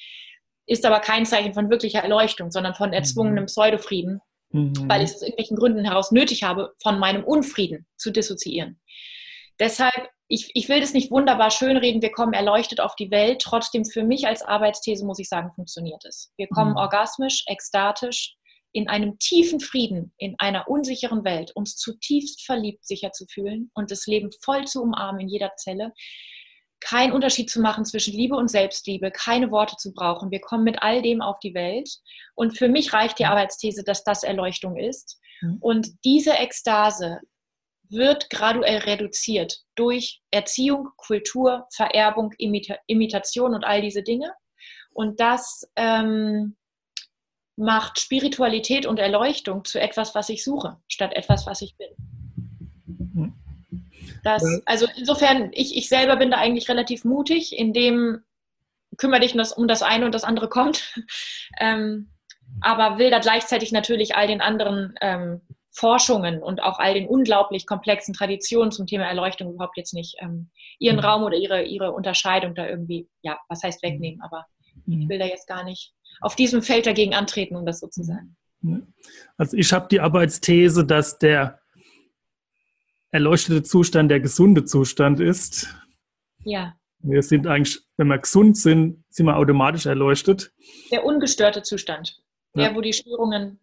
Ist 0.67 0.85
aber 0.85 0.99
kein 0.99 1.25
Zeichen 1.25 1.53
von 1.53 1.69
wirklicher 1.69 2.01
Erleuchtung, 2.01 2.51
sondern 2.51 2.75
von 2.75 2.93
erzwungenem 2.93 3.43
mhm. 3.43 3.47
Pseudofrieden, 3.47 4.21
mhm. 4.51 4.73
weil 4.87 5.01
ich 5.01 5.09
es 5.09 5.15
aus 5.15 5.21
irgendwelchen 5.23 5.57
Gründen 5.57 5.85
heraus 5.85 6.11
nötig 6.11 6.43
habe, 6.43 6.73
von 6.81 6.99
meinem 6.99 7.23
Unfrieden 7.23 7.87
zu 7.97 8.11
dissoziieren. 8.11 8.79
Deshalb, 9.59 10.09
ich, 10.27 10.51
ich 10.53 10.69
will 10.69 10.79
das 10.79 10.93
nicht 10.93 11.11
wunderbar 11.11 11.51
schönreden, 11.51 12.01
wir 12.01 12.11
kommen 12.11 12.33
erleuchtet 12.33 12.79
auf 12.79 12.95
die 12.95 13.11
Welt. 13.11 13.41
Trotzdem 13.41 13.85
für 13.85 14.03
mich 14.03 14.27
als 14.27 14.41
Arbeitsthese 14.41 15.05
muss 15.05 15.19
ich 15.19 15.27
sagen, 15.27 15.51
funktioniert 15.55 16.03
es. 16.05 16.31
Wir 16.37 16.47
kommen 16.47 16.71
mhm. 16.71 16.77
orgasmisch, 16.77 17.43
ekstatisch, 17.47 18.35
in 18.71 18.87
einem 18.87 19.17
tiefen 19.17 19.59
Frieden, 19.59 20.13
in 20.17 20.35
einer 20.37 20.67
unsicheren 20.67 21.23
Welt, 21.23 21.51
uns 21.55 21.75
zutiefst 21.75 22.45
verliebt 22.45 22.85
sicher 22.85 23.11
zu 23.11 23.25
fühlen 23.25 23.71
und 23.73 23.89
das 23.89 24.05
Leben 24.05 24.29
voll 24.43 24.65
zu 24.65 24.83
umarmen 24.83 25.21
in 25.21 25.27
jeder 25.27 25.55
Zelle 25.55 25.91
keinen 26.79 27.11
Unterschied 27.13 27.49
zu 27.49 27.61
machen 27.61 27.85
zwischen 27.85 28.13
Liebe 28.13 28.35
und 28.35 28.49
Selbstliebe, 28.49 29.11
keine 29.11 29.51
Worte 29.51 29.75
zu 29.77 29.93
brauchen. 29.93 30.31
Wir 30.31 30.41
kommen 30.41 30.63
mit 30.63 30.81
all 30.81 31.01
dem 31.01 31.21
auf 31.21 31.39
die 31.39 31.53
Welt. 31.53 31.89
Und 32.35 32.57
für 32.57 32.69
mich 32.69 32.93
reicht 32.93 33.19
die 33.19 33.25
Arbeitsthese, 33.25 33.83
dass 33.83 34.03
das 34.03 34.23
Erleuchtung 34.23 34.77
ist. 34.77 35.19
Mhm. 35.41 35.57
Und 35.59 35.89
diese 36.05 36.33
Ekstase 36.33 37.19
wird 37.89 38.29
graduell 38.29 38.79
reduziert 38.79 39.61
durch 39.75 40.21
Erziehung, 40.31 40.89
Kultur, 40.97 41.67
Vererbung, 41.73 42.33
Imita 42.37 42.75
Imitation 42.87 43.53
und 43.53 43.63
all 43.63 43.81
diese 43.81 44.03
Dinge. 44.03 44.33
Und 44.91 45.19
das 45.19 45.69
ähm, 45.75 46.55
macht 47.55 47.99
Spiritualität 47.99 48.85
und 48.85 48.99
Erleuchtung 48.99 49.65
zu 49.65 49.79
etwas, 49.79 50.15
was 50.15 50.29
ich 50.29 50.43
suche, 50.43 50.77
statt 50.87 51.13
etwas, 51.13 51.45
was 51.45 51.61
ich 51.61 51.75
bin. 51.77 51.89
Das, 54.23 54.43
also 54.65 54.87
insofern, 54.97 55.51
ich, 55.53 55.75
ich 55.77 55.87
selber 55.89 56.17
bin 56.17 56.31
da 56.31 56.37
eigentlich 56.37 56.69
relativ 56.69 57.05
mutig, 57.05 57.57
indem 57.57 58.23
kümmere 58.97 59.21
dich 59.21 59.35
um 59.55 59.67
das 59.67 59.81
eine 59.81 60.05
und 60.05 60.13
das 60.13 60.23
andere 60.23 60.49
kommt. 60.49 60.93
ähm, 61.59 62.11
aber 62.61 62.97
will 62.97 63.11
da 63.11 63.19
gleichzeitig 63.19 63.71
natürlich 63.71 64.15
all 64.15 64.27
den 64.27 64.41
anderen 64.41 64.95
ähm, 65.01 65.41
Forschungen 65.71 66.41
und 66.41 66.61
auch 66.61 66.79
all 66.79 66.93
den 66.93 67.07
unglaublich 67.07 67.65
komplexen 67.65 68.13
Traditionen 68.13 68.71
zum 68.71 68.87
Thema 68.87 69.05
Erleuchtung 69.05 69.53
überhaupt 69.53 69.77
jetzt 69.77 69.93
nicht 69.93 70.15
ähm, 70.19 70.49
ihren 70.79 70.97
mhm. 70.97 71.03
Raum 71.03 71.23
oder 71.23 71.37
ihre, 71.37 71.63
ihre 71.63 71.91
Unterscheidung 71.91 72.55
da 72.55 72.67
irgendwie, 72.67 73.07
ja, 73.21 73.37
was 73.47 73.63
heißt 73.63 73.83
wegnehmen, 73.83 74.21
aber 74.21 74.45
mhm. 74.85 75.01
ich 75.01 75.09
will 75.09 75.19
da 75.19 75.25
jetzt 75.25 75.47
gar 75.47 75.63
nicht 75.63 75.93
auf 76.21 76.35
diesem 76.35 76.61
Feld 76.61 76.85
dagegen 76.85 77.13
antreten, 77.13 77.55
um 77.55 77.65
das 77.65 77.79
so 77.79 77.87
zu 77.87 78.03
sagen. 78.03 78.35
Also 79.37 79.55
ich 79.55 79.71
habe 79.71 79.87
die 79.89 80.01
Arbeitsthese, 80.01 80.85
dass 80.85 81.17
der 81.17 81.61
erleuchtete 83.11 83.63
Zustand 83.63 84.11
der 84.11 84.19
gesunde 84.19 84.65
Zustand 84.65 85.19
ist. 85.19 85.73
Ja. 86.43 86.75
Wir 86.99 87.23
sind 87.23 87.47
eigentlich, 87.47 87.79
wenn 87.95 88.07
wir 88.07 88.17
gesund 88.17 88.57
sind, 88.57 89.05
sind 89.09 89.25
wir 89.25 89.37
automatisch 89.37 89.85
erleuchtet. 89.85 90.51
Der 90.91 91.05
ungestörte 91.05 91.63
Zustand. 91.63 92.21
Der, 92.55 92.71
ja. 92.71 92.75
wo 92.75 92.81
die 92.81 92.93
Störungen 92.93 93.59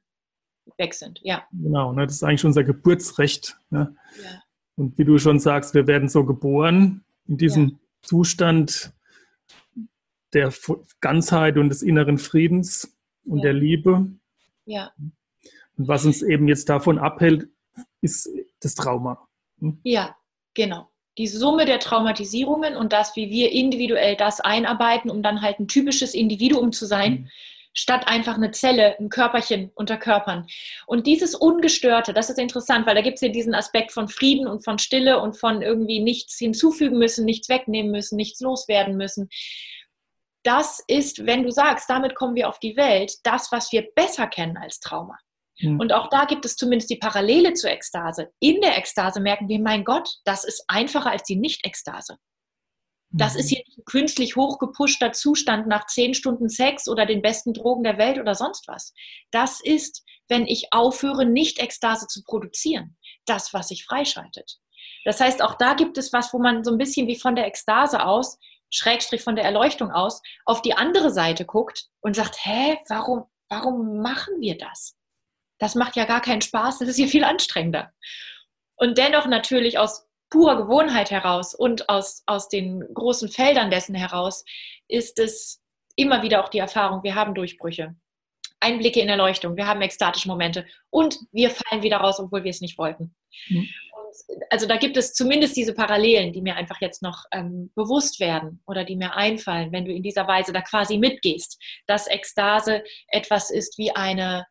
weg 0.77 0.95
sind, 0.95 1.21
ja. 1.23 1.47
Genau, 1.53 1.93
ne, 1.93 2.07
das 2.07 2.17
ist 2.17 2.23
eigentlich 2.23 2.45
unser 2.45 2.65
Geburtsrecht. 2.65 3.59
Ne? 3.71 3.95
Ja. 4.23 4.43
Und 4.77 4.99
wie 4.99 5.05
du 5.05 5.19
schon 5.19 5.41
sagst, 5.41 5.75
wir 5.75 5.87
werden 5.87 6.09
so 6.09 6.25
geboren 6.25 7.05
in 7.27 7.39
diesem 7.39 7.69
ja. 7.69 7.75
Zustand 8.03 8.93
der 10.33 10.53
Ganzheit 11.01 11.57
und 11.57 11.71
des 11.71 11.83
inneren 11.83 12.19
Friedens 12.19 12.97
und 13.25 13.43
der 13.43 13.55
Liebe. 13.55 14.07
Ja. 14.67 14.93
Und 15.77 15.89
was 15.89 16.05
uns 16.05 16.23
eben 16.23 16.49
jetzt 16.49 16.69
davon 16.69 16.99
abhält, 16.99 17.49
ist 18.01 18.29
das 18.61 18.75
Trauma. 18.75 19.27
Hm? 19.61 19.81
Ja, 19.83 20.17
genau. 20.55 20.91
Die 21.19 21.27
Summe 21.27 21.65
der 21.65 21.81
Traumatisierungen 21.81 22.77
und 22.77 22.93
das, 22.93 23.17
wie 23.17 23.31
wir 23.31 23.51
individuell 23.53 24.17
das 24.17 24.41
einarbeiten, 24.41 25.11
um 25.11 25.23
dann 25.23 25.41
halt 25.41 25.59
ein 25.59 25.69
typisches 25.69 26.15
Individuum 26.15 26.73
zu 26.73 26.85
sein, 26.85 27.13
mhm. 27.13 27.29
Statt 27.77 28.09
einfach 28.09 28.35
eine 28.35 28.51
Zelle, 28.51 28.99
ein 28.99 29.11
Körperchen 29.11 29.71
unter 29.75 29.99
Körpern. 29.99 30.47
Und 30.87 31.07
dieses 31.07 31.35
Ungestörte, 31.35 32.15
das 32.15 32.31
ist 32.31 32.39
interessant, 32.39 32.87
weil 32.87 32.95
da 32.95 33.03
gibt 33.03 33.17
es 33.17 33.21
ja 33.21 33.29
diesen 33.29 33.55
Aspekt 33.55 33.93
von 33.93 34.09
Frieden 34.09 34.49
und 34.49 34.65
von 34.65 34.79
Stille 34.79 35.21
und 35.21 35.39
von 35.39 35.63
irgendwie 35.63 36.01
nichts 36.01 36.39
hinzufügen 36.39 36.99
müssen, 36.99 37.25
nichts 37.25 37.49
wegnehmen 37.49 37.93
müssen, 37.93 38.17
nichts 38.17 38.41
loswerden 38.41 38.97
müssen. 38.97 39.29
Das 40.43 40.83
ist, 40.89 41.27
wenn 41.27 41.43
du 41.43 41.51
sagst, 41.51 41.91
damit 41.91 42.15
kommen 42.15 42.35
wir 42.35 42.49
auf 42.49 42.59
die 42.59 42.77
Welt, 42.77 43.13
das, 43.25 43.53
was 43.53 43.71
wir 43.73 43.87
besser 43.95 44.27
kennen 44.27 44.57
als 44.57 44.81
Trauma. 44.81 45.19
Mhm. 45.61 45.79
Und 45.79 45.93
auch 45.93 46.09
da 46.09 46.25
gibt 46.25 46.47
es 46.47 46.57
zumindest 46.57 46.89
die 46.91 46.97
Parallele 46.97 47.53
zur 47.53 47.71
Ekstase. 47.71 48.31
In 48.41 48.61
der 48.63 48.79
Ekstase 48.79 49.21
merken 49.21 49.49
wir, 49.49 49.61
mein 49.61 49.85
Gott, 49.85 50.09
das 50.25 50.45
ist 50.45 50.65
einfacher 50.69 51.11
als 51.11 51.25
die 51.25 51.37
Nicht-Ekstase. 51.37 52.17
Das 53.11 53.35
mhm. 53.35 53.41
ist 53.41 53.49
hier 53.49 53.63
nicht 53.67 53.79
ein 53.79 53.85
künstlich 53.85 54.37
hochgepushter 54.37 55.13
Zustand 55.13 55.67
nach 55.67 55.87
zehn 55.87 56.15
Stunden 56.15 56.49
Sex 56.49 56.89
oder 56.89 57.07
den 57.07 57.23
besten 57.23 57.53
Drogen 57.55 57.85
der 57.85 57.99
Welt 57.99 58.19
oder 58.19 58.35
sonst 58.35 58.67
was. 58.69 58.93
Das 59.31 59.61
ist, 59.61 60.05
wenn 60.29 60.47
ich 60.47 60.69
aufhöre, 60.73 61.25
Nicht-Ekstase 61.25 62.07
zu 62.07 62.23
produzieren. 62.23 62.97
Das, 63.27 63.55
was 63.55 63.69
sich 63.69 63.85
freischaltet. 63.85 64.59
Das 65.05 65.21
heißt, 65.21 65.43
auch 65.43 65.55
da 65.55 65.75
gibt 65.75 65.99
es 65.99 66.13
was, 66.13 66.33
wo 66.33 66.39
man 66.39 66.65
so 66.65 66.73
ein 66.73 66.79
bisschen 66.79 67.07
wie 67.07 67.19
von 67.19 67.37
der 67.37 67.47
Ekstase 67.47 68.05
aus, 68.05 68.39
Schrägstrich 68.71 69.23
von 69.23 69.37
der 69.37 69.45
Erleuchtung 69.45 69.93
aus, 69.93 70.21
auf 70.45 70.63
die 70.63 70.75
andere 70.75 71.11
Seite 71.13 71.45
guckt 71.45 71.87
und 72.01 72.17
sagt, 72.17 72.45
hä, 72.45 72.79
warum, 72.89 73.25
warum 73.49 74.03
machen 74.03 74.41
wir 74.41 74.59
das? 74.59 74.97
das 75.59 75.75
macht 75.75 75.97
ja 75.97 76.05
gar 76.05 76.21
keinen 76.21 76.43
Spaß, 76.43 76.79
das 76.79 76.89
ist 76.89 76.99
ja 76.99 77.07
viel 77.07 77.25
anstrengender. 77.25 77.93
Und 78.77 78.99
dennoch 78.99 79.27
natürlich 79.27 79.79
aus 79.79 80.06
purer 80.31 80.57
Gewohnheit 80.57 81.11
heraus 81.11 81.55
und 81.55 81.89
aus, 81.89 82.23
aus 82.27 82.49
den 82.49 82.85
großen 82.93 83.29
Feldern 83.29 83.71
dessen 83.71 83.95
heraus 83.95 84.45
ist 84.89 85.19
es 85.19 85.63
immer 85.97 86.23
wieder 86.23 86.45
auch 86.45 86.49
die 86.49 86.59
Erfahrung, 86.59 87.03
wir 87.03 87.15
haben 87.15 87.35
Durchbrüche. 87.35 87.95
Einblicke 88.61 89.01
in 89.01 89.09
Erleuchtung, 89.09 89.57
wir 89.57 89.67
haben 89.67 89.83
ekstatische 89.83 90.29
Momente 90.29 90.67
und 90.91 91.19
wir 91.31 91.51
fallen 91.51 91.83
wieder 91.83 91.99
raus, 91.99 92.19
obwohl 92.19 92.43
wir 92.43 92.51
es 92.51 92.61
nicht 92.61 92.79
wollten. 92.79 93.15
Mhm. 93.49 93.69
also 94.51 94.67
da 94.67 94.77
gibt 94.77 94.97
es 94.97 95.13
zumindest 95.13 95.57
diese 95.57 95.75
Parallelen, 95.75 96.33
die 96.33 96.41
mir 96.41 96.57
einfach 96.57 96.81
jetzt 96.81 97.03
noch 97.03 97.25
ähm, 97.33 97.71
bewusst 97.75 98.19
werden 98.19 98.63
oder 98.67 98.85
die 98.85 98.97
mir 98.97 99.15
einfallen, 99.15 99.73
wenn 99.73 99.85
du 99.85 99.93
in 99.93 100.03
dieser 100.03 100.27
Weise 100.27 100.53
da 100.53 100.63
quasi 100.63 100.97
mitgehst, 100.97 101.61
dass 101.87 102.07
Ekstase 102.07 102.83
etwas 103.09 103.51
ist 103.51 103.77
wie 103.79 103.95
eine 103.95 104.47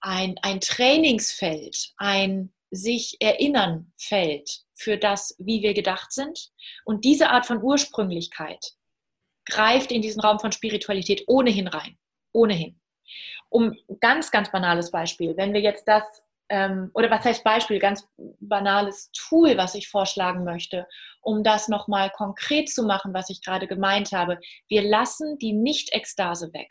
ein, 0.00 0.36
ein 0.42 0.60
Trainingsfeld, 0.60 1.92
ein 1.96 2.52
sich 2.70 3.16
erinnern 3.20 3.92
Feld 3.96 4.65
für 4.76 4.96
das, 4.98 5.34
wie 5.38 5.62
wir 5.62 5.74
gedacht 5.74 6.12
sind. 6.12 6.50
Und 6.84 7.04
diese 7.04 7.30
Art 7.30 7.46
von 7.46 7.62
Ursprünglichkeit 7.62 8.74
greift 9.46 9.90
in 9.90 10.02
diesen 10.02 10.20
Raum 10.20 10.38
von 10.38 10.52
Spiritualität 10.52 11.24
ohnehin 11.26 11.68
rein. 11.68 11.98
Ohnehin. 12.32 12.78
Um 13.48 13.74
ganz, 14.00 14.30
ganz 14.30 14.52
banales 14.52 14.90
Beispiel, 14.90 15.36
wenn 15.36 15.54
wir 15.54 15.60
jetzt 15.60 15.88
das, 15.88 16.02
ähm, 16.48 16.90
oder 16.94 17.10
was 17.10 17.24
heißt 17.24 17.44
Beispiel, 17.44 17.78
ganz 17.78 18.06
banales 18.40 19.10
Tool, 19.12 19.56
was 19.56 19.74
ich 19.74 19.88
vorschlagen 19.88 20.44
möchte, 20.44 20.86
um 21.22 21.42
das 21.42 21.68
nochmal 21.68 22.10
konkret 22.10 22.68
zu 22.68 22.82
machen, 22.82 23.14
was 23.14 23.30
ich 23.30 23.42
gerade 23.42 23.66
gemeint 23.66 24.12
habe. 24.12 24.38
Wir 24.68 24.82
lassen 24.82 25.38
die 25.38 25.52
Nicht-Ekstase 25.52 26.52
weg. 26.52 26.68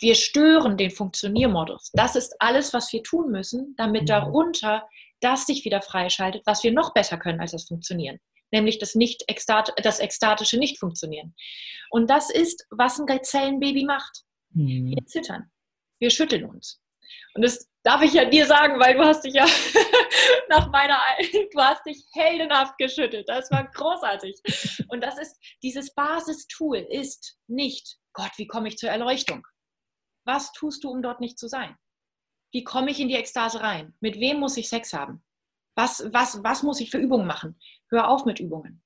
Wir 0.00 0.14
stören 0.14 0.76
den 0.76 0.90
Funktioniermodus. 0.90 1.90
Das 1.92 2.16
ist 2.16 2.34
alles, 2.40 2.74
was 2.74 2.92
wir 2.92 3.02
tun 3.02 3.30
müssen, 3.30 3.74
damit 3.76 4.02
mhm. 4.02 4.06
darunter 4.06 4.88
das 5.22 5.46
sich 5.46 5.64
wieder 5.64 5.82
freischaltet, 5.82 6.42
was 6.46 6.62
wir 6.62 6.72
noch 6.72 6.92
besser 6.92 7.18
können 7.18 7.40
als 7.40 7.52
das 7.52 7.68
Funktionieren, 7.68 8.18
nämlich 8.50 8.78
das, 8.78 8.94
nicht 8.94 9.24
-Ekstat 9.28 9.72
das 9.82 10.00
ekstatische 10.00 10.58
Nicht-Funktionieren. 10.58 11.34
Und 11.90 12.10
das 12.10 12.30
ist, 12.30 12.66
was 12.70 12.98
ein 12.98 13.06
Zellenbaby 13.22 13.84
macht. 13.84 14.22
Mhm. 14.50 14.90
Wir 14.90 15.06
zittern, 15.06 15.50
wir 15.98 16.10
schütteln 16.10 16.44
uns. 16.44 16.80
Und 17.34 17.42
das 17.42 17.68
darf 17.82 18.02
ich 18.02 18.12
ja 18.12 18.24
dir 18.24 18.46
sagen, 18.46 18.78
weil 18.78 18.94
du 18.94 19.04
hast 19.04 19.24
dich 19.24 19.34
ja 19.34 19.46
nach 20.48 20.70
meiner, 20.70 20.98
du 21.52 21.60
hast 21.60 21.84
dich 21.86 22.04
heldenhaft 22.12 22.76
geschüttelt. 22.78 23.28
Das 23.28 23.50
war 23.50 23.70
großartig. 23.70 24.36
Und 24.88 25.02
das 25.02 25.18
ist, 25.18 25.36
dieses 25.62 25.94
Basistool 25.94 26.78
ist 26.78 27.38
nicht, 27.46 27.98
Gott, 28.12 28.32
wie 28.36 28.46
komme 28.46 28.68
ich 28.68 28.76
zur 28.76 28.90
Erleuchtung? 28.90 29.46
Was 30.24 30.52
tust 30.52 30.84
du, 30.84 30.90
um 30.90 31.02
dort 31.02 31.20
nicht 31.20 31.38
zu 31.38 31.48
sein? 31.48 31.76
Wie 32.52 32.64
komme 32.64 32.90
ich 32.90 33.00
in 33.00 33.08
die 33.08 33.14
Ekstase 33.14 33.62
rein? 33.62 33.94
Mit 34.00 34.20
wem 34.20 34.38
muss 34.38 34.56
ich 34.56 34.68
Sex 34.68 34.92
haben? 34.92 35.22
Was, 35.74 36.04
was, 36.12 36.44
was 36.44 36.62
muss 36.62 36.80
ich 36.80 36.90
für 36.90 36.98
Übungen 36.98 37.26
machen? 37.26 37.58
Hör 37.88 38.08
auf 38.08 38.26
mit 38.26 38.40
Übungen. 38.40 38.82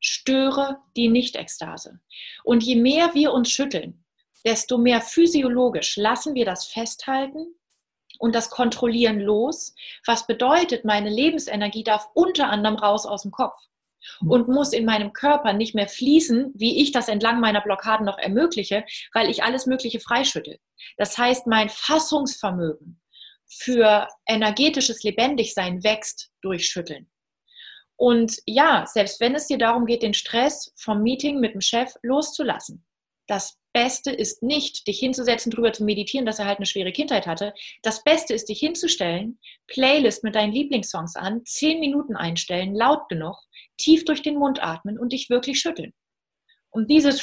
Störe 0.00 0.78
die 0.96 1.08
Nicht-Ekstase. 1.08 2.00
Und 2.44 2.62
je 2.62 2.76
mehr 2.76 3.14
wir 3.14 3.32
uns 3.32 3.50
schütteln, 3.50 4.04
desto 4.44 4.78
mehr 4.78 5.02
physiologisch 5.02 5.96
lassen 5.96 6.34
wir 6.34 6.46
das 6.46 6.64
festhalten 6.64 7.54
und 8.18 8.34
das 8.34 8.48
Kontrollieren 8.48 9.20
los, 9.20 9.74
was 10.06 10.26
bedeutet, 10.26 10.86
meine 10.86 11.10
Lebensenergie 11.10 11.84
darf 11.84 12.08
unter 12.14 12.48
anderem 12.48 12.76
raus 12.76 13.04
aus 13.04 13.22
dem 13.22 13.30
Kopf. 13.30 13.56
Mhm. 14.22 14.30
und 14.30 14.48
muss 14.48 14.72
in 14.72 14.86
meinem 14.86 15.12
Körper 15.12 15.52
nicht 15.52 15.74
mehr 15.74 15.88
fließen, 15.88 16.52
wie 16.54 16.80
ich 16.80 16.92
das 16.92 17.08
entlang 17.08 17.38
meiner 17.38 17.60
Blockaden 17.60 18.06
noch 18.06 18.18
ermögliche, 18.18 18.84
weil 19.12 19.28
ich 19.28 19.42
alles 19.42 19.66
Mögliche 19.66 20.00
freischüttel. 20.00 20.58
Das 20.96 21.18
heißt, 21.18 21.46
mein 21.46 21.68
Fassungsvermögen 21.68 22.99
für 23.50 24.08
energetisches 24.26 25.02
Lebendigsein 25.02 25.82
wächst 25.82 26.30
durch 26.40 26.66
Schütteln. 26.66 27.10
Und 27.96 28.38
ja, 28.46 28.86
selbst 28.86 29.20
wenn 29.20 29.34
es 29.34 29.46
dir 29.46 29.58
darum 29.58 29.84
geht, 29.84 30.02
den 30.02 30.14
Stress 30.14 30.72
vom 30.76 31.02
Meeting 31.02 31.38
mit 31.38 31.52
dem 31.52 31.60
Chef 31.60 31.92
loszulassen, 32.02 32.86
das 33.26 33.58
Beste 33.72 34.10
ist 34.10 34.42
nicht, 34.42 34.86
dich 34.88 34.98
hinzusetzen, 34.98 35.52
drüber 35.52 35.72
zu 35.72 35.84
meditieren, 35.84 36.26
dass 36.26 36.40
er 36.40 36.46
halt 36.46 36.58
eine 36.58 36.66
schwere 36.66 36.90
Kindheit 36.90 37.26
hatte. 37.26 37.54
Das 37.82 38.02
Beste 38.02 38.34
ist, 38.34 38.48
dich 38.48 38.58
hinzustellen, 38.58 39.38
Playlist 39.68 40.24
mit 40.24 40.34
deinen 40.34 40.52
Lieblingssongs 40.52 41.14
an, 41.14 41.44
zehn 41.44 41.78
Minuten 41.78 42.16
einstellen, 42.16 42.74
laut 42.74 43.08
genug, 43.08 43.36
tief 43.76 44.04
durch 44.04 44.22
den 44.22 44.36
Mund 44.36 44.60
atmen 44.60 44.98
und 44.98 45.12
dich 45.12 45.30
wirklich 45.30 45.60
schütteln. 45.60 45.92
Und 46.70 46.90
dieses 46.90 47.20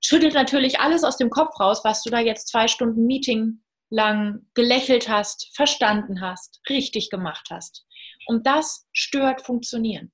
schüttelt 0.00 0.34
natürlich 0.34 0.80
alles 0.80 1.04
aus 1.04 1.16
dem 1.16 1.30
Kopf 1.30 1.58
raus, 1.58 1.80
was 1.84 2.02
du 2.02 2.10
da 2.10 2.20
jetzt 2.20 2.48
zwei 2.48 2.68
Stunden 2.68 3.06
Meeting 3.06 3.62
lang 3.90 4.46
gelächelt 4.54 5.08
hast, 5.08 5.50
verstanden 5.54 6.20
hast, 6.20 6.60
richtig 6.68 7.10
gemacht 7.10 7.48
hast. 7.50 7.86
Und 8.26 8.46
das 8.46 8.86
stört 8.92 9.42
Funktionieren. 9.42 10.12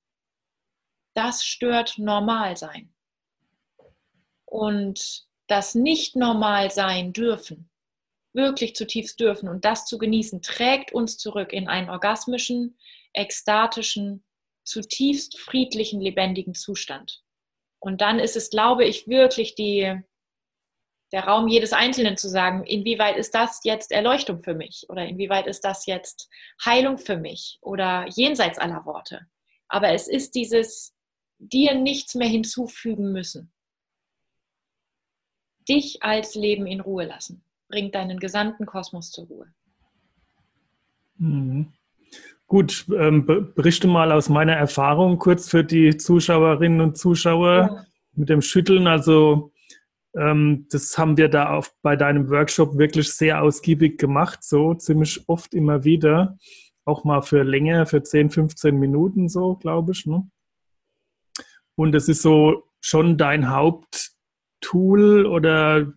Das 1.13 1.45
stört 1.45 1.97
Normalsein 1.97 2.93
und 4.45 5.25
das 5.47 5.75
nicht 5.75 6.15
normal 6.15 6.71
sein 6.71 7.13
dürfen, 7.13 7.69
wirklich 8.33 8.75
zutiefst 8.75 9.19
dürfen 9.19 9.49
und 9.49 9.65
das 9.65 9.85
zu 9.85 9.97
genießen, 9.97 10.41
trägt 10.41 10.93
uns 10.93 11.17
zurück 11.17 11.53
in 11.53 11.67
einen 11.67 11.89
orgasmischen, 11.89 12.77
ekstatischen, 13.13 14.23
zutiefst 14.63 15.37
friedlichen, 15.39 16.01
lebendigen 16.01 16.53
Zustand. 16.53 17.21
Und 17.85 18.01
dann 18.01 18.17
ist 18.17 18.35
es, 18.35 18.49
glaube 18.49 18.83
ich, 18.83 19.07
wirklich 19.07 19.53
die, 19.53 20.01
der 21.11 21.25
Raum 21.25 21.47
jedes 21.47 21.71
Einzelnen 21.71 22.17
zu 22.17 22.27
sagen, 22.27 22.63
inwieweit 22.63 23.15
ist 23.15 23.35
das 23.35 23.59
jetzt 23.63 23.91
Erleuchtung 23.91 24.41
für 24.41 24.55
mich 24.55 24.87
oder 24.89 25.05
inwieweit 25.05 25.45
ist 25.45 25.61
das 25.61 25.85
jetzt 25.85 26.27
Heilung 26.65 26.97
für 26.97 27.15
mich 27.15 27.59
oder 27.61 28.07
jenseits 28.09 28.57
aller 28.57 28.85
Worte. 28.87 29.27
Aber 29.67 29.89
es 29.89 30.07
ist 30.07 30.33
dieses 30.33 30.95
dir 31.37 31.75
nichts 31.75 32.15
mehr 32.15 32.27
hinzufügen 32.27 33.11
müssen 33.11 33.51
dich 35.69 36.01
als 36.03 36.35
Leben 36.35 36.65
in 36.67 36.79
Ruhe 36.81 37.05
lassen. 37.05 37.43
Bringt 37.67 37.93
deinen 37.93 38.19
gesamten 38.19 38.65
Kosmos 38.65 39.11
zur 39.11 39.25
Ruhe. 39.25 39.53
Mhm. 41.17 41.71
Gut, 42.47 42.85
ähm, 42.95 43.25
berichte 43.25 43.87
mal 43.87 44.11
aus 44.11 44.29
meiner 44.29 44.53
Erfahrung 44.53 45.17
kurz 45.17 45.49
für 45.49 45.63
die 45.63 45.97
Zuschauerinnen 45.97 46.81
und 46.81 46.97
Zuschauer 46.97 47.55
ja. 47.55 47.85
mit 48.13 48.29
dem 48.29 48.41
Schütteln. 48.41 48.87
Also 48.87 49.51
Ähm, 50.15 50.67
das 50.71 50.97
haben 50.97 51.17
wir 51.17 51.27
da 51.27 51.49
auf, 51.49 51.73
bei 51.81 51.95
deinem 51.95 52.29
Workshop 52.29 52.77
wirklich 52.77 53.11
sehr 53.11 53.41
ausgiebig 53.41 53.97
gemacht, 53.97 54.43
so 54.43 54.73
ziemlich 54.73 55.27
oft 55.27 55.53
immer 55.53 55.83
wieder. 55.83 56.37
Auch 56.85 57.03
mal 57.03 57.21
für 57.21 57.43
länger, 57.43 57.85
für 57.85 58.01
10, 58.01 58.29
15 58.29 58.77
Minuten 58.79 59.27
so, 59.27 59.55
glaube 59.55 59.91
ich. 59.91 60.05
Ne? 60.05 60.27
Und 61.75 61.91
das 61.91 62.07
ist 62.07 62.21
so 62.21 62.63
schon 62.79 63.17
dein 63.17 63.49
Haupttool 63.49 65.25
oder 65.25 65.91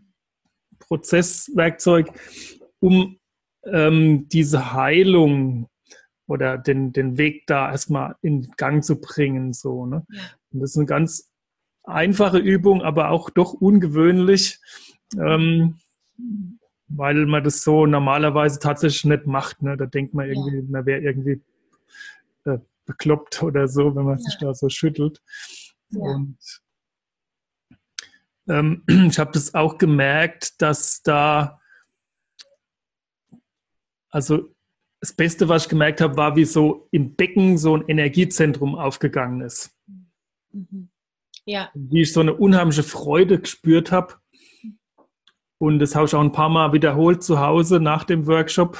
Prozesswerkzeug, 0.80 2.10
um 2.80 3.18
ähm, 3.64 4.28
diese 4.30 4.72
Heilung 4.72 5.68
oder 6.28 6.58
den, 6.58 6.92
den 6.92 7.18
Weg 7.18 7.46
da 7.46 7.70
erstmal 7.70 8.14
in 8.20 8.52
Gang 8.56 8.84
zu 8.84 9.00
bringen. 9.00 9.52
So, 9.52 9.86
ne? 9.86 10.06
Ja. 10.10 10.20
Und 10.52 10.60
das 10.60 10.70
ist 10.70 10.76
eine 10.76 10.86
ganz 10.86 11.32
einfache 11.84 12.38
Übung, 12.38 12.82
aber 12.82 13.10
auch 13.10 13.30
doch 13.30 13.54
ungewöhnlich, 13.54 14.60
ähm, 15.18 15.78
weil 16.86 17.26
man 17.26 17.42
das 17.42 17.62
so 17.62 17.86
normalerweise 17.86 18.60
tatsächlich 18.60 19.04
nicht 19.06 19.26
macht. 19.26 19.62
Ne? 19.62 19.76
Da 19.76 19.86
denkt 19.86 20.14
man 20.14 20.28
irgendwie, 20.28 20.58
ja. 20.58 20.64
man 20.68 20.86
wäre 20.86 21.00
irgendwie 21.00 21.42
äh, 22.44 22.58
bekloppt 22.84 23.42
oder 23.42 23.66
so, 23.66 23.96
wenn 23.96 24.04
man 24.04 24.18
ja. 24.18 24.24
sich 24.24 24.36
da 24.38 24.54
so 24.54 24.68
schüttelt. 24.68 25.22
Und 25.94 26.38
ähm, 28.48 28.84
ich 29.08 29.18
habe 29.18 29.32
das 29.32 29.54
auch 29.54 29.78
gemerkt, 29.78 30.60
dass 30.60 31.02
da, 31.02 31.58
also 34.10 34.54
das 35.00 35.12
Beste, 35.12 35.48
was 35.48 35.64
ich 35.64 35.68
gemerkt 35.68 36.00
habe, 36.00 36.16
war, 36.16 36.36
wie 36.36 36.44
so 36.44 36.88
im 36.90 37.14
Becken 37.14 37.58
so 37.58 37.76
ein 37.76 37.84
Energiezentrum 37.88 38.74
aufgegangen 38.74 39.42
ist. 39.42 39.76
Mhm. 40.52 40.90
Ja. 41.44 41.70
Wie 41.74 42.02
ich 42.02 42.12
so 42.12 42.20
eine 42.20 42.34
unheimliche 42.34 42.82
Freude 42.82 43.40
gespürt 43.40 43.92
habe. 43.92 44.14
Und 45.58 45.78
das 45.78 45.94
habe 45.94 46.06
ich 46.06 46.14
auch 46.14 46.20
ein 46.20 46.32
paar 46.32 46.48
Mal 46.48 46.72
wiederholt 46.72 47.22
zu 47.22 47.40
Hause 47.40 47.80
nach 47.80 48.04
dem 48.04 48.26
Workshop. 48.26 48.78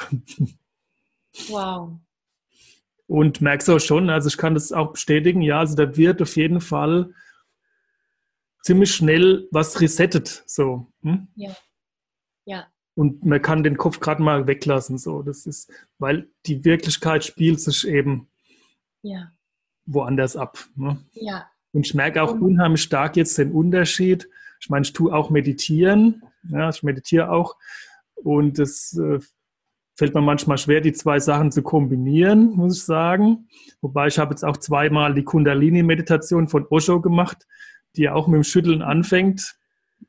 Wow. 1.49 1.99
Und 3.07 3.41
merkst 3.41 3.71
auch 3.71 3.79
schon, 3.79 4.11
also 4.11 4.29
ich 4.29 4.37
kann 4.37 4.55
das 4.55 4.73
auch 4.73 4.93
bestätigen, 4.93 5.41
ja, 5.41 5.61
also 5.61 5.77
da 5.77 5.97
wird 5.97 6.21
auf 6.21 6.37
jeden 6.37 6.61
Fall 6.61 7.15
ziemlich 8.63 8.95
schnell 8.95 9.49
was 9.51 9.81
resettet. 9.81 10.43
So. 10.47 10.93
Hm? 11.03 11.29
Ja. 11.37 11.57
Ja. 12.45 12.67
Und 12.99 13.25
man 13.25 13.41
kann 13.41 13.63
den 13.63 13.77
Kopf 13.77 14.01
gerade 14.01 14.21
mal 14.21 14.49
weglassen. 14.49 14.99
So. 14.99 15.23
Das 15.23 15.47
ist, 15.47 15.71
weil 16.01 16.29
die 16.47 16.65
Wirklichkeit 16.65 17.25
spielt 17.25 17.61
sich 17.61 17.87
eben 17.87 18.27
ja. 19.03 19.31
woanders 19.87 20.37
ab. 20.37 20.59
Ne? 20.75 20.99
Ja. 21.13 21.47
Und 21.71 21.87
ich 21.87 21.95
merke 21.95 22.21
auch 22.21 22.33
unheimlich 22.33 22.83
stark 22.83 23.17
jetzt 23.17 23.39
den 23.39 23.53
Unterschied. 23.53 24.29
Ich 24.61 24.69
meine, 24.69 24.83
ich 24.83 24.95
tue 24.95 25.15
auch 25.15 25.31
meditieren. 25.31 26.25
Ja, 26.49 26.71
ich 26.71 26.83
meditiere 26.83 27.31
auch. 27.31 27.55
Und 28.17 28.59
es 28.59 28.99
äh, 28.99 29.21
fällt 29.95 30.15
mir 30.15 30.21
manchmal 30.21 30.59
schwer, 30.59 30.81
die 30.81 30.93
zwei 30.93 31.21
Sachen 31.21 31.53
zu 31.53 31.63
kombinieren, 31.63 32.51
muss 32.57 32.79
ich 32.79 32.85
sagen. 32.85 33.49
Wobei 33.81 34.09
ich 34.09 34.19
habe 34.19 34.33
jetzt 34.33 34.45
auch 34.45 34.57
zweimal 34.57 35.15
die 35.15 35.23
Kundalini-Meditation 35.23 36.49
von 36.49 36.67
Osho 36.69 37.01
gemacht, 37.01 37.47
die 37.95 38.03
ja 38.03 38.15
auch 38.15 38.27
mit 38.27 38.39
dem 38.39 38.45
Schütteln 38.45 38.83
anfängt. 38.83 39.57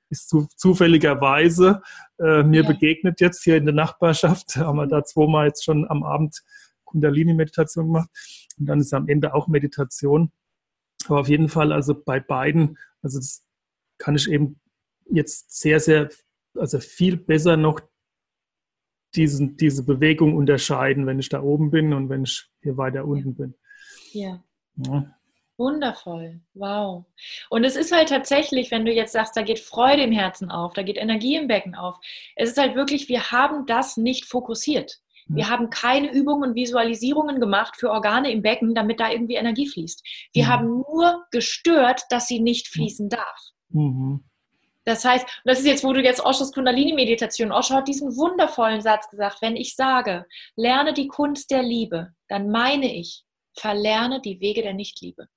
Ist 0.10 0.30
zu, 0.30 0.48
zufälligerweise 0.56 1.82
äh, 2.20 2.44
mir 2.44 2.64
ja. 2.64 2.68
begegnet 2.68 3.22
jetzt 3.22 3.44
hier 3.44 3.58
in 3.58 3.66
der 3.66 3.74
Nachbarschaft. 3.74 4.56
Haben 4.56 4.78
wir 4.78 4.88
da 4.88 5.04
zweimal 5.04 5.48
jetzt 5.48 5.64
schon 5.64 5.90
am 5.90 6.04
Abend 6.04 6.44
Kundalini-Meditation 6.86 7.86
gemacht. 7.86 8.10
Und 8.58 8.66
dann 8.66 8.80
ist 8.80 8.94
am 8.94 9.08
Ende 9.08 9.34
auch 9.34 9.48
Meditation. 9.48 10.32
Aber 11.06 11.22
auf 11.22 11.30
jeden 11.30 11.50
Fall, 11.50 11.72
also 11.72 11.94
bei 11.96 12.20
beiden, 12.20 12.78
also 13.02 13.20
das 13.20 13.44
kann 13.98 14.16
ich 14.16 14.30
eben 14.30 14.60
jetzt 15.10 15.60
sehr, 15.60 15.80
sehr, 15.80 16.10
also 16.56 16.80
viel 16.80 17.18
besser 17.18 17.58
noch 17.58 17.80
diesen, 19.16 19.58
diese 19.58 19.84
Bewegung 19.84 20.36
unterscheiden, 20.36 21.06
wenn 21.06 21.20
ich 21.20 21.30
da 21.30 21.42
oben 21.42 21.72
bin 21.72 21.94
und 21.94 22.10
wenn 22.10 22.24
ich 22.24 22.50
hier 22.62 22.78
weiter 22.78 23.06
unten 23.06 23.36
bin. 23.36 23.56
Ja. 24.12 24.44
ja. 24.78 25.19
Wundervoll, 25.60 26.40
wow. 26.54 27.06
Und 27.50 27.66
es 27.66 27.76
ist 27.76 27.92
halt 27.92 28.10
tatsächlich, 28.10 28.72
wenn 28.72 28.86
du 28.86 28.92
jetzt 28.92 29.12
sagst, 29.12 29.36
da 29.36 29.42
geht 29.42 29.60
Freude 29.60 30.04
im 30.04 30.12
Herzen 30.12 30.50
auf, 30.50 30.74
da 30.74 30.82
geht 30.82 30.98
Energie 30.98 31.36
im 31.36 31.48
Becken 31.48 31.76
auf. 31.76 32.00
Es 32.36 32.50
ist 32.50 32.58
halt 32.58 32.76
wirklich, 32.76 33.10
wir 33.10 33.32
haben 33.32 33.66
das 33.66 33.98
nicht 33.98 34.26
fokussiert. 34.26 35.00
Wir 35.32 35.48
haben 35.48 35.70
keine 35.70 36.12
Übungen 36.12 36.50
und 36.50 36.56
Visualisierungen 36.56 37.40
gemacht 37.40 37.76
für 37.78 37.92
Organe 37.92 38.32
im 38.32 38.42
Becken, 38.42 38.74
damit 38.74 39.00
da 39.00 39.12
irgendwie 39.12 39.36
Energie 39.36 39.68
fließt. 39.68 40.04
Wir 40.34 40.46
mhm. 40.46 40.48
haben 40.48 40.68
nur 40.68 41.26
gestört, 41.30 42.02
dass 42.10 42.28
sie 42.28 42.40
nicht 42.40 42.68
fließen 42.68 43.10
darf. 43.10 43.40
Mhm. 43.70 44.24
Das 44.86 45.06
heißt, 45.06 45.28
das 45.46 45.60
ist 45.60 45.68
jetzt, 45.68 45.84
wo 45.84 45.94
du 45.94 46.02
jetzt 46.02 46.26
Oshos 46.26 46.52
Kundalini-Meditation, 46.52 47.52
Osho 47.52 47.76
hat 47.76 47.88
diesen 47.88 48.18
wundervollen 48.18 48.82
Satz 48.82 49.08
gesagt, 49.10 49.42
wenn 49.42 49.56
ich 49.56 49.76
sage, 49.76 50.26
lerne 50.56 50.94
die 50.94 51.08
Kunst 51.08 51.52
der 51.52 51.62
Liebe, 51.62 52.12
dann 52.28 52.50
meine 52.50 52.92
ich, 52.92 53.24
verlerne 53.54 54.22
die 54.22 54.40
Wege 54.40 54.64
der 54.64 54.74
Nichtliebe. 54.74 55.28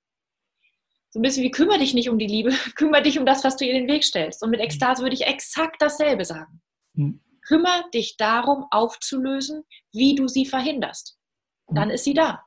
So 1.13 1.19
ein 1.19 1.21
bisschen 1.21 1.43
wie 1.43 1.51
kümmere 1.51 1.77
dich 1.77 1.93
nicht 1.93 2.09
um 2.09 2.17
die 2.17 2.27
Liebe, 2.27 2.49
kümmere 2.75 3.03
dich 3.03 3.19
um 3.19 3.25
das, 3.25 3.43
was 3.43 3.55
du 3.55 3.65
ihr 3.65 3.73
in 3.73 3.85
den 3.85 3.93
Weg 3.93 4.03
stellst. 4.03 4.41
Und 4.43 4.49
mit 4.49 4.59
mhm. 4.59 4.65
Ekstase 4.65 5.03
würde 5.03 5.15
ich 5.15 5.25
exakt 5.25 5.81
dasselbe 5.81 6.25
sagen. 6.25 6.61
Mhm. 6.93 7.21
Kümmere 7.45 7.89
dich 7.93 8.17
darum, 8.17 8.65
aufzulösen, 8.71 9.63
wie 9.91 10.15
du 10.15 10.27
sie 10.27 10.45
verhinderst. 10.45 11.17
Dann 11.67 11.89
ist 11.89 12.03
sie 12.03 12.13
da. 12.13 12.43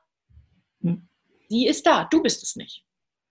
Sie 1.49 1.65
ist 1.65 1.85
da, 1.85 2.05
du 2.05 2.21
bist 2.21 2.43
es 2.43 2.55
nicht. 2.55 2.83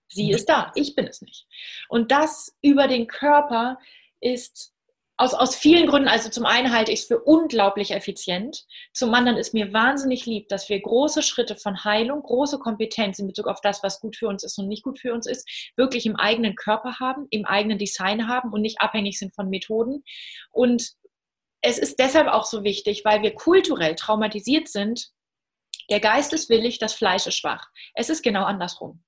Sie 0.09 0.31
ist 0.31 0.47
da, 0.47 0.71
ich 0.75 0.95
bin 0.95 1.05
es 1.05 1.21
nicht. 1.21 1.45
Und 1.89 2.11
das 2.11 2.55
über 2.61 2.87
den 2.87 3.07
Körper 3.07 3.77
ist 4.21 4.73
aus, 5.17 5.33
aus 5.33 5.55
vielen 5.55 5.87
Gründen, 5.87 6.07
also 6.07 6.29
zum 6.29 6.45
einen 6.45 6.71
halte 6.71 6.91
ich 6.91 7.01
es 7.01 7.07
für 7.07 7.19
unglaublich 7.19 7.91
effizient, 7.91 8.65
zum 8.93 9.13
anderen 9.15 9.37
ist 9.37 9.53
mir 9.53 9.73
wahnsinnig 9.73 10.27
lieb, 10.27 10.47
dass 10.47 10.69
wir 10.69 10.79
große 10.79 11.23
Schritte 11.23 11.55
von 11.55 11.83
Heilung, 11.83 12.21
große 12.21 12.59
Kompetenz 12.59 13.17
in 13.17 13.25
Bezug 13.25 13.47
auf 13.47 13.59
das, 13.61 13.81
was 13.81 13.99
gut 13.99 14.15
für 14.15 14.27
uns 14.27 14.43
ist 14.43 14.59
und 14.59 14.67
nicht 14.67 14.83
gut 14.83 14.99
für 14.99 15.13
uns 15.13 15.25
ist, 15.25 15.49
wirklich 15.75 16.05
im 16.05 16.15
eigenen 16.15 16.55
Körper 16.55 16.99
haben, 16.99 17.25
im 17.31 17.45
eigenen 17.45 17.79
Design 17.79 18.27
haben 18.27 18.53
und 18.53 18.61
nicht 18.61 18.79
abhängig 18.79 19.17
sind 19.17 19.33
von 19.33 19.49
Methoden. 19.49 20.03
Und 20.51 20.91
es 21.61 21.79
ist 21.79 21.97
deshalb 21.97 22.27
auch 22.27 22.45
so 22.45 22.63
wichtig, 22.63 23.03
weil 23.03 23.23
wir 23.23 23.33
kulturell 23.33 23.95
traumatisiert 23.95 24.67
sind. 24.67 25.09
Der 25.89 25.99
Geist 25.99 26.31
ist 26.31 26.49
willig, 26.49 26.77
das 26.77 26.93
Fleisch 26.93 27.25
ist 27.25 27.35
schwach. 27.35 27.67
Es 27.95 28.09
ist 28.09 28.21
genau 28.21 28.43
andersrum. 28.43 29.03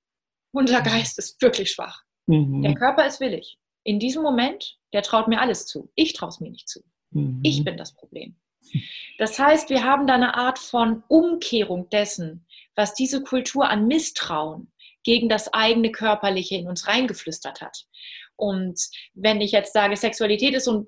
Unser 0.51 0.81
Geist 0.81 1.19
ist 1.19 1.39
wirklich 1.39 1.71
schwach. 1.71 2.01
Mhm. 2.25 2.63
Der 2.63 2.73
Körper 2.73 3.05
ist 3.05 3.19
willig. 3.19 3.58
In 3.83 3.99
diesem 3.99 4.23
Moment, 4.23 4.77
der 4.93 5.01
traut 5.01 5.27
mir 5.27 5.39
alles 5.39 5.65
zu. 5.65 5.91
Ich 5.95 6.13
traue 6.13 6.29
es 6.29 6.39
mir 6.39 6.49
nicht 6.49 6.67
zu. 6.67 6.81
Mhm. 7.11 7.39
Ich 7.43 7.63
bin 7.63 7.77
das 7.77 7.93
Problem. 7.93 8.35
Das 9.17 9.39
heißt, 9.39 9.69
wir 9.69 9.83
haben 9.83 10.05
da 10.05 10.15
eine 10.15 10.35
Art 10.35 10.59
von 10.59 11.03
Umkehrung 11.07 11.89
dessen, 11.89 12.45
was 12.75 12.93
diese 12.93 13.23
Kultur 13.23 13.69
an 13.69 13.87
Misstrauen 13.87 14.71
gegen 15.03 15.29
das 15.29 15.53
eigene 15.53 15.91
Körperliche 15.91 16.55
in 16.55 16.67
uns 16.67 16.87
reingeflüstert 16.87 17.61
hat. 17.61 17.85
Und 18.35 18.79
wenn 19.13 19.41
ich 19.41 19.51
jetzt 19.51 19.73
sage, 19.73 19.95
Sexualität 19.95 20.53
ist 20.53 20.65
so 20.65 20.87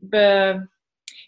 ein 0.00 0.70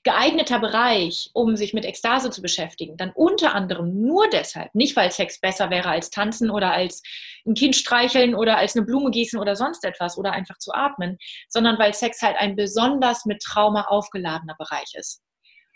geeigneter 0.08 0.58
Bereich, 0.58 1.28
um 1.34 1.54
sich 1.54 1.74
mit 1.74 1.84
Ekstase 1.84 2.30
zu 2.30 2.40
beschäftigen, 2.40 2.96
dann 2.96 3.12
unter 3.14 3.54
anderem 3.54 4.06
nur 4.06 4.26
deshalb, 4.30 4.74
nicht 4.74 4.96
weil 4.96 5.12
Sex 5.12 5.38
besser 5.38 5.68
wäre 5.68 5.90
als 5.90 6.08
tanzen 6.08 6.48
oder 6.48 6.72
als 6.72 7.02
ein 7.46 7.52
Kind 7.52 7.76
streicheln 7.76 8.34
oder 8.34 8.56
als 8.56 8.74
eine 8.74 8.86
Blume 8.86 9.10
gießen 9.10 9.38
oder 9.38 9.54
sonst 9.54 9.84
etwas 9.84 10.16
oder 10.16 10.32
einfach 10.32 10.56
zu 10.56 10.72
atmen, 10.72 11.18
sondern 11.50 11.78
weil 11.78 11.92
Sex 11.92 12.22
halt 12.22 12.38
ein 12.38 12.56
besonders 12.56 13.26
mit 13.26 13.42
Trauma 13.42 13.82
aufgeladener 13.82 14.54
Bereich 14.58 14.94
ist. 14.94 15.20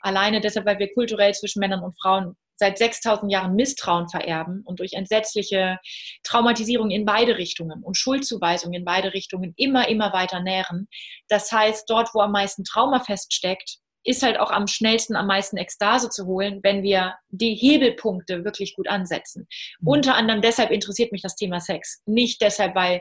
Alleine 0.00 0.40
deshalb, 0.40 0.64
weil 0.64 0.78
wir 0.78 0.90
kulturell 0.94 1.34
zwischen 1.34 1.60
Männern 1.60 1.82
und 1.82 1.94
Frauen 2.00 2.34
seit 2.56 2.78
6000 2.78 3.30
Jahren 3.30 3.54
Misstrauen 3.54 4.08
vererben 4.08 4.62
und 4.64 4.80
durch 4.80 4.94
entsetzliche 4.94 5.78
Traumatisierung 6.22 6.90
in 6.90 7.04
beide 7.04 7.36
Richtungen 7.36 7.82
und 7.82 7.98
Schuldzuweisung 7.98 8.72
in 8.72 8.86
beide 8.86 9.12
Richtungen 9.12 9.52
immer, 9.58 9.88
immer 9.88 10.14
weiter 10.14 10.40
nähren. 10.40 10.88
Das 11.28 11.52
heißt, 11.52 11.84
dort, 11.90 12.14
wo 12.14 12.20
am 12.20 12.32
meisten 12.32 12.64
Trauma 12.64 13.00
feststeckt, 13.00 13.81
ist 14.04 14.22
halt 14.22 14.38
auch 14.38 14.50
am 14.50 14.66
schnellsten, 14.66 15.16
am 15.16 15.26
meisten 15.26 15.56
Ekstase 15.56 16.10
zu 16.10 16.26
holen, 16.26 16.60
wenn 16.62 16.82
wir 16.82 17.14
die 17.28 17.54
Hebelpunkte 17.54 18.44
wirklich 18.44 18.74
gut 18.74 18.88
ansetzen. 18.88 19.46
Mhm. 19.80 19.88
Unter 19.88 20.14
anderem 20.14 20.42
deshalb 20.42 20.70
interessiert 20.70 21.12
mich 21.12 21.22
das 21.22 21.36
Thema 21.36 21.60
Sex. 21.60 22.02
Nicht 22.06 22.40
deshalb, 22.42 22.74
weil 22.74 23.00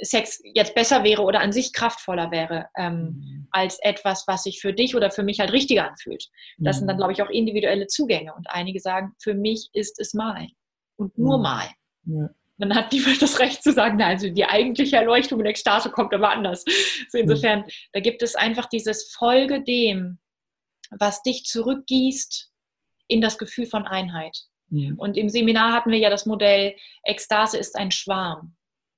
Sex 0.00 0.40
jetzt 0.54 0.74
besser 0.74 1.04
wäre 1.04 1.22
oder 1.22 1.40
an 1.40 1.52
sich 1.52 1.72
kraftvoller 1.72 2.30
wäre, 2.30 2.66
ähm, 2.76 2.94
mhm. 2.94 3.48
als 3.52 3.78
etwas, 3.80 4.24
was 4.26 4.42
sich 4.42 4.60
für 4.60 4.72
dich 4.72 4.96
oder 4.96 5.10
für 5.10 5.22
mich 5.22 5.38
halt 5.38 5.52
richtiger 5.52 5.88
anfühlt. 5.88 6.28
Das 6.58 6.76
mhm. 6.76 6.78
sind 6.80 6.88
dann, 6.88 6.96
mhm. 6.96 6.98
glaube 6.98 7.12
ich, 7.12 7.22
auch 7.22 7.30
individuelle 7.30 7.86
Zugänge. 7.86 8.34
Und 8.34 8.50
einige 8.50 8.80
sagen, 8.80 9.14
für 9.22 9.34
mich 9.34 9.68
ist 9.72 10.00
es 10.00 10.14
mal 10.14 10.48
und 10.96 11.16
nur 11.16 11.38
mhm. 11.38 11.42
mal. 11.42 11.68
Ja. 12.06 12.30
Dann 12.58 12.74
hat 12.74 12.92
niemand 12.92 13.20
das 13.20 13.38
Recht 13.40 13.62
zu 13.62 13.72
sagen, 13.72 13.96
na, 13.98 14.06
also 14.06 14.28
die 14.28 14.44
eigentliche 14.44 14.96
Erleuchtung 14.96 15.40
und 15.40 15.46
Ekstase 15.46 15.90
kommt 15.90 16.14
aber 16.14 16.30
anders. 16.30 16.64
So 17.08 17.18
insofern, 17.18 17.60
mhm. 17.60 17.70
da 17.92 18.00
gibt 18.00 18.22
es 18.22 18.34
einfach 18.34 18.66
dieses 18.66 19.12
Folge 19.12 19.62
dem, 19.62 20.18
was 20.90 21.22
dich 21.22 21.44
zurückgießt 21.44 22.50
in 23.08 23.20
das 23.20 23.38
Gefühl 23.38 23.66
von 23.66 23.86
Einheit. 23.86 24.36
Ja. 24.70 24.92
Und 24.96 25.16
im 25.16 25.28
Seminar 25.28 25.72
hatten 25.72 25.90
wir 25.90 25.98
ja 25.98 26.10
das 26.10 26.26
Modell, 26.26 26.74
Ekstase 27.04 27.58
ist 27.58 27.76
ein 27.76 27.90
Schwarm. 27.90 28.56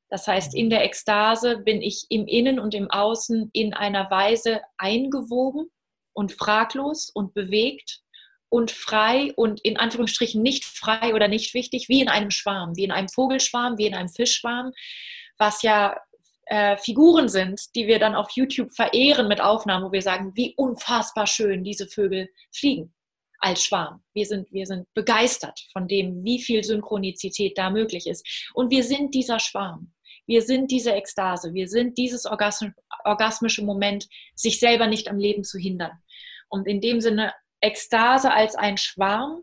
Das 0.08 0.26
heißt, 0.26 0.54
in 0.54 0.70
der 0.70 0.84
Ekstase 0.84 1.58
bin 1.58 1.82
ich 1.82 2.06
im 2.10 2.26
Innen 2.26 2.60
und 2.60 2.74
im 2.74 2.90
Außen 2.90 3.50
in 3.52 3.74
einer 3.74 4.10
Weise 4.10 4.60
eingewoben 4.78 5.68
und 6.12 6.32
fraglos 6.32 7.10
und 7.10 7.34
bewegt 7.34 8.00
und 8.48 8.70
frei 8.70 9.32
und 9.34 9.60
in 9.62 9.76
Anführungsstrichen 9.76 10.40
nicht 10.40 10.64
frei 10.64 11.14
oder 11.14 11.26
nicht 11.26 11.54
wichtig, 11.54 11.88
wie 11.88 12.00
in 12.00 12.08
einem 12.08 12.30
Schwarm, 12.30 12.76
wie 12.76 12.84
in 12.84 12.92
einem 12.92 13.08
Vogelschwarm, 13.08 13.76
wie 13.78 13.86
in 13.86 13.94
einem 13.94 14.08
Fischschwarm, 14.08 14.72
was 15.38 15.62
ja 15.62 15.96
äh, 16.46 16.76
Figuren 16.76 17.28
sind, 17.28 17.74
die 17.74 17.86
wir 17.86 17.98
dann 17.98 18.14
auf 18.14 18.30
YouTube 18.30 18.72
verehren 18.74 19.28
mit 19.28 19.40
Aufnahmen, 19.40 19.86
wo 19.86 19.92
wir 19.92 20.02
sagen, 20.02 20.32
wie 20.34 20.54
unfassbar 20.56 21.26
schön 21.26 21.64
diese 21.64 21.86
Vögel 21.88 22.28
fliegen 22.52 22.94
als 23.38 23.64
Schwarm. 23.64 24.02
Wir 24.14 24.26
sind, 24.26 24.50
wir 24.52 24.66
sind 24.66 24.86
begeistert 24.94 25.60
von 25.72 25.88
dem, 25.88 26.24
wie 26.24 26.40
viel 26.40 26.64
Synchronizität 26.64 27.58
da 27.58 27.70
möglich 27.70 28.06
ist. 28.06 28.50
Und 28.54 28.70
wir 28.70 28.82
sind 28.82 29.14
dieser 29.14 29.38
Schwarm. 29.40 29.92
Wir 30.26 30.42
sind 30.42 30.70
diese 30.70 30.92
Ekstase. 30.92 31.54
Wir 31.54 31.68
sind 31.68 31.98
dieses 31.98 32.26
orgasmische 33.04 33.64
Moment, 33.64 34.08
sich 34.34 34.58
selber 34.58 34.86
nicht 34.86 35.08
am 35.08 35.18
Leben 35.18 35.44
zu 35.44 35.58
hindern. 35.58 35.92
Und 36.48 36.66
in 36.66 36.80
dem 36.80 37.00
Sinne 37.00 37.32
Ekstase 37.60 38.32
als 38.32 38.54
ein 38.54 38.76
Schwarm 38.76 39.42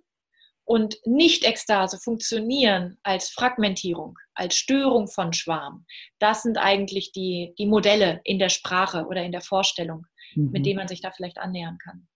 und 0.65 0.97
Nicht-Ekstase 1.05 1.99
funktionieren 1.99 2.97
als 3.03 3.29
Fragmentierung, 3.29 4.17
als 4.33 4.55
Störung 4.55 5.07
von 5.07 5.33
Schwarm. 5.33 5.85
Das 6.19 6.43
sind 6.43 6.57
eigentlich 6.57 7.11
die, 7.11 7.53
die 7.57 7.65
Modelle 7.65 8.21
in 8.23 8.39
der 8.39 8.49
Sprache 8.49 9.05
oder 9.07 9.23
in 9.23 9.31
der 9.31 9.41
Vorstellung, 9.41 10.05
mhm. 10.35 10.51
mit 10.51 10.65
denen 10.65 10.77
man 10.77 10.87
sich 10.87 11.01
da 11.01 11.11
vielleicht 11.11 11.37
annähern 11.37 11.77
kann. 11.77 12.07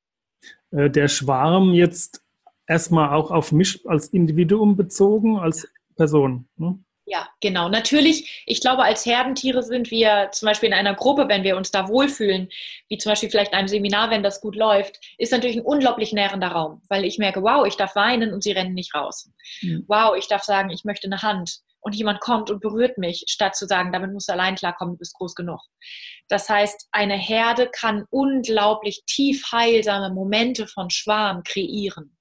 Äh, 0.72 0.90
der 0.90 1.08
Schwarm 1.08 1.74
jetzt 1.74 2.24
erstmal 2.68 3.14
auch 3.14 3.32
auf 3.32 3.52
mich 3.52 3.86
als 3.88 4.10
Individuum 4.10 4.76
bezogen, 4.76 5.38
als 5.38 5.68
Person. 5.96 6.48
Ne? 6.58 6.80
Ja, 7.10 7.30
genau. 7.40 7.70
Natürlich, 7.70 8.44
ich 8.46 8.60
glaube, 8.60 8.84
als 8.84 9.06
Herdentiere 9.06 9.64
sind 9.64 9.92
wir 9.92 10.28
zum 10.34 10.46
Beispiel 10.46 10.68
in 10.68 10.76
einer 10.76 10.94
Gruppe, 10.94 11.30
wenn 11.30 11.46
wir 11.46 11.56
uns 11.56 11.72
da 11.72 11.88
wohlfühlen, 11.88 12.50
wie 12.90 12.98
zum 12.98 13.14
Beispiel 13.14 13.30
vielleicht 13.30 13.54
in 13.54 13.58
einem 13.58 13.70
Seminar, 13.70 14.10
wenn 14.10 14.24
das 14.24 14.42
gut 14.42 14.58
läuft, 14.58 15.00
ist 15.18 15.32
natürlich 15.32 15.56
ein 15.56 15.64
unglaublich 15.64 16.12
nährender 16.12 16.50
Raum, 16.50 16.82
weil 16.90 17.06
ich 17.06 17.18
merke, 17.18 17.42
wow, 17.42 17.66
ich 17.66 17.78
darf 17.78 17.96
weinen 17.96 18.34
und 18.34 18.44
sie 18.44 18.52
rennen 18.52 18.74
nicht 18.74 18.94
raus. 18.94 19.32
Mhm. 19.62 19.86
Wow, 19.88 20.18
ich 20.18 20.28
darf 20.28 20.44
sagen, 20.44 20.70
ich 20.70 20.84
möchte 20.84 21.08
eine 21.08 21.22
Hand 21.22 21.62
und 21.80 21.96
jemand 21.96 22.20
kommt 22.20 22.52
und 22.52 22.60
berührt 22.60 22.98
mich, 22.98 23.24
statt 23.30 23.56
zu 23.56 23.68
sagen, 23.68 23.94
damit 23.94 24.12
musst 24.12 24.28
du 24.28 24.34
allein 24.34 24.56
klarkommen, 24.56 24.96
du 24.96 25.00
bist 25.00 25.14
groß 25.14 25.34
genug. 25.34 25.62
Das 26.28 26.50
heißt, 26.50 26.90
eine 26.92 27.16
Herde 27.16 27.70
kann 27.72 28.04
unglaublich 28.10 29.04
tief 29.06 29.50
heilsame 29.54 30.14
Momente 30.14 30.68
von 30.68 30.90
Schwarm 30.90 31.44
kreieren. 31.44 32.18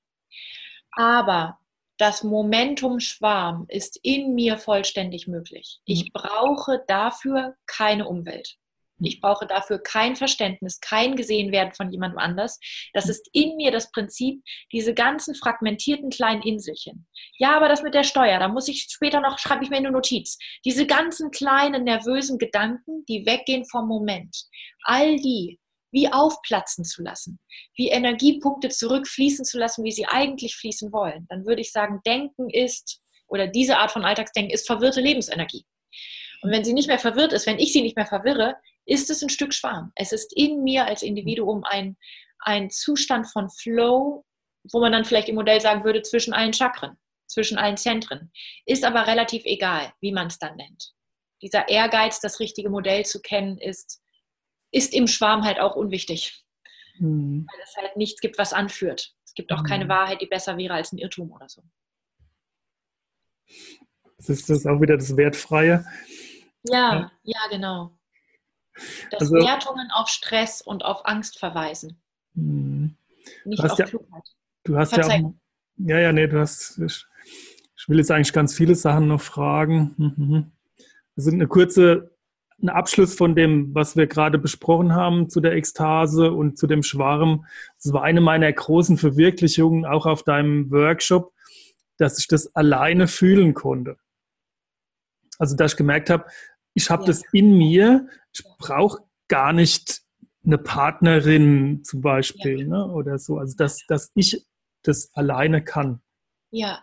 Aber 0.92 1.58
das 1.98 2.22
Momentum 2.22 3.00
Schwarm 3.00 3.66
ist 3.68 3.98
in 4.02 4.34
mir 4.34 4.58
vollständig 4.58 5.26
möglich. 5.26 5.78
Ich 5.84 6.04
mhm. 6.04 6.08
brauche 6.12 6.84
dafür 6.86 7.54
keine 7.66 8.06
Umwelt. 8.08 8.56
Ich 8.98 9.20
brauche 9.20 9.46
dafür 9.46 9.78
kein 9.78 10.16
Verständnis, 10.16 10.80
kein 10.80 11.16
Gesehenwerden 11.16 11.74
von 11.74 11.90
jemandem 11.90 12.18
anders. 12.18 12.58
Das 12.94 13.04
mhm. 13.04 13.10
ist 13.10 13.28
in 13.32 13.56
mir 13.56 13.70
das 13.70 13.90
Prinzip, 13.90 14.42
diese 14.72 14.94
ganzen 14.94 15.34
fragmentierten 15.34 16.10
kleinen 16.10 16.42
Inselchen. 16.42 17.06
Ja, 17.38 17.56
aber 17.56 17.68
das 17.68 17.82
mit 17.82 17.94
der 17.94 18.04
Steuer, 18.04 18.38
da 18.38 18.48
muss 18.48 18.68
ich 18.68 18.86
später 18.88 19.20
noch, 19.20 19.38
schreibe 19.38 19.64
ich 19.64 19.70
mir 19.70 19.76
eine 19.76 19.90
Notiz. 19.90 20.38
Diese 20.64 20.86
ganzen 20.86 21.30
kleinen 21.30 21.84
nervösen 21.84 22.38
Gedanken, 22.38 23.04
die 23.06 23.26
weggehen 23.26 23.66
vom 23.66 23.86
Moment. 23.86 24.44
All 24.84 25.16
die 25.16 25.58
wie 25.92 26.12
aufplatzen 26.12 26.84
zu 26.84 27.02
lassen, 27.02 27.38
wie 27.76 27.88
Energiepunkte 27.88 28.68
zurückfließen 28.68 29.44
zu 29.44 29.58
lassen, 29.58 29.84
wie 29.84 29.92
sie 29.92 30.06
eigentlich 30.06 30.56
fließen 30.56 30.92
wollen, 30.92 31.26
dann 31.28 31.46
würde 31.46 31.60
ich 31.60 31.72
sagen, 31.72 32.00
Denken 32.06 32.50
ist, 32.50 33.00
oder 33.28 33.46
diese 33.46 33.78
Art 33.78 33.90
von 33.90 34.04
Alltagsdenken 34.04 34.52
ist 34.52 34.66
verwirrte 34.66 35.00
Lebensenergie. 35.00 35.64
Und 36.42 36.50
wenn 36.50 36.64
sie 36.64 36.72
nicht 36.72 36.88
mehr 36.88 36.98
verwirrt 36.98 37.32
ist, 37.32 37.46
wenn 37.46 37.58
ich 37.58 37.72
sie 37.72 37.82
nicht 37.82 37.96
mehr 37.96 38.06
verwirre, 38.06 38.56
ist 38.84 39.10
es 39.10 39.22
ein 39.22 39.30
Stück 39.30 39.52
Schwarm. 39.52 39.92
Es 39.96 40.12
ist 40.12 40.32
in 40.36 40.62
mir 40.62 40.86
als 40.86 41.02
Individuum 41.02 41.64
ein, 41.64 41.96
ein 42.40 42.70
Zustand 42.70 43.26
von 43.26 43.50
Flow, 43.50 44.24
wo 44.72 44.80
man 44.80 44.92
dann 44.92 45.04
vielleicht 45.04 45.28
im 45.28 45.34
Modell 45.34 45.60
sagen 45.60 45.84
würde, 45.84 46.02
zwischen 46.02 46.34
allen 46.34 46.52
Chakren, 46.52 46.96
zwischen 47.26 47.58
allen 47.58 47.76
Zentren. 47.76 48.30
Ist 48.64 48.84
aber 48.84 49.06
relativ 49.06 49.44
egal, 49.44 49.92
wie 50.00 50.12
man 50.12 50.28
es 50.28 50.38
dann 50.38 50.56
nennt. 50.56 50.92
Dieser 51.42 51.68
Ehrgeiz, 51.68 52.20
das 52.20 52.40
richtige 52.40 52.70
Modell 52.70 53.04
zu 53.04 53.20
kennen, 53.20 53.58
ist 53.58 54.00
ist 54.70 54.94
im 54.94 55.06
Schwarm 55.06 55.44
halt 55.44 55.60
auch 55.60 55.76
unwichtig. 55.76 56.44
Mhm. 56.98 57.46
Weil 57.50 57.60
es 57.62 57.76
halt 57.76 57.96
nichts 57.96 58.20
gibt, 58.20 58.38
was 58.38 58.52
anführt. 58.52 59.14
Es 59.24 59.34
gibt 59.34 59.52
auch 59.52 59.62
mhm. 59.62 59.66
keine 59.66 59.88
Wahrheit, 59.88 60.20
die 60.20 60.26
besser 60.26 60.56
wäre 60.56 60.74
als 60.74 60.92
ein 60.92 60.98
Irrtum 60.98 61.32
oder 61.32 61.48
so. 61.48 61.62
Das 64.16 64.28
ist 64.28 64.48
das 64.48 64.66
auch 64.66 64.80
wieder 64.80 64.96
das 64.96 65.16
Wertfreie. 65.16 65.84
Ja, 66.64 67.12
ja, 67.22 67.40
genau. 67.50 67.96
Dass 69.10 69.20
also, 69.22 69.34
Wertungen 69.36 69.90
auf 69.92 70.08
Stress 70.08 70.60
und 70.60 70.84
auf 70.84 71.06
Angst 71.06 71.38
verweisen. 71.38 72.00
Mhm. 72.34 72.96
Nicht 73.44 73.62
auf 73.62 73.78
ja, 73.78 73.86
Klugheit. 73.86 74.22
Du 74.64 74.76
hast 74.76 74.94
Verzeih. 74.94 75.20
ja, 75.76 75.96
ja, 75.96 76.00
ja, 76.00 76.12
nee, 76.12 76.26
du 76.26 76.38
hast, 76.38 76.78
ich, 76.78 77.06
ich, 77.76 77.88
will 77.88 77.98
jetzt 77.98 78.10
eigentlich 78.10 78.32
ganz 78.32 78.54
viele 78.54 78.74
Sachen 78.74 79.08
noch 79.08 79.20
fragen. 79.20 79.94
Mhm. 79.96 80.52
Also 81.16 81.30
eine 81.30 81.46
kurze 81.46 82.15
ein 82.62 82.68
Abschluss 82.70 83.14
von 83.14 83.34
dem, 83.34 83.74
was 83.74 83.96
wir 83.96 84.06
gerade 84.06 84.38
besprochen 84.38 84.94
haben 84.94 85.28
zu 85.28 85.40
der 85.40 85.52
Ekstase 85.52 86.32
und 86.32 86.58
zu 86.58 86.66
dem 86.66 86.82
Schwarm. 86.82 87.44
Das 87.82 87.92
war 87.92 88.02
eine 88.02 88.20
meiner 88.20 88.50
großen 88.52 88.96
Verwirklichungen 88.96 89.84
auch 89.84 90.06
auf 90.06 90.22
deinem 90.22 90.70
Workshop, 90.70 91.32
dass 91.98 92.18
ich 92.18 92.28
das 92.28 92.54
alleine 92.54 93.08
fühlen 93.08 93.54
konnte. 93.54 93.96
Also, 95.38 95.54
dass 95.54 95.72
ich 95.72 95.76
gemerkt 95.76 96.08
habe, 96.08 96.24
ich 96.74 96.88
habe 96.88 97.02
ja. 97.02 97.08
das 97.08 97.22
in 97.32 97.56
mir, 97.58 98.08
ich 98.32 98.42
brauche 98.58 99.02
gar 99.28 99.52
nicht 99.52 100.02
eine 100.44 100.58
Partnerin 100.58 101.82
zum 101.84 102.00
Beispiel 102.00 102.60
ja. 102.60 102.68
ne, 102.68 102.86
oder 102.86 103.18
so. 103.18 103.38
Also, 103.38 103.54
dass, 103.56 103.84
dass 103.86 104.12
ich 104.14 104.46
das 104.82 105.12
alleine 105.14 105.62
kann. 105.62 106.00
Ja. 106.50 106.82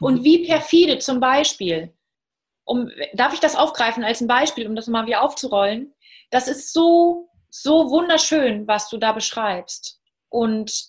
Und 0.00 0.22
wie 0.22 0.46
perfide 0.46 0.98
zum 0.98 1.18
Beispiel 1.18 1.94
um, 2.64 2.90
darf 3.14 3.34
ich 3.34 3.40
das 3.40 3.56
aufgreifen 3.56 4.04
als 4.04 4.20
ein 4.20 4.26
Beispiel, 4.26 4.66
um 4.66 4.74
das 4.74 4.86
mal 4.86 5.06
wieder 5.06 5.22
aufzurollen? 5.22 5.94
Das 6.30 6.48
ist 6.48 6.72
so, 6.72 7.28
so 7.50 7.90
wunderschön, 7.90 8.66
was 8.66 8.88
du 8.88 8.96
da 8.96 9.12
beschreibst. 9.12 10.00
Und 10.28 10.86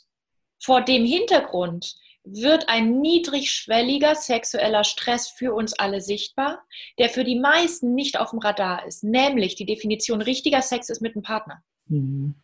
vor 0.59 0.81
dem 0.81 1.05
Hintergrund 1.05 1.95
wird 2.23 2.69
ein 2.69 2.99
niedrigschwelliger 3.01 4.15
sexueller 4.15 4.83
Stress 4.83 5.27
für 5.27 5.53
uns 5.53 5.73
alle 5.73 6.01
sichtbar, 6.01 6.63
der 6.97 7.09
für 7.09 7.23
die 7.23 7.39
meisten 7.39 7.93
nicht 7.93 8.19
auf 8.19 8.31
dem 8.31 8.39
Radar 8.39 8.85
ist. 8.87 9.03
Nämlich 9.03 9.55
die 9.55 9.65
Definition 9.65 10.21
richtiger 10.21 10.61
Sex 10.61 10.89
ist 10.89 11.01
mit 11.01 11.15
einem 11.15 11.21
Partner. 11.23 11.63
Mhm. 11.85 12.35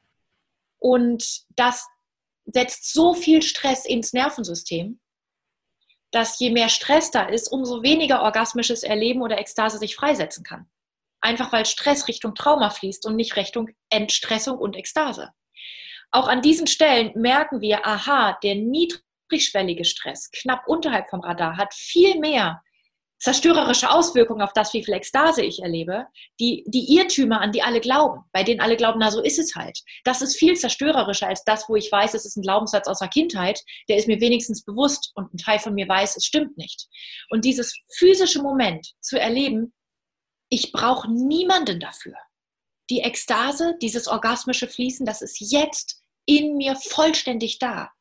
Und 0.77 1.41
das 1.55 1.87
setzt 2.45 2.93
so 2.93 3.13
viel 3.13 3.41
Stress 3.41 3.85
ins 3.85 4.13
Nervensystem, 4.13 4.99
dass 6.11 6.39
je 6.39 6.51
mehr 6.51 6.69
Stress 6.69 7.11
da 7.11 7.23
ist, 7.23 7.47
umso 7.51 7.83
weniger 7.83 8.21
orgasmisches 8.21 8.83
Erleben 8.83 9.21
oder 9.21 9.39
Ekstase 9.39 9.77
sich 9.77 9.95
freisetzen 9.95 10.43
kann. 10.43 10.69
Einfach 11.21 11.51
weil 11.51 11.65
Stress 11.65 12.07
Richtung 12.07 12.35
Trauma 12.35 12.69
fließt 12.69 13.05
und 13.05 13.15
nicht 13.15 13.35
Richtung 13.35 13.69
Entstressung 13.89 14.57
und 14.57 14.75
Ekstase. 14.75 15.31
Auch 16.11 16.27
an 16.27 16.41
diesen 16.41 16.67
Stellen 16.67 17.11
merken 17.15 17.61
wir, 17.61 17.85
aha, 17.85 18.37
der 18.43 18.55
niedrigschwellige 18.55 19.85
Stress, 19.85 20.29
knapp 20.31 20.67
unterhalb 20.67 21.09
vom 21.09 21.21
Radar, 21.21 21.57
hat 21.57 21.73
viel 21.73 22.19
mehr 22.19 22.61
zerstörerische 23.21 23.91
Auswirkungen 23.91 24.41
auf 24.41 24.53
das, 24.53 24.73
wie 24.73 24.83
viel 24.83 24.95
Ekstase 24.95 25.43
ich 25.43 25.61
erlebe, 25.61 26.07
die, 26.39 26.63
die 26.67 26.95
Irrtümer, 26.95 27.39
an 27.39 27.51
die 27.51 27.61
alle 27.61 27.79
glauben, 27.79 28.23
bei 28.31 28.43
denen 28.43 28.61
alle 28.61 28.75
glauben, 28.75 28.99
na 28.99 29.11
so 29.11 29.21
ist 29.21 29.37
es 29.37 29.53
halt. 29.55 29.79
Das 30.03 30.23
ist 30.23 30.37
viel 30.37 30.55
zerstörerischer 30.55 31.27
als 31.27 31.43
das, 31.43 31.69
wo 31.69 31.75
ich 31.75 31.91
weiß, 31.91 32.15
es 32.15 32.25
ist 32.25 32.35
ein 32.35 32.41
Glaubenssatz 32.41 32.87
aus 32.87 32.97
der 32.97 33.09
Kindheit, 33.09 33.61
der 33.87 33.97
ist 33.97 34.07
mir 34.07 34.19
wenigstens 34.19 34.65
bewusst 34.65 35.11
und 35.13 35.31
ein 35.33 35.37
Teil 35.37 35.59
von 35.59 35.75
mir 35.75 35.87
weiß, 35.87 36.17
es 36.17 36.25
stimmt 36.25 36.57
nicht. 36.57 36.87
Und 37.29 37.45
dieses 37.45 37.77
physische 37.95 38.41
Moment 38.41 38.91
zu 39.01 39.19
erleben, 39.19 39.71
ich 40.49 40.71
brauche 40.71 41.09
niemanden 41.11 41.79
dafür. 41.79 42.15
Die 42.89 43.01
Ekstase, 43.01 43.75
dieses 43.81 44.07
orgasmische 44.07 44.67
Fließen, 44.67 45.05
das 45.05 45.21
ist 45.21 45.39
jetzt 45.39 46.01
in 46.25 46.57
mir 46.57 46.75
vollständig 46.75 47.59
da. 47.59 47.91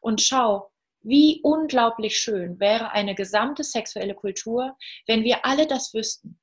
Und 0.00 0.22
schau, 0.22 0.70
wie 1.02 1.40
unglaublich 1.42 2.18
schön 2.18 2.58
wäre 2.60 2.90
eine 2.92 3.14
gesamte 3.14 3.64
sexuelle 3.64 4.14
Kultur, 4.14 4.76
wenn 5.06 5.24
wir 5.24 5.44
alle 5.44 5.66
das 5.66 5.94
wüssten. 5.94 6.38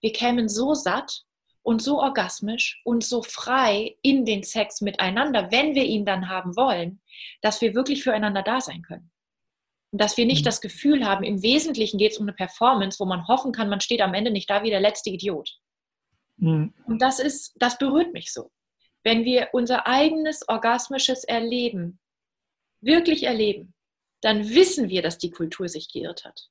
Wir 0.00 0.12
kämen 0.12 0.48
so 0.48 0.74
satt 0.74 1.24
und 1.62 1.82
so 1.82 2.00
orgasmisch 2.00 2.80
und 2.84 3.04
so 3.04 3.22
frei 3.22 3.96
in 4.02 4.24
den 4.24 4.42
Sex 4.42 4.80
miteinander, 4.80 5.50
wenn 5.50 5.74
wir 5.74 5.84
ihn 5.84 6.06
dann 6.06 6.28
haben 6.28 6.56
wollen, 6.56 7.00
dass 7.42 7.60
wir 7.60 7.74
wirklich 7.74 8.02
füreinander 8.02 8.42
da 8.42 8.60
sein 8.60 8.82
können. 8.82 9.10
Und 9.90 10.00
dass 10.00 10.16
wir 10.16 10.26
nicht 10.26 10.42
mhm. 10.42 10.46
das 10.46 10.60
Gefühl 10.60 11.06
haben, 11.06 11.24
im 11.24 11.42
Wesentlichen 11.42 11.98
geht 11.98 12.12
es 12.12 12.18
um 12.18 12.24
eine 12.24 12.34
Performance, 12.34 12.98
wo 13.00 13.04
man 13.04 13.26
hoffen 13.26 13.52
kann, 13.52 13.68
man 13.68 13.80
steht 13.80 14.00
am 14.00 14.14
Ende 14.14 14.30
nicht 14.30 14.48
da 14.48 14.62
wie 14.62 14.70
der 14.70 14.80
letzte 14.80 15.10
Idiot. 15.10 15.58
Mhm. 16.36 16.74
Und 16.86 17.02
das 17.02 17.18
ist, 17.18 17.54
das 17.56 17.78
berührt 17.78 18.12
mich 18.12 18.32
so. 18.32 18.50
Wenn 19.02 19.24
wir 19.24 19.48
unser 19.52 19.86
eigenes 19.86 20.48
orgasmisches 20.48 21.24
Erleben 21.24 21.98
wirklich 22.80 23.24
erleben, 23.24 23.74
dann 24.20 24.48
wissen 24.50 24.88
wir, 24.88 25.02
dass 25.02 25.18
die 25.18 25.30
Kultur 25.30 25.68
sich 25.68 25.92
geirrt 25.92 26.24
hat. 26.24 26.48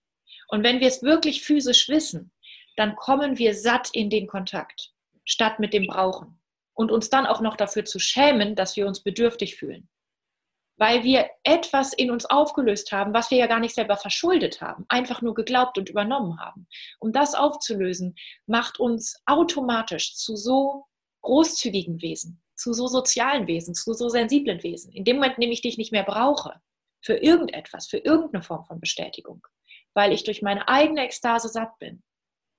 Und 0.47 0.63
wenn 0.63 0.80
wir 0.80 0.88
es 0.88 1.03
wirklich 1.03 1.43
physisch 1.43 1.89
wissen, 1.89 2.32
dann 2.76 2.95
kommen 2.95 3.38
wir 3.38 3.53
satt 3.53 3.89
in 3.91 4.09
den 4.09 4.28
Kontakt, 4.28 4.93
statt 5.26 5.59
mit 5.59 5.74
dem 5.74 5.88
Brauchen. 5.88 6.39
Und 6.74 6.91
uns 6.91 7.09
dann 7.09 7.26
auch 7.26 7.41
noch 7.41 7.57
dafür 7.57 7.86
zu 7.86 7.97
schämen, 7.97 8.55
dass 8.55 8.76
wir 8.76 8.86
uns 8.86 9.01
bedürftig 9.01 9.55
fühlen. 9.55 9.89
Weil 10.80 11.03
wir 11.03 11.28
etwas 11.43 11.91
in 11.91 12.11
uns 12.11 12.28
aufgelöst 12.28 12.91
haben, 12.91 13.15
was 13.15 13.32
wir 13.32 13.39
ja 13.39 13.47
gar 13.47 13.59
nicht 13.59 13.74
selber 13.74 13.97
verschuldet 13.97 14.61
haben, 14.61 14.86
einfach 14.88 15.24
nur 15.24 15.34
geglaubt 15.34 15.80
und 15.80 15.89
übernommen 15.89 16.39
haben. 16.39 16.68
Um 16.99 17.11
das 17.11 17.34
aufzulösen, 17.34 18.15
macht 18.45 18.80
uns 18.80 19.20
automatisch 19.26 20.15
zu 20.15 20.36
so 20.36 20.86
großzügigen 21.22 21.99
Wesen, 22.03 22.43
zu 22.55 22.74
so 22.74 22.86
sozialen 22.86 23.47
Wesen, 23.47 23.74
zu 23.74 23.93
so 23.93 24.07
sensiblen 24.07 24.61
Wesen. 24.61 24.91
In 24.93 25.03
dem 25.03 25.15
Moment, 25.15 25.38
in 25.38 25.41
dem 25.41 25.51
ich 25.51 25.61
dich 25.61 25.80
nicht 25.80 25.91
mehr 25.91 26.03
brauche, 26.03 26.61
für 27.01 27.15
irgendetwas, 27.15 27.87
für 27.87 27.97
irgendeine 27.97 28.43
Form 28.43 28.65
von 28.65 28.79
Bestätigung, 28.79 29.45
weil 29.93 30.11
ich 30.11 30.23
durch 30.23 30.41
meine 30.41 30.67
eigene 30.67 31.03
Ekstase 31.03 31.49
satt 31.49 31.77
bin, 31.79 32.03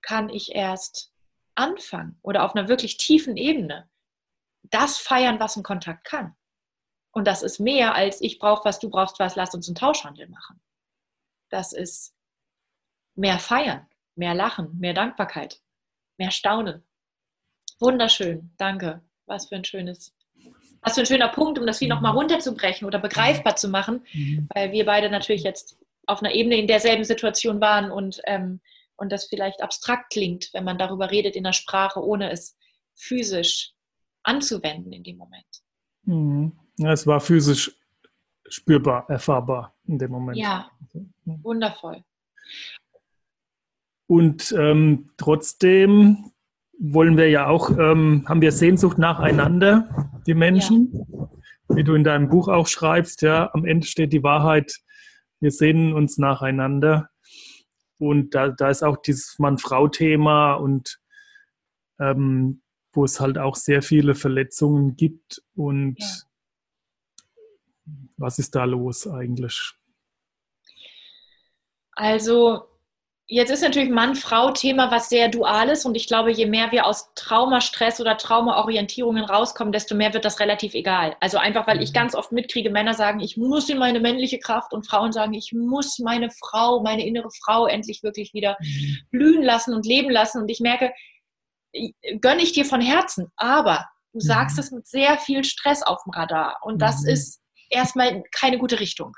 kann 0.03 0.29
ich 0.29 0.55
erst 0.55 1.13
anfangen 1.55 2.19
oder 2.23 2.45
auf 2.45 2.55
einer 2.55 2.69
wirklich 2.69 2.97
tiefen 2.97 3.37
Ebene 3.37 3.91
das 4.71 4.99
feiern, 4.99 5.41
was 5.41 5.57
ein 5.57 5.63
Kontakt 5.63 6.05
kann. 6.05 6.37
Und 7.13 7.27
das 7.27 7.43
ist 7.43 7.59
mehr 7.59 7.95
als 7.95 8.21
ich 8.21 8.39
brauche 8.39 8.65
was, 8.65 8.79
du 8.79 8.91
brauchst 8.91 9.19
was, 9.19 9.37
lass 9.37 9.55
uns 9.55 9.69
einen 9.69 9.75
Tauschhandel 9.75 10.29
machen. 10.29 10.61
Das 11.51 11.73
ist 11.73 12.15
mehr 13.15 13.39
feiern, 13.39 13.89
mehr 14.15 14.35
lachen, 14.35 14.79
mehr 14.79 14.95
Dankbarkeit, 14.95 15.63
mehr 16.19 16.31
staunen. 16.31 16.87
Wunderschön, 17.81 18.55
danke. 18.57 19.03
Was 19.27 19.49
für 19.49 19.57
ein 19.57 19.65
schönes, 19.65 20.15
was 20.83 20.95
für 20.95 21.01
ein 21.01 21.07
schöner 21.07 21.29
Punkt, 21.29 21.59
um 21.59 21.67
das 21.67 21.81
wie 21.81 21.89
nochmal 21.89 22.13
runterzubrechen 22.13 22.87
oder 22.87 22.99
begreifbar 22.99 23.57
zu 23.57 23.69
machen, 23.69 24.05
mhm. 24.13 24.49
weil 24.55 24.73
wir 24.73 24.85
beide 24.85 25.11
natürlich 25.11 25.43
jetzt 25.43 25.79
auf 26.07 26.23
einer 26.23 26.33
Ebene 26.33 26.57
in 26.57 26.67
derselben 26.67 27.05
Situation 27.05 27.61
waren 27.61 27.91
und 27.91 28.21
ähm, 28.27 28.61
und 28.99 29.13
das 29.13 29.27
vielleicht 29.27 29.63
abstrakt 29.63 30.11
klingt, 30.11 30.51
wenn 30.53 30.65
man 30.65 30.77
darüber 30.77 31.11
redet 31.11 31.37
in 31.37 31.45
der 31.45 31.53
Sprache, 31.53 32.05
ohne 32.05 32.31
es 32.31 32.57
physisch 32.95 33.73
anzuwenden 34.25 34.93
in 34.93 35.05
dem 35.05 35.17
Moment. 35.17 35.47
Mhm. 36.03 36.53
Ja, 36.77 36.93
es 36.93 37.07
war 37.07 37.21
physisch 37.21 37.75
spürbar, 38.49 39.09
erfahrbar 39.09 39.75
in 39.87 39.99
dem 39.99 40.11
Moment. 40.11 40.37
Ja, 40.37 40.71
wundervoll. 41.25 42.05
Und 44.07 44.53
ähm, 44.53 45.11
trotzdem 45.17 46.33
wollen 46.79 47.17
wir 47.17 47.29
ja 47.29 47.47
auch, 47.49 47.71
ähm, 47.71 48.25
haben 48.29 48.41
wir 48.41 48.53
Sehnsucht 48.53 48.99
nacheinander, 48.99 50.11
die 50.27 50.35
Menschen. 50.35 50.93
Ja. 50.93 51.29
Wie 51.71 51.85
du 51.85 51.95
in 51.95 52.05
deinem 52.05 52.31
Buch 52.31 52.49
auch 52.49 52.67
schreibst, 52.67 53.21
ja, 53.23 53.51
am 53.53 53.67
Ende 53.67 53.87
steht 53.87 54.13
die 54.13 54.23
Wahrheit, 54.23 54.79
wir 55.41 55.51
sehnen 55.51 55.93
uns 55.93 56.17
nacheinander. 56.17 57.11
Und 57.99 58.35
da, 58.35 58.49
da 58.49 58.71
ist 58.71 58.83
auch 58.83 58.97
dieses 58.97 59.39
Mann-Frau-Thema 59.39 60.55
und 60.55 60.99
ähm, 62.01 62.63
wo 62.93 63.05
es 63.05 63.21
halt 63.21 63.39
auch 63.39 63.55
sehr 63.55 63.83
viele 63.83 64.15
Verletzungen 64.15 64.97
gibt. 64.97 65.43
Und 65.55 65.99
ja. 65.99 66.07
was 68.17 68.39
ist 68.39 68.55
da 68.55 68.65
los 68.65 69.07
eigentlich? 69.07 69.75
Also 71.93 72.69
Jetzt 73.31 73.51
ist 73.51 73.61
natürlich 73.61 73.91
Mann-Frau-Thema 73.91 74.91
was 74.91 75.11
sehr 75.11 75.29
duales 75.29 75.85
und 75.85 75.95
ich 75.97 76.07
glaube, 76.07 76.33
je 76.33 76.47
mehr 76.47 76.73
wir 76.73 76.87
aus 76.87 77.13
Traumastress 77.15 78.01
oder 78.01 78.17
Traumaorientierungen 78.17 79.23
rauskommen, 79.23 79.71
desto 79.71 79.95
mehr 79.95 80.15
wird 80.15 80.25
das 80.25 80.41
relativ 80.41 80.73
egal. 80.73 81.15
Also 81.21 81.37
einfach, 81.37 81.67
weil 81.67 81.83
ich 81.83 81.91
mhm. 81.91 81.95
ganz 81.95 82.15
oft 82.15 82.33
mitkriege, 82.33 82.71
Männer 82.71 82.95
sagen, 82.95 83.21
ich 83.21 83.37
muss 83.37 83.69
in 83.69 83.77
meine 83.77 84.01
männliche 84.01 84.39
Kraft 84.39 84.73
und 84.73 84.87
Frauen 84.87 85.13
sagen, 85.13 85.35
ich 85.35 85.53
muss 85.53 85.99
meine 85.99 86.31
Frau, 86.31 86.81
meine 86.83 87.07
innere 87.07 87.29
Frau 87.45 87.67
endlich 87.67 88.03
wirklich 88.03 88.33
wieder 88.33 88.57
mhm. 88.61 88.97
blühen 89.11 89.43
lassen 89.43 89.75
und 89.75 89.85
leben 89.85 90.09
lassen. 90.09 90.41
Und 90.41 90.49
ich 90.49 90.61
merke, 90.61 90.95
gönne 92.23 92.41
ich 92.41 92.53
dir 92.53 92.65
von 92.65 92.81
Herzen, 92.81 93.31
aber 93.37 93.87
du 94.15 94.21
sagst 94.21 94.57
mhm. 94.57 94.63
es 94.63 94.71
mit 94.71 94.87
sehr 94.87 95.19
viel 95.19 95.45
Stress 95.45 95.83
auf 95.83 96.03
dem 96.05 96.13
Radar 96.13 96.61
und 96.63 96.81
das 96.81 97.05
ist 97.05 97.41
erstmal 97.69 98.23
keine 98.33 98.57
gute 98.57 98.81
Richtung. 98.81 99.15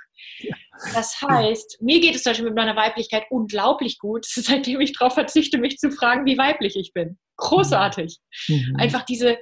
Das 0.94 1.20
heißt, 1.20 1.82
mir 1.82 2.00
geht 2.00 2.14
es 2.14 2.22
zum 2.22 2.30
Beispiel 2.30 2.46
mit 2.46 2.56
meiner 2.56 2.76
Weiblichkeit 2.76 3.24
unglaublich 3.30 3.98
gut, 3.98 4.24
seitdem 4.28 4.80
ich 4.80 4.92
darauf 4.92 5.14
verzichte, 5.14 5.58
mich 5.58 5.78
zu 5.78 5.90
fragen, 5.90 6.26
wie 6.26 6.38
weiblich 6.38 6.76
ich 6.76 6.92
bin. 6.92 7.18
Großartig. 7.36 8.18
Mhm. 8.48 8.76
Einfach 8.78 9.04
diese, 9.04 9.38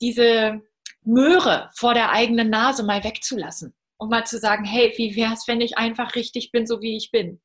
diese 0.00 0.60
Möhre 1.02 1.70
vor 1.76 1.94
der 1.94 2.10
eigenen 2.10 2.50
Nase 2.50 2.84
mal 2.84 3.04
wegzulassen 3.04 3.74
und 3.98 4.10
mal 4.10 4.24
zu 4.24 4.38
sagen, 4.38 4.64
hey, 4.64 4.92
wie 4.96 5.16
wäre 5.16 5.32
es, 5.32 5.48
wenn 5.48 5.60
ich 5.60 5.76
einfach 5.76 6.14
richtig 6.14 6.52
bin, 6.52 6.66
so 6.66 6.80
wie 6.80 6.96
ich 6.96 7.10
bin 7.10 7.40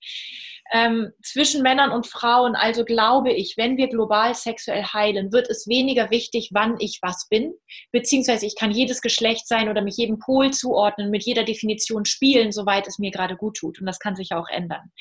ähm, 0.74 1.12
zwischen 1.24 1.62
Männern 1.62 1.92
und 1.92 2.08
Frauen. 2.08 2.56
Also 2.56 2.84
glaube 2.84 3.32
ich, 3.32 3.56
wenn 3.58 3.78
wir 3.78 3.88
global 3.88 4.34
sexuell 4.34 4.84
heilen, 4.84 5.32
wird 5.32 5.50
es 5.50 5.68
weniger 5.68 6.10
wichtig, 6.10 6.50
wann 6.52 6.78
ich 6.80 7.00
was 7.02 7.28
bin, 7.30 7.54
beziehungsweise 7.92 8.48
ich 8.48 8.56
kann 8.56 8.72
jedes 8.72 9.02
Geschlecht 9.02 9.48
sein 9.48 9.70
oder 9.70 9.84
mich 9.84 9.98
jedem 9.98 10.18
Pol 10.18 10.52
zuordnen, 10.52 11.12
mit 11.12 11.24
jeder 11.24 11.44
Definition 11.44 12.06
spielen, 12.06 12.52
soweit 12.52 12.88
es 12.88 12.98
mir 12.98 13.12
gerade 13.12 13.38
gut 13.38 13.58
tut. 13.58 13.80
Und 13.80 13.86
das 13.86 14.00
kann 14.00 14.16
sich 14.16 14.34
auch 14.34 14.50
ändern. 14.50 14.92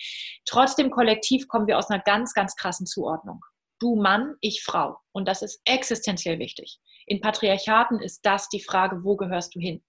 Trotzdem 0.44 0.90
kollektiv 0.90 1.48
kommen 1.48 1.66
wir 1.66 1.78
aus 1.78 1.88
einer 1.88 2.02
ganz, 2.02 2.34
ganz 2.34 2.54
krassen 2.54 2.86
Zuordnung. 2.86 3.40
Du 3.80 3.96
Mann, 3.96 4.34
ich 4.40 4.62
Frau. 4.62 4.98
Und 5.12 5.26
das 5.26 5.42
ist 5.42 5.60
existenziell 5.64 6.38
wichtig. 6.38 6.78
In 7.06 7.20
Patriarchaten 7.20 7.98
ist 7.98 8.20
das 8.24 8.48
die 8.48 8.62
Frage, 8.62 9.02
wo 9.02 9.16
gehörst 9.16 9.54
du 9.54 9.60
hin? 9.60 9.82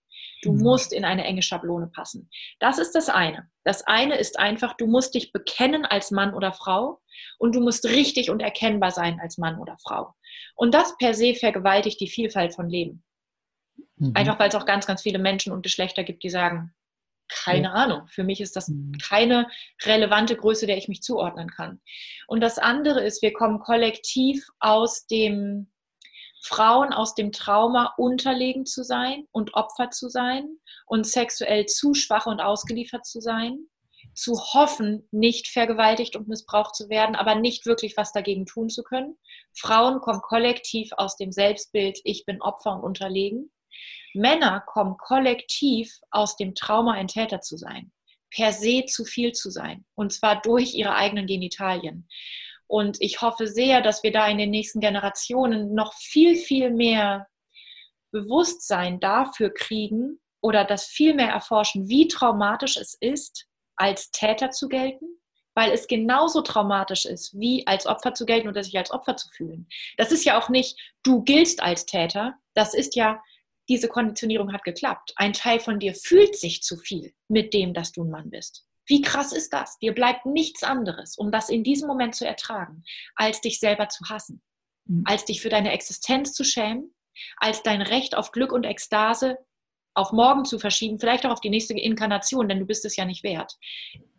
Du 0.44 0.52
mhm. 0.52 0.62
musst 0.62 0.94
in 0.94 1.06
eine 1.06 1.24
enge 1.24 1.42
Schablone 1.42 1.88
passen. 1.88 2.30
Das 2.60 2.78
ist 2.78 2.92
das 2.92 3.10
eine. 3.10 3.50
Das 3.64 3.88
eine 3.88 4.18
ist 4.18 4.38
einfach, 4.38 4.76
du 4.76 4.88
musst 4.88 5.16
dich 5.16 5.32
bekennen 5.32 5.86
als 5.86 6.12
Mann 6.12 6.34
oder 6.34 6.52
Frau 6.52 7.02
und 7.40 7.56
du 7.56 7.62
musst 7.62 7.86
richtig 7.86 8.30
und 8.30 8.42
erkennbar 8.42 8.92
sein 8.92 9.20
als 9.22 9.38
Mann 9.38 9.60
oder 9.60 9.78
Frau. 9.82 10.14
Und 10.56 10.74
das 10.74 10.98
per 10.98 11.14
se 11.14 11.34
vergewaltigt 11.34 12.00
die 12.02 12.10
Vielfalt 12.10 12.54
von 12.54 12.70
Leben. 12.70 13.04
Mhm. 13.96 14.12
Einfach 14.16 14.38
weil 14.38 14.50
es 14.50 14.56
auch 14.56 14.66
ganz, 14.66 14.86
ganz 14.86 15.02
viele 15.02 15.20
Menschen 15.20 15.54
und 15.54 15.64
Geschlechter 15.64 16.04
gibt, 16.04 16.24
die 16.24 16.30
sagen, 16.30 16.74
keine 17.30 17.68
ja. 17.68 17.74
Ahnung, 17.74 18.08
für 18.08 18.24
mich 18.24 18.42
ist 18.42 18.56
das 18.56 18.68
mhm. 18.68 18.98
keine 19.02 19.48
relevante 19.86 20.36
Größe, 20.36 20.68
der 20.68 20.78
ich 20.78 20.90
mich 20.90 21.02
zuordnen 21.02 21.50
kann. 21.50 21.80
Und 22.28 22.42
das 22.42 22.60
andere 22.60 23.02
ist, 23.02 23.22
wir 23.22 23.32
kommen 23.32 23.60
kollektiv 23.60 24.46
aus 24.60 25.08
dem 25.08 25.73
Frauen 26.44 26.92
aus 26.92 27.16
dem 27.16 27.32
Trauma 27.32 27.94
unterlegen 27.98 28.66
zu 28.66 28.84
sein 28.84 29.28
und 29.32 29.54
Opfer 29.54 29.92
zu 29.92 30.10
sein 30.10 30.58
und 30.86 31.08
sexuell 31.08 31.66
zu 31.68 31.94
schwach 31.94 32.26
und 32.26 32.42
ausgeliefert 32.42 33.06
zu 33.06 33.22
sein, 33.22 33.68
zu 34.14 34.34
hoffen, 34.54 35.08
nicht 35.12 35.48
vergewaltigt 35.48 36.18
und 36.18 36.28
missbraucht 36.28 36.76
zu 36.76 36.90
werden, 36.90 37.16
aber 37.16 37.36
nicht 37.36 37.66
wirklich 37.66 37.96
was 37.96 38.12
dagegen 38.12 38.46
tun 38.46 38.70
zu 38.70 38.84
können. 38.84 39.18
Frauen 39.54 40.02
kommen 40.02 40.22
kollektiv 40.22 40.92
aus 40.98 41.16
dem 41.16 41.32
Selbstbild, 41.32 42.00
ich 42.04 42.26
bin 42.26 42.42
Opfer 42.42 42.76
und 42.76 42.84
unterlegen. 42.84 43.50
Männer 44.14 44.62
kommen 44.68 44.98
kollektiv 44.98 45.98
aus 46.12 46.36
dem 46.36 46.56
Trauma, 46.56 46.92
ein 46.92 47.08
Täter 47.08 47.40
zu 47.40 47.56
sein, 47.56 47.94
per 48.30 48.52
se 48.52 48.84
zu 48.86 49.06
viel 49.06 49.32
zu 49.32 49.50
sein, 49.50 49.86
und 49.96 50.12
zwar 50.12 50.42
durch 50.42 50.76
ihre 50.76 50.94
eigenen 50.94 51.26
Genitalien. 51.26 52.08
Und 52.68 52.98
ich 53.02 53.22
hoffe 53.22 53.48
sehr, 53.48 53.82
dass 53.82 54.04
wir 54.04 54.12
da 54.12 54.28
in 54.28 54.38
den 54.38 54.50
nächsten 54.50 54.80
Generationen 54.80 55.74
noch 55.74 55.94
viel, 55.94 56.36
viel 56.36 56.72
mehr 56.72 57.28
Bewusstsein 58.12 59.00
dafür 59.00 59.54
kriegen 59.54 60.20
oder 60.42 60.66
das 60.66 60.86
viel 60.86 61.14
mehr 61.14 61.30
erforschen, 61.30 61.90
wie 61.90 62.08
traumatisch 62.08 62.78
es 62.78 62.96
ist, 63.00 63.48
als 63.76 64.12
Täter 64.12 64.52
zu 64.52 64.68
gelten, 64.70 65.06
weil 65.56 65.72
es 65.72 65.88
genauso 65.88 66.42
traumatisch 66.42 67.06
ist, 67.06 67.38
wie 67.40 67.66
als 67.68 67.86
Opfer 67.86 68.14
zu 68.14 68.26
gelten 68.26 68.48
oder 68.48 68.64
sich 68.64 68.78
als 68.78 68.92
Opfer 68.92 69.16
zu 69.16 69.30
fühlen. 69.30 69.68
Das 69.98 70.12
ist 70.12 70.26
ja 70.26 70.40
auch 70.40 70.50
nicht, 70.50 70.80
du 71.04 71.24
giltst 71.24 71.62
als 71.62 71.86
Täter, 71.86 72.36
das 72.54 72.74
ist 72.74 72.96
ja, 72.96 73.22
diese 73.70 73.88
Konditionierung 73.88 74.52
hat 74.52 74.64
geklappt. 74.64 75.14
Ein 75.16 75.34
Teil 75.34 75.60
von 75.60 75.80
dir 75.80 75.96
fühlt 75.96 76.36
sich 76.36 76.62
zu 76.64 76.78
viel 76.78 77.14
mit 77.30 77.54
dem, 77.54 77.74
dass 77.74 77.94
du 77.94 78.04
ein 78.04 78.10
Mann 78.10 78.30
bist. 78.30 78.66
Wie 78.86 79.02
krass 79.02 79.32
ist 79.32 79.54
das? 79.54 79.78
Dir 79.80 79.94
bleibt 79.94 80.26
nichts 80.26 80.64
anderes, 80.64 81.18
um 81.18 81.32
das 81.32 81.50
in 81.50 81.64
diesem 81.64 81.88
Moment 81.88 82.16
zu 82.16 82.26
ertragen, 82.26 82.84
als 83.16 83.42
dich 83.42 83.60
selber 83.60 83.90
zu 83.90 84.06
hassen, 84.10 84.42
mhm. 84.86 85.04
als 85.06 85.26
dich 85.26 85.42
für 85.42 85.50
deine 85.50 85.72
Existenz 85.72 86.34
zu 86.34 86.44
schämen, 86.44 86.94
als 87.38 87.64
dein 87.64 87.82
Recht 87.82 88.16
auf 88.16 88.32
Glück 88.32 88.52
und 88.52 88.66
Ekstase 88.66 89.38
auf 89.96 90.12
morgen 90.12 90.46
zu 90.46 90.60
verschieben, 90.60 91.00
vielleicht 91.00 91.26
auch 91.26 91.32
auf 91.32 91.42
die 91.42 91.50
nächste 91.50 91.74
Inkarnation, 91.74 92.48
denn 92.50 92.60
du 92.60 92.66
bist 92.66 92.84
es 92.86 92.96
ja 92.96 93.06
nicht 93.06 93.24
wert. 93.24 93.58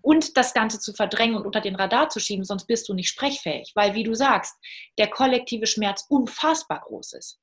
Und 0.00 0.36
das 0.36 0.54
Ganze 0.54 0.78
zu 0.78 0.92
verdrängen 0.92 1.36
und 1.36 1.46
unter 1.46 1.60
den 1.60 1.76
Radar 1.76 2.08
zu 2.10 2.20
schieben, 2.20 2.44
sonst 2.44 2.66
bist 2.66 2.88
du 2.88 2.94
nicht 2.94 3.08
sprechfähig, 3.08 3.72
weil, 3.74 3.94
wie 3.94 4.04
du 4.04 4.14
sagst, 4.14 4.54
der 4.98 5.08
kollektive 5.08 5.66
Schmerz 5.66 6.06
unfassbar 6.08 6.80
groß 6.80 7.14
ist. 7.14 7.40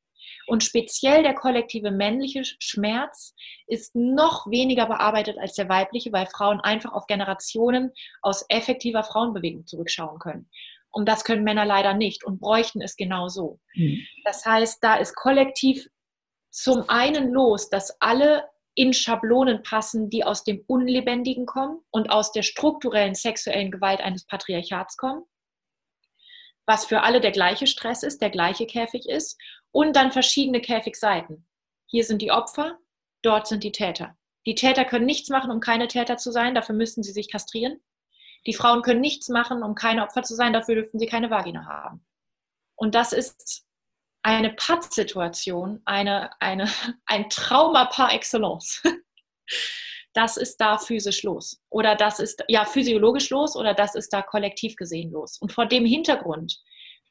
Und 0.52 0.66
speziell 0.66 1.24
der 1.24 1.34
kollektive 1.34 1.92
männliche 1.92 2.44
Schmerz 2.44 3.34
ist 3.68 3.96
noch 3.96 4.48
weniger 4.48 4.86
bearbeitet 4.86 5.38
als 5.38 5.54
der 5.54 5.70
weibliche, 5.70 6.12
weil 6.12 6.26
Frauen 6.26 6.60
einfach 6.60 6.92
auf 6.92 7.08
Generationen 7.08 7.94
aus 8.22 8.44
effektiver 8.50 9.02
Frauenbewegung 9.02 9.66
zurückschauen 9.66 10.20
können. 10.20 10.50
Und 10.92 11.08
das 11.08 11.24
können 11.24 11.46
Männer 11.46 11.64
leider 11.64 11.94
nicht 11.94 12.26
und 12.26 12.42
bräuchten 12.42 12.82
es 12.82 12.98
genauso. 12.98 13.62
Mhm. 13.76 14.06
Das 14.26 14.46
heißt, 14.46 14.84
da 14.84 14.96
ist 14.96 15.16
kollektiv 15.16 15.88
zum 16.50 16.84
einen 16.90 17.32
los, 17.32 17.70
dass 17.70 17.96
alle 18.02 18.44
in 18.76 18.92
Schablonen 18.92 19.64
passen, 19.64 20.10
die 20.10 20.26
aus 20.26 20.44
dem 20.44 20.66
Unlebendigen 20.68 21.46
kommen 21.46 21.80
und 21.92 22.12
aus 22.12 22.34
der 22.34 22.44
strukturellen 22.44 23.16
sexuellen 23.16 23.72
Gewalt 23.72 24.02
eines 24.02 24.28
Patriarchats 24.28 24.98
kommen. 24.98 25.24
was 26.68 26.86
für 26.86 27.02
alle 27.02 27.22
der 27.22 27.32
gleiche 27.32 27.68
Stress 27.68 28.04
ist, 28.04 28.22
der 28.22 28.30
gleiche 28.30 28.66
Käfig 28.66 29.08
ist 29.10 29.38
und 29.72 29.96
dann 29.96 30.12
verschiedene 30.12 30.62
Käfigseiten. 30.62 31.48
Hier 31.88 32.04
sind 32.04 32.22
die 32.22 32.32
Opfer, 32.32 32.78
dort 33.22 33.48
sind 33.48 33.64
die 33.64 33.72
Täter. 33.72 34.18
Die 34.46 34.56
Täter 34.56 34.86
können 34.86 35.06
nichts 35.06 35.30
machen, 35.30 35.52
um 35.52 35.60
keine 35.60 35.88
Täter 35.88 36.18
zu 36.18 36.32
sein, 36.32 36.56
dafür 36.56 36.76
müssten 36.76 37.04
sie 37.04 37.12
sich 37.12 37.32
kastrieren. 37.32 37.82
Die 38.48 38.54
Frauen 38.54 38.82
können 38.82 39.02
nichts 39.02 39.30
machen, 39.30 39.62
um 39.62 39.76
keine 39.76 40.04
Opfer 40.04 40.24
zu 40.24 40.36
sein, 40.36 40.54
dafür 40.54 40.76
dürften 40.76 41.00
sie 41.00 41.06
keine 41.06 41.30
Vagina 41.30 41.66
haben. 41.66 42.06
Und 42.76 42.96
das 42.96 43.14
ist 43.14 43.66
eine 44.24 44.52
Pattsituation, 44.54 45.82
eine, 45.86 46.32
eine, 46.42 46.70
ein 47.06 47.30
Trauma 47.30 47.86
par 47.86 48.14
excellence. 48.14 48.82
Das 50.14 50.36
ist 50.36 50.58
da 50.58 50.78
physisch 50.78 51.24
los. 51.24 51.62
Oder 51.70 51.96
das 51.96 52.20
ist 52.20 52.44
ja 52.50 52.66
physiologisch 52.66 53.30
los 53.30 53.56
oder 53.56 53.74
das 53.74 53.96
ist 53.96 54.12
da 54.12 54.22
kollektiv 54.22 54.76
gesehen 54.76 55.10
los. 55.12 55.38
Und 55.38 55.54
vor 55.54 55.66
dem 55.68 55.86
Hintergrund 55.86 56.62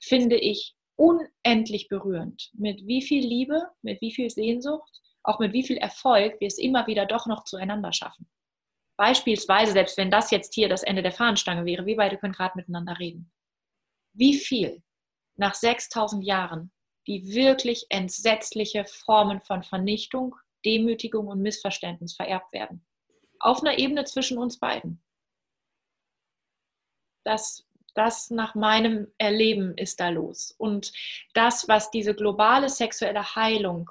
finde 0.00 0.36
ich 0.36 0.74
unendlich 1.00 1.88
berührend, 1.88 2.50
mit 2.52 2.86
wie 2.86 3.00
viel 3.00 3.26
Liebe, 3.26 3.70
mit 3.80 4.00
wie 4.02 4.12
viel 4.12 4.28
Sehnsucht, 4.28 5.00
auch 5.22 5.38
mit 5.38 5.52
wie 5.52 5.62
viel 5.62 5.78
Erfolg 5.78 6.40
wir 6.40 6.48
es 6.48 6.58
immer 6.58 6.86
wieder 6.86 7.06
doch 7.06 7.26
noch 7.26 7.44
zueinander 7.44 7.92
schaffen. 7.92 8.28
Beispielsweise, 8.96 9.72
selbst 9.72 9.96
wenn 9.96 10.10
das 10.10 10.30
jetzt 10.30 10.54
hier 10.54 10.68
das 10.68 10.82
Ende 10.82 11.02
der 11.02 11.12
Fahnenstange 11.12 11.64
wäre, 11.64 11.86
wir 11.86 11.96
beide 11.96 12.18
können 12.18 12.34
gerade 12.34 12.56
miteinander 12.56 12.98
reden. 12.98 13.32
Wie 14.12 14.34
viel 14.34 14.82
nach 15.36 15.54
6000 15.54 16.22
Jahren 16.22 16.70
die 17.06 17.32
wirklich 17.34 17.86
entsetzliche 17.88 18.84
Formen 18.84 19.40
von 19.40 19.62
Vernichtung, 19.62 20.36
Demütigung 20.64 21.28
und 21.28 21.40
Missverständnis 21.40 22.14
vererbt 22.14 22.52
werden. 22.52 22.86
Auf 23.38 23.62
einer 23.62 23.78
Ebene 23.78 24.04
zwischen 24.04 24.38
uns 24.38 24.58
beiden. 24.58 25.02
Das, 27.24 27.66
das 27.94 28.30
nach 28.30 28.54
meinem 28.54 29.08
Erleben 29.18 29.76
ist 29.76 30.00
da 30.00 30.08
los. 30.08 30.54
Und 30.58 30.92
das, 31.34 31.68
was 31.68 31.90
diese 31.90 32.14
globale 32.14 32.68
sexuelle 32.68 33.34
Heilung 33.34 33.90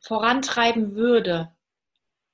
vorantreiben 0.00 0.94
würde, 0.94 1.52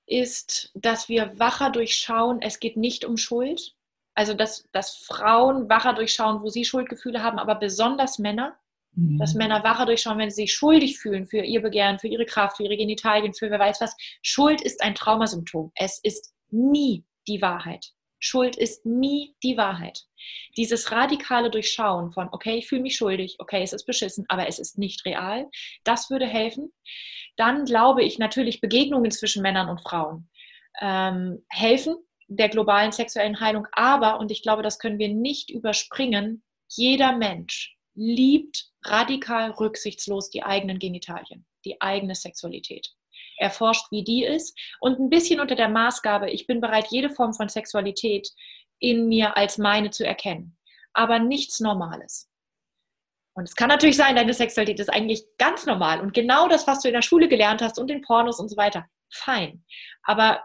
ist, 0.07 0.71
dass 0.75 1.09
wir 1.09 1.39
wacher 1.39 1.71
durchschauen, 1.71 2.43
es 2.43 2.61
geht 2.61 2.77
nicht 2.77 3.05
um 3.05 3.17
Schuld. 3.17 3.75
Also, 4.15 4.35
dass, 4.35 4.69
dass 4.73 4.97
Frauen 4.97 5.69
wacher 5.69 5.95
durchschauen, 5.95 6.43
wo 6.43 6.49
sie 6.49 6.65
Schuldgefühle 6.65 7.23
haben, 7.23 7.39
aber 7.39 7.57
besonders 7.57 8.19
Männer. 8.19 8.57
Mhm. 8.93 9.19
Dass 9.19 9.35
Männer 9.35 9.65
wacher 9.65 9.87
durchschauen, 9.87 10.19
wenn 10.19 10.31
sie 10.31 10.43
sich 10.43 10.55
schuldig 10.55 10.99
fühlen 10.99 11.27
für 11.27 11.39
ihr 11.39 11.61
Begehren, 11.61 11.99
für 11.99 12.07
ihre 12.07 12.27
Kraft, 12.27 12.59
für 12.59 12.63
ihre 12.63 12.77
Genitalien, 12.77 13.35
für 13.35 13.51
wer 13.51 13.59
weiß 13.59 13.81
was. 13.81 13.97
Schuld 14.23 14.61
ist 14.61 14.83
ein 14.83 14.95
Traumasymptom. 14.95 15.73
Es 15.75 15.99
ist 15.99 16.33
nie 16.51 17.05
die 17.27 17.43
Wahrheit. 17.43 17.93
Schuld 18.19 18.57
ist 18.57 18.87
nie 18.87 19.35
die 19.43 19.57
Wahrheit. 19.57 20.05
Dieses 20.57 20.91
radikale 20.91 21.51
Durchschauen 21.51 22.13
von, 22.13 22.29
okay, 22.33 22.57
ich 22.57 22.69
fühle 22.69 22.83
mich 22.83 22.97
schuldig, 22.97 23.37
okay, 23.39 23.63
es 23.63 23.73
ist 23.73 23.85
beschissen, 23.85 24.25
aber 24.29 24.49
es 24.49 24.59
ist 24.59 24.79
nicht 24.79 25.05
real, 25.05 25.49
das 25.85 26.11
würde 26.11 26.27
helfen. 26.27 26.73
Dann 27.37 27.65
glaube 27.65 28.03
ich 28.03 28.19
natürlich, 28.19 28.61
Begegnungen 28.61 29.11
zwischen 29.11 29.43
Männern 29.43 29.69
und 29.69 29.83
Frauen 29.83 30.29
ähm, 30.81 31.45
helfen 31.51 31.97
der 32.29 32.49
globalen 32.49 32.93
sexuellen 32.93 33.41
Heilung. 33.41 33.67
Aber, 33.73 34.19
und 34.19 34.31
ich 34.31 34.43
glaube, 34.43 34.63
das 34.63 34.79
können 34.79 34.99
wir 34.99 35.09
nicht 35.09 35.51
überspringen, 35.51 36.43
jeder 36.69 37.17
Mensch 37.17 37.77
liebt 37.95 38.71
radikal 38.85 39.51
rücksichtslos 39.51 40.31
die 40.31 40.43
eigenen 40.43 40.79
Genitalien, 40.79 41.47
die 41.65 41.81
eigene 41.81 42.15
Sexualität 42.15 42.95
erforscht, 43.39 43.91
wie 43.91 44.05
die 44.05 44.25
ist 44.25 44.59
und 44.81 44.99
ein 44.99 45.11
bisschen 45.11 45.41
unter 45.41 45.55
der 45.55 45.69
Maßgabe, 45.69 46.31
ich 46.31 46.47
bin 46.47 46.61
bereit, 46.61 46.87
jede 46.91 47.11
Form 47.11 47.35
von 47.35 47.49
Sexualität 47.49 48.31
in 48.79 49.09
mir 49.09 49.37
als 49.37 49.59
meine 49.59 49.91
zu 49.91 50.07
erkennen, 50.07 50.57
aber 50.93 51.19
nichts 51.19 51.61
Normales. 51.61 52.31
Und 53.37 53.49
es 53.49 53.57
kann 53.57 53.69
natürlich 53.69 53.97
sein, 53.97 54.15
deine 54.15 54.33
Sexualität 54.33 54.79
ist 54.79 54.93
eigentlich 54.93 55.25
ganz 55.39 55.67
normal 55.67 56.01
und 56.01 56.15
genau 56.15 56.49
das, 56.49 56.67
was 56.67 56.81
du 56.81 56.89
in 56.89 56.95
der 56.95 57.03
Schule 57.03 57.29
gelernt 57.29 57.63
hast 57.63 57.79
und 57.79 57.91
in 57.91 58.03
Pornos 58.03 58.39
und 58.39 58.49
so 58.49 58.57
weiter, 58.57 58.87
fein. 59.13 59.65
Aber 60.05 60.43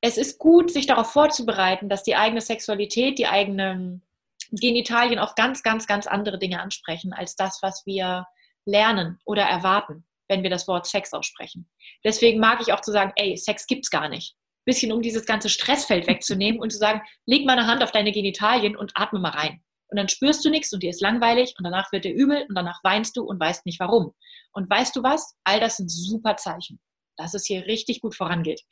es 0.00 0.16
ist 0.16 0.38
gut, 0.38 0.70
sich 0.70 0.86
darauf 0.86 1.12
vorzubereiten, 1.12 1.88
dass 1.88 2.04
die 2.04 2.14
eigene 2.14 2.40
Sexualität, 2.40 3.18
die 3.18 3.26
eigenen 3.26 4.06
Genitalien 4.52 5.18
auch 5.18 5.34
ganz, 5.34 5.62
ganz, 5.62 5.86
ganz 5.86 6.06
andere 6.06 6.38
Dinge 6.38 6.60
ansprechen 6.60 7.12
als 7.12 7.34
das, 7.34 7.60
was 7.62 7.84
wir 7.86 8.26
lernen 8.64 9.18
oder 9.24 9.42
erwarten 9.42 10.06
wenn 10.28 10.42
wir 10.42 10.50
das 10.50 10.66
Wort 10.68 10.86
Sex 10.86 11.12
aussprechen. 11.12 11.68
Deswegen 12.04 12.40
mag 12.40 12.60
ich 12.60 12.72
auch 12.72 12.80
zu 12.80 12.92
sagen, 12.92 13.12
ey, 13.16 13.36
Sex 13.36 13.66
gibt's 13.66 13.90
gar 13.90 14.08
nicht. 14.08 14.34
Bisschen 14.64 14.92
um 14.92 15.02
dieses 15.02 15.26
ganze 15.26 15.48
Stressfeld 15.48 16.06
wegzunehmen 16.08 16.60
und 16.60 16.72
zu 16.72 16.78
sagen, 16.78 17.02
leg 17.26 17.46
mal 17.46 17.58
eine 17.58 17.66
Hand 17.66 17.82
auf 17.82 17.92
deine 17.92 18.12
Genitalien 18.12 18.76
und 18.76 18.92
atme 18.94 19.20
mal 19.20 19.30
rein. 19.30 19.62
Und 19.88 19.98
dann 19.98 20.08
spürst 20.08 20.44
du 20.44 20.50
nichts 20.50 20.72
und 20.72 20.82
dir 20.82 20.90
ist 20.90 21.00
langweilig 21.00 21.54
und 21.58 21.64
danach 21.64 21.92
wird 21.92 22.04
dir 22.04 22.14
übel 22.14 22.44
und 22.48 22.54
danach 22.54 22.82
weinst 22.82 23.16
du 23.16 23.22
und 23.22 23.38
weißt 23.38 23.66
nicht 23.66 23.78
warum. 23.78 24.14
Und 24.52 24.68
weißt 24.68 24.96
du 24.96 25.02
was? 25.02 25.36
All 25.44 25.60
das 25.60 25.76
sind 25.76 25.90
super 25.90 26.36
Zeichen, 26.36 26.80
dass 27.16 27.34
es 27.34 27.46
hier 27.46 27.66
richtig 27.66 28.00
gut 28.00 28.16
vorangeht. 28.16 28.62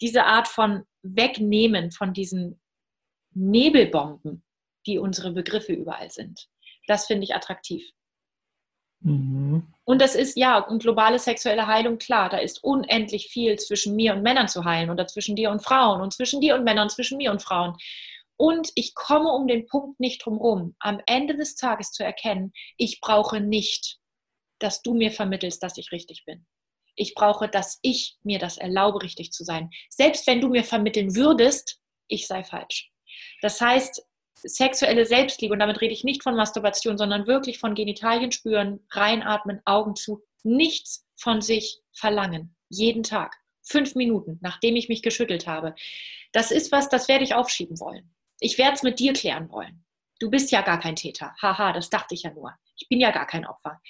Diese 0.00 0.24
Art 0.24 0.48
von 0.48 0.84
Wegnehmen 1.02 1.90
von 1.90 2.12
diesen 2.12 2.60
Nebelbomben, 3.32 4.44
die 4.86 4.98
unsere 4.98 5.32
Begriffe 5.32 5.72
überall 5.72 6.10
sind, 6.10 6.48
das 6.86 7.06
finde 7.06 7.24
ich 7.24 7.34
attraktiv. 7.34 7.88
Mhm. 9.00 9.72
Und 9.84 10.00
das 10.00 10.14
ist 10.14 10.36
ja, 10.36 10.58
und 10.58 10.82
globale 10.82 11.18
sexuelle 11.18 11.66
Heilung, 11.66 11.98
klar, 11.98 12.28
da 12.28 12.38
ist 12.38 12.62
unendlich 12.62 13.28
viel 13.28 13.58
zwischen 13.58 13.96
mir 13.96 14.14
und 14.14 14.22
Männern 14.22 14.48
zu 14.48 14.64
heilen 14.64 14.90
oder 14.90 15.06
zwischen 15.06 15.36
dir 15.36 15.50
und 15.50 15.64
Frauen 15.64 16.00
und 16.00 16.12
zwischen 16.12 16.40
dir 16.40 16.54
und 16.54 16.64
Männern, 16.64 16.90
zwischen 16.90 17.18
mir 17.18 17.30
und 17.30 17.42
Frauen. 17.42 17.76
Und 18.36 18.70
ich 18.74 18.94
komme 18.94 19.30
um 19.32 19.48
den 19.48 19.66
Punkt 19.66 20.00
nicht 20.00 20.24
drumherum, 20.24 20.74
am 20.78 21.00
Ende 21.06 21.36
des 21.36 21.56
Tages 21.56 21.90
zu 21.92 22.04
erkennen, 22.04 22.52
ich 22.76 23.00
brauche 23.00 23.40
nicht, 23.40 23.98
dass 24.58 24.82
du 24.82 24.94
mir 24.94 25.10
vermittelst, 25.10 25.62
dass 25.62 25.76
ich 25.76 25.92
richtig 25.92 26.24
bin. 26.24 26.46
Ich 26.96 27.14
brauche, 27.14 27.48
dass 27.48 27.78
ich 27.82 28.16
mir 28.22 28.38
das 28.38 28.58
erlaube, 28.58 29.02
richtig 29.02 29.32
zu 29.32 29.44
sein. 29.44 29.70
Selbst 29.88 30.26
wenn 30.26 30.40
du 30.40 30.48
mir 30.48 30.64
vermitteln 30.64 31.16
würdest, 31.16 31.80
ich 32.08 32.26
sei 32.26 32.44
falsch. 32.44 32.90
Das 33.42 33.60
heißt, 33.60 34.02
sexuelle 34.42 35.06
Selbstliebe, 35.06 35.52
und 35.52 35.60
damit 35.60 35.80
rede 35.80 35.92
ich 35.92 36.04
nicht 36.04 36.22
von 36.22 36.36
Masturbation, 36.36 36.98
sondern 36.98 37.26
wirklich 37.26 37.58
von 37.58 37.74
Genitalien 37.74 38.32
spüren, 38.32 38.80
reinatmen, 38.90 39.60
Augen 39.64 39.96
zu, 39.96 40.22
nichts 40.42 41.06
von 41.16 41.40
sich 41.40 41.80
verlangen. 41.92 42.56
Jeden 42.68 43.02
Tag. 43.02 43.36
Fünf 43.62 43.94
Minuten, 43.94 44.38
nachdem 44.40 44.76
ich 44.76 44.88
mich 44.88 45.02
geschüttelt 45.02 45.46
habe. 45.46 45.74
Das 46.32 46.50
ist 46.50 46.72
was, 46.72 46.88
das 46.88 47.08
werde 47.08 47.24
ich 47.24 47.34
aufschieben 47.34 47.78
wollen. 47.78 48.14
Ich 48.40 48.58
werde 48.58 48.74
es 48.74 48.82
mit 48.82 48.98
dir 48.98 49.12
klären 49.12 49.50
wollen. 49.50 49.84
Du 50.18 50.30
bist 50.30 50.50
ja 50.50 50.62
gar 50.62 50.80
kein 50.80 50.96
Täter. 50.96 51.34
Haha, 51.40 51.72
das 51.72 51.90
dachte 51.90 52.14
ich 52.14 52.22
ja 52.22 52.32
nur. 52.32 52.54
Ich 52.76 52.88
bin 52.88 53.00
ja 53.00 53.10
gar 53.10 53.26
kein 53.26 53.46
Opfer. 53.46 53.80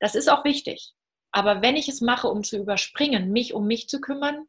Das 0.00 0.14
ist 0.14 0.28
auch 0.28 0.44
wichtig. 0.44 0.92
Aber 1.30 1.62
wenn 1.62 1.76
ich 1.76 1.88
es 1.88 2.00
mache, 2.00 2.28
um 2.28 2.42
zu 2.42 2.56
überspringen, 2.56 3.32
mich 3.32 3.54
um 3.54 3.66
mich 3.66 3.88
zu 3.88 4.00
kümmern, 4.00 4.46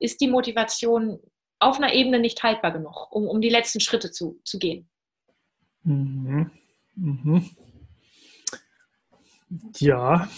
ist 0.00 0.20
die 0.20 0.28
Motivation 0.28 1.20
auf 1.58 1.78
einer 1.78 1.92
Ebene 1.92 2.18
nicht 2.18 2.42
haltbar 2.42 2.72
genug, 2.72 3.10
um, 3.10 3.26
um 3.26 3.40
die 3.40 3.48
letzten 3.48 3.80
Schritte 3.80 4.10
zu, 4.10 4.40
zu 4.44 4.58
gehen. 4.58 4.88
Mhm. 5.82 6.50
Mhm. 6.94 7.50
Ja, 9.78 10.28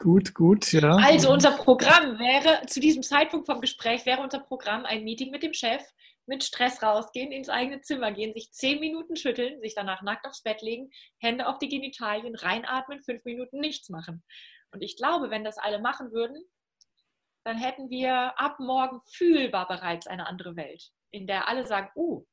gut, 0.00 0.34
gut, 0.34 0.72
ja. 0.72 0.96
Also 0.96 1.32
unser 1.32 1.52
Programm 1.52 2.18
wäre, 2.18 2.66
zu 2.66 2.80
diesem 2.80 3.02
Zeitpunkt 3.02 3.46
vom 3.46 3.60
Gespräch 3.60 4.04
wäre 4.06 4.22
unser 4.22 4.40
Programm 4.40 4.84
ein 4.84 5.04
Meeting 5.04 5.30
mit 5.30 5.42
dem 5.42 5.52
Chef, 5.52 5.82
mit 6.26 6.42
Stress 6.42 6.82
rausgehen, 6.82 7.30
ins 7.30 7.48
eigene 7.48 7.80
Zimmer 7.82 8.10
gehen, 8.10 8.34
sich 8.34 8.50
zehn 8.50 8.80
Minuten 8.80 9.14
schütteln, 9.14 9.60
sich 9.60 9.74
danach 9.74 10.02
nackt 10.02 10.26
aufs 10.26 10.42
Bett 10.42 10.62
legen, 10.62 10.90
Hände 11.18 11.46
auf 11.46 11.58
die 11.58 11.68
Genitalien, 11.68 12.34
reinatmen, 12.34 13.00
fünf 13.02 13.24
Minuten 13.24 13.60
nichts 13.60 13.88
machen. 13.88 14.24
Und 14.72 14.82
ich 14.82 14.96
glaube, 14.96 15.30
wenn 15.30 15.44
das 15.44 15.58
alle 15.58 15.78
machen 15.78 16.10
würden, 16.10 16.42
dann 17.46 17.58
hätten 17.58 17.90
wir 17.90 18.32
ab 18.40 18.58
morgen 18.58 19.00
fühlbar 19.08 19.68
bereits 19.68 20.08
eine 20.08 20.26
andere 20.26 20.56
Welt, 20.56 20.90
in 21.12 21.28
der 21.28 21.46
alle 21.46 21.64
sagen, 21.64 21.88
uh, 21.94 22.24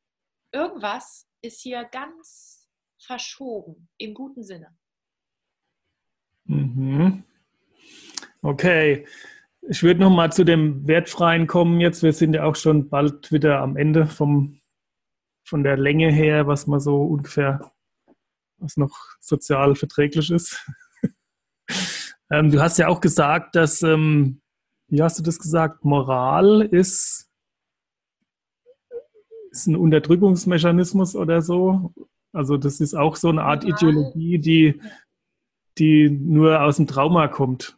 irgendwas 0.51 1.29
ist 1.43 1.61
hier 1.61 1.83
ganz 1.83 2.67
verschoben, 2.99 3.87
im 3.99 4.15
guten 4.15 4.43
Sinne. 4.43 4.75
Mhm. 6.45 7.23
Okay, 8.41 9.05
ich 9.61 9.83
würde 9.83 9.99
noch 9.99 10.09
mal 10.09 10.31
zu 10.31 10.45
dem 10.45 10.87
Wertfreien 10.87 11.45
kommen 11.45 11.79
jetzt. 11.79 12.01
Wir 12.01 12.13
sind 12.13 12.33
ja 12.33 12.45
auch 12.45 12.55
schon 12.55 12.89
bald 12.89 13.31
wieder 13.31 13.61
am 13.61 13.77
Ende 13.77 14.07
vom, 14.07 14.61
von 15.45 15.63
der 15.63 15.77
Länge 15.77 16.11
her, 16.11 16.47
was 16.47 16.65
man 16.65 16.79
so 16.79 17.03
ungefähr, 17.03 17.71
was 18.57 18.77
noch 18.77 18.97
sozial 19.19 19.75
verträglich 19.75 20.31
ist. 20.31 20.67
ähm, 22.31 22.51
du 22.51 22.59
hast 22.59 22.79
ja 22.79 22.87
auch 22.87 22.99
gesagt, 22.99 23.55
dass 23.55 23.83
ähm, 23.83 24.39
wie 24.93 25.01
hast 25.01 25.17
du 25.17 25.23
das 25.23 25.39
gesagt? 25.39 25.83
Moral 25.83 26.61
ist, 26.61 27.27
ist 29.49 29.65
ein 29.65 29.75
Unterdrückungsmechanismus 29.75 31.15
oder 31.15 31.41
so. 31.41 31.91
Also 32.31 32.57
das 32.57 32.79
ist 32.79 32.93
auch 32.93 33.15
so 33.15 33.29
eine 33.29 33.41
Art 33.41 33.63
Moral. 33.63 33.75
Ideologie, 33.75 34.37
die, 34.37 34.81
die 35.79 36.11
nur 36.11 36.61
aus 36.61 36.75
dem 36.75 36.85
Trauma 36.85 37.27
kommt. 37.27 37.75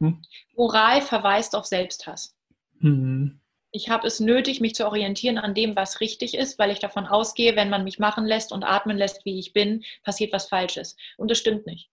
Hm? 0.00 0.20
Moral 0.56 1.02
verweist 1.02 1.54
auf 1.54 1.66
Selbsthass. 1.66 2.36
Mhm. 2.80 3.38
Ich 3.70 3.88
habe 3.88 4.08
es 4.08 4.18
nötig, 4.18 4.60
mich 4.60 4.74
zu 4.74 4.88
orientieren 4.88 5.38
an 5.38 5.54
dem, 5.54 5.76
was 5.76 6.00
richtig 6.00 6.34
ist, 6.34 6.58
weil 6.58 6.72
ich 6.72 6.80
davon 6.80 7.06
ausgehe, 7.06 7.54
wenn 7.54 7.70
man 7.70 7.84
mich 7.84 8.00
machen 8.00 8.24
lässt 8.24 8.50
und 8.50 8.64
atmen 8.64 8.96
lässt, 8.96 9.24
wie 9.24 9.38
ich 9.38 9.52
bin, 9.52 9.84
passiert 10.02 10.32
was 10.32 10.48
Falsches. 10.48 10.96
Und 11.16 11.30
das 11.30 11.38
stimmt 11.38 11.64
nicht. 11.66 11.90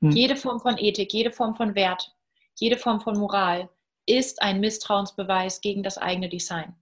Hm. 0.00 0.12
Jede 0.12 0.36
Form 0.36 0.60
von 0.60 0.78
Ethik, 0.78 1.12
jede 1.12 1.30
Form 1.30 1.54
von 1.54 1.74
Wert, 1.74 2.14
jede 2.56 2.78
Form 2.78 3.00
von 3.00 3.18
Moral 3.18 3.68
ist 4.06 4.42
ein 4.42 4.60
Misstrauensbeweis 4.60 5.60
gegen 5.60 5.82
das 5.82 5.98
eigene 5.98 6.28
Design. 6.28 6.74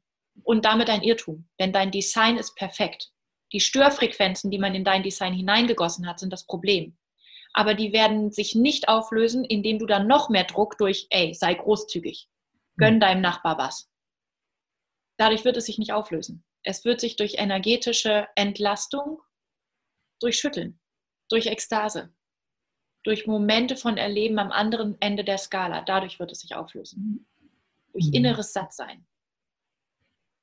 Und 0.45 0.65
damit 0.65 0.89
ein 0.91 1.03
Irrtum, 1.03 1.49
denn 1.61 1.73
dein 1.73 1.91
Design 1.91 2.37
ist 2.37 2.55
perfekt. 2.57 3.13
Die 3.53 3.61
Störfrequenzen, 3.61 4.51
die 4.51 4.59
man 4.59 4.75
in 4.75 4.85
dein 4.85 5.03
Design 5.03 5.35
hineingegossen 5.35 6.09
hat, 6.09 6.19
sind 6.19 6.33
das 6.33 6.47
Problem. 6.47 6.97
Aber 7.53 7.75
die 7.75 7.93
werden 7.93 8.33
sich 8.33 8.55
nicht 8.55 8.89
auflösen, 8.89 9.45
indem 9.45 9.79
du 9.79 9.87
dann 9.87 10.07
noch 10.07 10.31
mehr 10.31 10.45
Druck 10.45 10.79
durch, 10.79 11.07
ey, 11.11 11.35
sei 11.35 11.55
großzügig, 11.55 12.29
gönn 12.79 12.95
hm. 12.95 13.01
deinem 13.01 13.21
Nachbar 13.21 13.59
was. 13.59 13.91
Dadurch 15.19 15.45
wird 15.45 15.59
es 15.59 15.67
sich 15.67 15.79
nicht 15.79 15.93
auflösen. 15.93 16.45
Es 16.63 16.85
wird 16.85 17.01
sich 17.01 17.17
durch 17.17 17.35
energetische 17.39 18.27
Entlastung, 18.37 19.21
durch 20.21 20.39
Schütteln, 20.39 20.81
durch 21.29 21.47
Ekstase, 21.47 22.15
durch 23.03 23.27
Momente 23.27 23.77
von 23.77 23.97
Erleben 23.97 24.39
am 24.39 24.53
anderen 24.53 24.97
Ende 25.01 25.25
der 25.25 25.39
Skala, 25.39 25.83
dadurch 25.83 26.19
wird 26.19 26.33
es 26.33 26.41
sich 26.41 26.55
auflösen. 26.55 27.27
Durch 27.93 28.07
mhm. 28.07 28.15
inneres 28.15 28.53
Sattsein, 28.53 29.05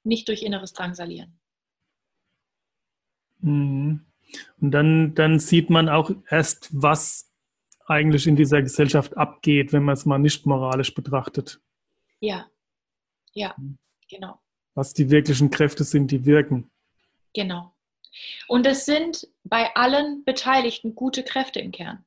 nicht 0.03 0.27
durch 0.27 0.43
inneres 0.43 0.73
Drangsalieren. 0.73 1.39
Mhm. 3.39 4.05
Und 4.59 4.71
dann, 4.71 5.15
dann 5.15 5.39
sieht 5.39 5.69
man 5.69 5.89
auch 5.89 6.11
erst, 6.29 6.69
was 6.71 7.31
eigentlich 7.87 8.27
in 8.27 8.35
dieser 8.35 8.61
Gesellschaft 8.61 9.17
abgeht, 9.17 9.73
wenn 9.73 9.83
man 9.83 9.93
es 9.93 10.05
mal 10.05 10.19
nicht 10.19 10.45
moralisch 10.45 10.93
betrachtet. 10.93 11.59
Ja, 12.19 12.47
ja, 13.33 13.55
mhm. 13.57 13.77
genau. 14.07 14.39
Was 14.75 14.93
die 14.93 15.09
wirklichen 15.09 15.49
Kräfte 15.49 15.83
sind, 15.83 16.11
die 16.11 16.25
wirken. 16.25 16.69
Genau. 17.33 17.73
Und 18.47 18.65
es 18.65 18.85
sind 18.85 19.27
bei 19.43 19.75
allen 19.75 20.23
Beteiligten 20.25 20.95
gute 20.95 21.23
Kräfte 21.23 21.59
im 21.59 21.71
Kern. 21.71 22.05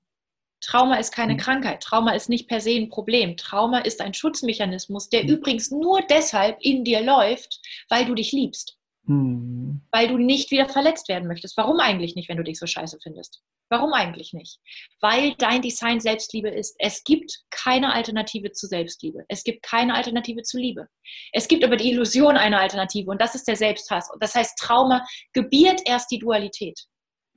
Trauma 0.62 0.96
ist 0.96 1.12
keine 1.12 1.34
mhm. 1.34 1.38
Krankheit. 1.38 1.82
Trauma 1.82 2.12
ist 2.12 2.28
nicht 2.28 2.48
per 2.48 2.60
se 2.60 2.70
ein 2.70 2.88
Problem. 2.88 3.36
Trauma 3.36 3.78
ist 3.78 4.00
ein 4.00 4.14
Schutzmechanismus, 4.14 5.08
der 5.08 5.24
mhm. 5.24 5.30
übrigens 5.30 5.70
nur 5.70 6.00
deshalb 6.08 6.56
in 6.60 6.84
dir 6.84 7.02
läuft, 7.02 7.60
weil 7.88 8.06
du 8.06 8.14
dich 8.14 8.32
liebst. 8.32 8.78
Mhm. 9.04 9.82
Weil 9.90 10.08
du 10.08 10.16
nicht 10.16 10.52
wieder 10.52 10.68
verletzt 10.68 11.08
werden 11.08 11.26
möchtest. 11.26 11.56
Warum 11.56 11.80
eigentlich 11.80 12.14
nicht, 12.14 12.28
wenn 12.28 12.36
du 12.36 12.44
dich 12.44 12.58
so 12.58 12.66
scheiße 12.66 12.98
findest? 13.02 13.42
Warum 13.68 13.92
eigentlich 13.92 14.32
nicht? 14.32 14.60
Weil 15.00 15.34
dein 15.38 15.62
Design 15.62 15.98
Selbstliebe 15.98 16.48
ist. 16.48 16.76
Es 16.78 17.02
gibt 17.02 17.40
keine 17.50 17.92
Alternative 17.92 18.52
zu 18.52 18.66
Selbstliebe. 18.68 19.24
Es 19.28 19.42
gibt 19.42 19.64
keine 19.64 19.94
Alternative 19.94 20.42
zu 20.42 20.58
Liebe. 20.58 20.86
Es 21.32 21.48
gibt 21.48 21.64
aber 21.64 21.76
die 21.76 21.90
Illusion 21.90 22.36
einer 22.36 22.60
Alternative 22.60 23.10
und 23.10 23.20
das 23.20 23.34
ist 23.34 23.48
der 23.48 23.56
Selbsthass. 23.56 24.08
Das 24.20 24.34
heißt, 24.34 24.56
Trauma 24.58 25.04
gebiert 25.32 25.80
erst 25.86 26.10
die 26.10 26.18
Dualität. 26.18 26.78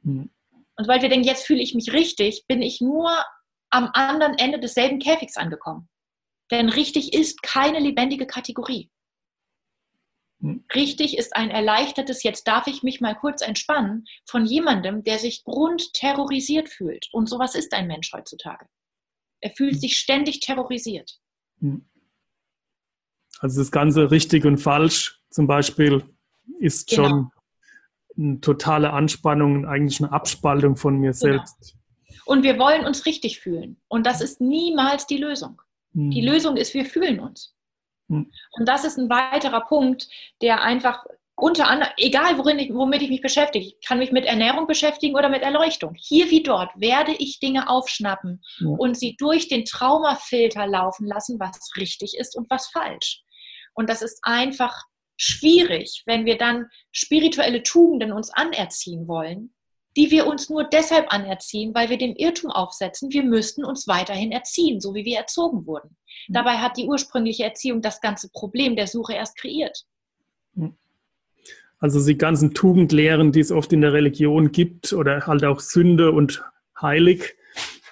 Mhm. 0.04 0.30
Und 0.78 0.88
weil 0.88 1.02
wir 1.02 1.10
denken, 1.10 1.28
jetzt 1.28 1.46
fühle 1.46 1.62
ich 1.62 1.74
mich 1.74 1.94
richtig, 1.94 2.46
bin 2.48 2.62
ich 2.62 2.82
nur 2.82 3.12
am 3.70 3.90
anderen 3.94 4.38
Ende 4.38 4.60
desselben 4.60 5.00
Käfigs 5.00 5.38
angekommen. 5.38 5.90
Denn 6.52 6.70
richtig 6.70 7.14
ist 7.14 7.42
keine 7.42 7.80
lebendige 7.80 8.28
Kategorie. 8.28 8.92
Hm. 10.42 10.66
Richtig 10.74 11.18
ist 11.18 11.36
ein 11.36 11.50
erleichtertes, 11.50 12.24
jetzt 12.24 12.48
darf 12.48 12.68
ich 12.68 12.84
mich 12.84 13.02
mal 13.02 13.16
kurz 13.16 13.42
entspannen, 13.42 14.06
von 14.26 14.46
jemandem, 14.46 15.04
der 15.04 15.18
sich 15.18 15.44
grundterrorisiert 15.44 16.70
fühlt. 16.70 17.08
Und 17.12 17.28
sowas 17.28 17.56
ist 17.56 17.74
ein 17.74 17.88
Mensch 17.88 18.12
heutzutage. 18.14 18.68
Er 19.42 19.52
fühlt 19.52 19.74
hm. 19.74 19.80
sich 19.80 19.98
ständig 19.98 20.42
terrorisiert. 20.42 21.20
Hm. 21.60 21.90
Also 23.40 23.60
das 23.60 23.72
Ganze 23.72 24.12
richtig 24.12 24.46
und 24.46 24.58
falsch 24.58 25.20
zum 25.30 25.48
Beispiel 25.48 26.04
ist 26.60 26.88
genau. 26.88 27.10
schon 27.10 27.32
eine 28.18 28.40
totale 28.42 28.92
Anspannung, 28.92 29.66
eigentlich 29.66 30.02
eine 30.02 30.12
Abspaltung 30.12 30.76
von 30.76 30.96
mir 30.96 31.12
genau. 31.12 31.20
selbst. 31.20 31.76
Und 32.26 32.44
wir 32.44 32.58
wollen 32.58 32.86
uns 32.86 33.06
richtig 33.06 33.40
fühlen. 33.40 33.80
Und 33.88 34.06
das 34.06 34.22
ist 34.22 34.42
niemals 34.42 35.06
die 35.06 35.18
Lösung. 35.18 35.62
Hm. 35.94 36.12
Die 36.12 36.22
Lösung 36.22 36.58
ist, 36.58 36.74
wir 36.74 36.86
fühlen 36.86 37.20
uns. 37.20 37.56
Hm. 38.10 38.32
Und 38.52 38.68
das 38.68 38.84
ist 38.84 38.98
ein 38.98 39.10
weiterer 39.10 39.62
Punkt, 39.62 40.08
der 40.42 40.62
einfach 40.62 41.04
unter 41.38 41.68
anderem, 41.68 41.92
egal 41.98 42.38
worin 42.38 42.60
ich, 42.60 42.74
womit 42.74 43.02
ich 43.02 43.10
mich 43.10 43.22
beschäftige, 43.22 43.66
ich 43.66 43.78
kann 43.86 44.00
mich 44.00 44.12
mit 44.12 44.26
Ernährung 44.26 44.68
beschäftigen 44.68 45.16
oder 45.16 45.28
mit 45.28 45.42
Erleuchtung. 45.42 45.94
Hier 45.98 46.30
wie 46.32 46.42
dort 46.42 46.72
werde 46.76 47.12
ich 47.12 47.40
Dinge 47.40 47.70
aufschnappen 47.70 48.42
ja. 48.60 48.70
und 48.70 48.98
sie 48.98 49.16
durch 49.18 49.50
den 49.50 49.66
Traumafilter 49.66 50.66
laufen 50.66 51.08
lassen, 51.08 51.40
was 51.40 51.72
richtig 51.76 52.16
ist 52.18 52.38
und 52.38 52.50
was 52.50 52.68
falsch. 52.68 53.22
Und 53.74 53.90
das 53.90 54.02
ist 54.02 54.20
einfach 54.24 54.84
schwierig, 55.18 56.04
wenn 56.06 56.26
wir 56.26 56.38
dann 56.38 56.68
spirituelle 56.92 57.64
Tugenden 57.64 58.12
uns 58.12 58.30
anerziehen 58.32 59.08
wollen, 59.08 59.54
die 59.98 60.12
wir 60.12 60.28
uns 60.28 60.50
nur 60.50 60.66
deshalb 60.66 61.12
anerziehen, 61.14 61.74
weil 61.74 61.90
wir 61.90 61.98
den 61.98 62.16
Irrtum 62.16 62.52
aufsetzen, 62.52 63.12
wir 63.12 63.24
müssten 63.24 63.64
uns 63.64 63.88
weiterhin 63.88 64.32
erziehen, 64.32 64.82
so 64.82 64.94
wie 64.94 65.06
wir 65.06 65.18
erzogen 65.18 65.66
wurden. 65.66 65.96
Mhm. 66.28 66.34
Dabei 66.34 66.58
hat 66.58 66.78
die 66.78 66.86
ursprüngliche 66.86 67.46
Erziehung 67.46 67.82
das 67.82 68.02
ganze 68.02 68.30
Problem 68.30 68.76
der 68.76 68.88
Suche 68.88 69.14
erst 69.14 69.38
kreiert. 69.38 69.86
Mhm. 70.54 70.76
Also 71.80 72.06
die 72.06 72.18
ganzen 72.18 72.54
Tugendlehren, 72.54 73.32
die 73.32 73.42
es 73.42 73.52
oft 73.52 73.72
in 73.72 73.82
der 73.82 73.94
Religion 73.94 74.52
gibt, 74.52 74.94
oder 74.94 75.28
halt 75.28 75.44
auch 75.44 75.60
Sünde 75.60 76.12
und 76.12 76.44
heilig, 76.82 77.36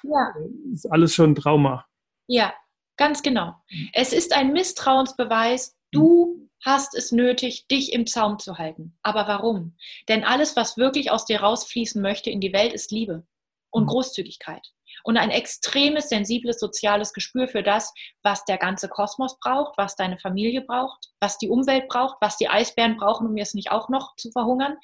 ja. 0.04 0.34
ist 0.74 0.92
alles 0.92 1.14
schon 1.14 1.36
Trauma. 1.36 1.86
Ja, 2.28 2.54
ganz 2.98 3.24
genau. 3.24 3.56
Mhm. 3.70 3.90
Es 3.94 4.12
ist 4.12 4.36
ein 4.36 4.52
Misstrauensbeweis, 4.52 5.78
du 5.92 6.50
hast 6.64 6.96
es 6.96 7.12
nötig, 7.12 7.68
dich 7.68 7.94
im 7.94 8.08
Zaum 8.08 8.40
zu 8.40 8.58
halten. 8.58 8.98
Aber 9.04 9.28
warum? 9.28 9.76
Denn 10.08 10.24
alles, 10.24 10.56
was 10.56 10.78
wirklich 10.78 11.12
aus 11.12 11.26
dir 11.26 11.42
rausfließen 11.42 12.02
möchte 12.02 12.30
in 12.30 12.40
die 12.40 12.54
Welt, 12.54 12.74
ist 12.74 12.92
Liebe 12.92 13.26
und 13.70 13.84
mhm. 13.84 13.88
Großzügigkeit. 13.88 14.68
Und 15.04 15.18
ein 15.18 15.32
extremes, 15.32 16.10
sensibles, 16.10 16.60
soziales 16.60 17.14
Gespür 17.14 17.48
für 17.48 17.64
das, 17.64 17.94
was 18.22 18.46
der 18.46 18.58
ganze 18.58 18.88
Kosmos 18.88 19.40
braucht, 19.40 19.78
was 19.78 19.96
deine 19.96 20.18
Familie 20.18 20.62
braucht, 20.62 21.10
was 21.20 21.38
die 21.38 21.50
Umwelt 21.50 21.88
braucht, 21.90 22.18
was 22.22 22.38
die 22.38 22.48
Eisbären 22.48 22.98
brauchen, 22.98 23.28
um 23.28 23.36
jetzt 23.36 23.56
nicht 23.56 23.72
auch 23.72 23.90
noch 23.90 24.16
zu 24.16 24.32
verhungern. 24.32 24.78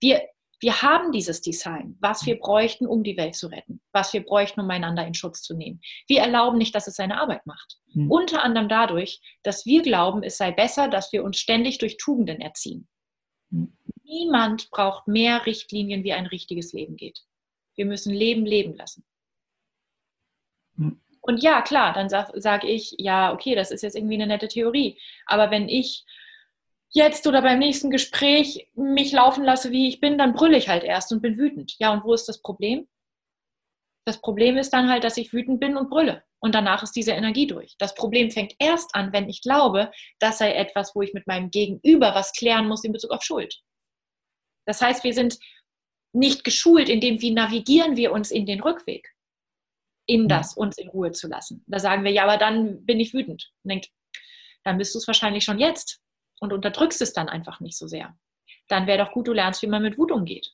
Wir, 0.00 0.22
wir 0.62 0.80
haben 0.80 1.10
dieses 1.10 1.40
Design, 1.40 1.96
was 2.00 2.24
wir 2.24 2.38
bräuchten, 2.38 2.86
um 2.86 3.02
die 3.02 3.16
Welt 3.16 3.34
zu 3.34 3.48
retten, 3.48 3.80
was 3.90 4.12
wir 4.12 4.24
bräuchten, 4.24 4.60
um 4.60 4.70
einander 4.70 5.04
in 5.04 5.12
Schutz 5.12 5.42
zu 5.42 5.56
nehmen. 5.56 5.80
Wir 6.06 6.20
erlauben 6.20 6.56
nicht, 6.56 6.72
dass 6.74 6.86
es 6.86 6.94
seine 6.94 7.20
Arbeit 7.20 7.44
macht. 7.46 7.78
Mhm. 7.94 8.10
Unter 8.10 8.44
anderem 8.44 8.68
dadurch, 8.68 9.20
dass 9.42 9.66
wir 9.66 9.82
glauben, 9.82 10.22
es 10.22 10.36
sei 10.36 10.52
besser, 10.52 10.86
dass 10.86 11.12
wir 11.12 11.24
uns 11.24 11.38
ständig 11.38 11.78
durch 11.78 11.96
Tugenden 11.96 12.40
erziehen. 12.40 12.86
Mhm. 13.50 13.76
Niemand 14.04 14.70
braucht 14.70 15.08
mehr 15.08 15.46
Richtlinien, 15.46 16.04
wie 16.04 16.12
ein 16.12 16.26
richtiges 16.26 16.72
Leben 16.72 16.96
geht. 16.96 17.20
Wir 17.74 17.86
müssen 17.86 18.14
Leben 18.14 18.46
leben 18.46 18.76
lassen. 18.76 19.04
Mhm. 20.76 21.00
Und 21.22 21.42
ja, 21.42 21.62
klar, 21.62 21.92
dann 21.92 22.08
sage 22.08 22.40
sag 22.40 22.62
ich, 22.62 22.94
ja, 22.98 23.32
okay, 23.32 23.56
das 23.56 23.72
ist 23.72 23.82
jetzt 23.82 23.96
irgendwie 23.96 24.14
eine 24.14 24.28
nette 24.28 24.46
Theorie. 24.46 24.96
Aber 25.26 25.50
wenn 25.50 25.68
ich 25.68 26.04
jetzt 26.92 27.26
oder 27.26 27.42
beim 27.42 27.58
nächsten 27.58 27.90
Gespräch 27.90 28.68
mich 28.74 29.12
laufen 29.12 29.44
lasse, 29.44 29.70
wie 29.70 29.88
ich 29.88 30.00
bin, 30.00 30.18
dann 30.18 30.34
brülle 30.34 30.58
ich 30.58 30.68
halt 30.68 30.84
erst 30.84 31.12
und 31.12 31.22
bin 31.22 31.38
wütend. 31.38 31.74
Ja, 31.78 31.92
und 31.92 32.04
wo 32.04 32.14
ist 32.14 32.28
das 32.28 32.40
Problem? 32.40 32.86
Das 34.06 34.20
Problem 34.20 34.56
ist 34.56 34.70
dann 34.70 34.88
halt, 34.88 35.04
dass 35.04 35.16
ich 35.16 35.32
wütend 35.32 35.60
bin 35.60 35.76
und 35.76 35.88
brülle. 35.88 36.24
Und 36.40 36.54
danach 36.54 36.82
ist 36.82 36.96
diese 36.96 37.12
Energie 37.12 37.46
durch. 37.46 37.76
Das 37.78 37.94
Problem 37.94 38.30
fängt 38.30 38.54
erst 38.58 38.94
an, 38.94 39.12
wenn 39.12 39.28
ich 39.28 39.42
glaube, 39.42 39.92
das 40.18 40.38
sei 40.38 40.54
etwas, 40.54 40.94
wo 40.94 41.02
ich 41.02 41.14
mit 41.14 41.26
meinem 41.26 41.50
Gegenüber 41.50 42.14
was 42.14 42.32
klären 42.32 42.66
muss 42.66 42.84
in 42.84 42.92
Bezug 42.92 43.12
auf 43.12 43.22
Schuld. 43.22 43.62
Das 44.66 44.80
heißt, 44.80 45.04
wir 45.04 45.14
sind 45.14 45.38
nicht 46.12 46.44
geschult, 46.44 46.88
indem 46.88 47.20
wie 47.20 47.30
navigieren 47.30 47.96
wir 47.96 48.12
uns 48.12 48.30
in 48.30 48.44
den 48.44 48.60
Rückweg, 48.60 49.08
in 50.06 50.28
das 50.28 50.54
uns 50.54 50.78
in 50.78 50.88
Ruhe 50.88 51.12
zu 51.12 51.28
lassen. 51.28 51.64
Da 51.68 51.78
sagen 51.78 52.04
wir, 52.04 52.10
ja, 52.10 52.24
aber 52.24 52.38
dann 52.38 52.84
bin 52.84 53.00
ich 53.00 53.14
wütend. 53.14 53.52
Und 53.62 53.70
denkt, 53.70 53.90
dann 54.64 54.78
bist 54.78 54.94
du 54.94 54.98
es 54.98 55.06
wahrscheinlich 55.06 55.44
schon 55.44 55.58
jetzt 55.58 56.01
und 56.42 56.52
unterdrückst 56.52 57.00
es 57.00 57.12
dann 57.12 57.28
einfach 57.28 57.60
nicht 57.60 57.78
so 57.78 57.86
sehr. 57.86 58.16
Dann 58.66 58.88
wäre 58.88 58.98
doch 58.98 59.12
gut, 59.12 59.28
du 59.28 59.32
lernst, 59.32 59.62
wie 59.62 59.68
man 59.68 59.80
mit 59.80 59.96
Wut 59.96 60.10
umgeht. 60.10 60.52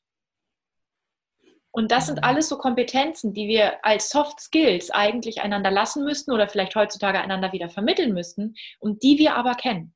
Und 1.71 1.91
das 1.91 2.07
sind 2.07 2.25
alles 2.25 2.51
so 2.51 2.59
Kompetenzen, 2.59 3.33
die 3.33 3.49
wir 3.49 3.83
als 3.85 4.11
Soft 4.11 4.39
Skills 4.39 4.91
eigentlich 4.91 5.41
einander 5.41 5.71
lassen 5.71 6.05
müssten 6.05 6.33
oder 6.33 6.47
vielleicht 6.47 6.75
heutzutage 6.77 7.19
einander 7.19 7.53
wieder 7.53 7.71
vermitteln 7.71 8.13
müssten 8.13 8.55
und 8.81 9.03
die 9.03 9.19
wir 9.19 9.35
aber 9.35 9.55
kennen. 9.55 9.95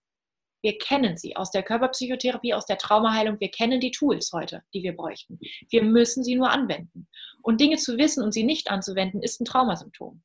Wir 0.62 0.78
kennen 0.78 1.18
sie 1.18 1.36
aus 1.36 1.50
der 1.50 1.62
Körperpsychotherapie, 1.62 2.54
aus 2.54 2.64
der 2.64 2.78
Traumaheilung. 2.78 3.38
Wir 3.38 3.50
kennen 3.50 3.80
die 3.80 3.90
Tools 3.90 4.32
heute, 4.32 4.62
die 4.72 4.82
wir 4.82 4.96
bräuchten. 4.96 5.38
Wir 5.68 5.82
müssen 5.82 6.24
sie 6.24 6.36
nur 6.36 6.50
anwenden. 6.50 7.06
Und 7.42 7.60
Dinge 7.60 7.76
zu 7.76 7.98
wissen 7.98 8.22
und 8.22 8.32
sie 8.32 8.44
nicht 8.44 8.70
anzuwenden, 8.70 9.22
ist 9.22 9.42
ein 9.42 9.44
Traumasymptom. 9.44 10.22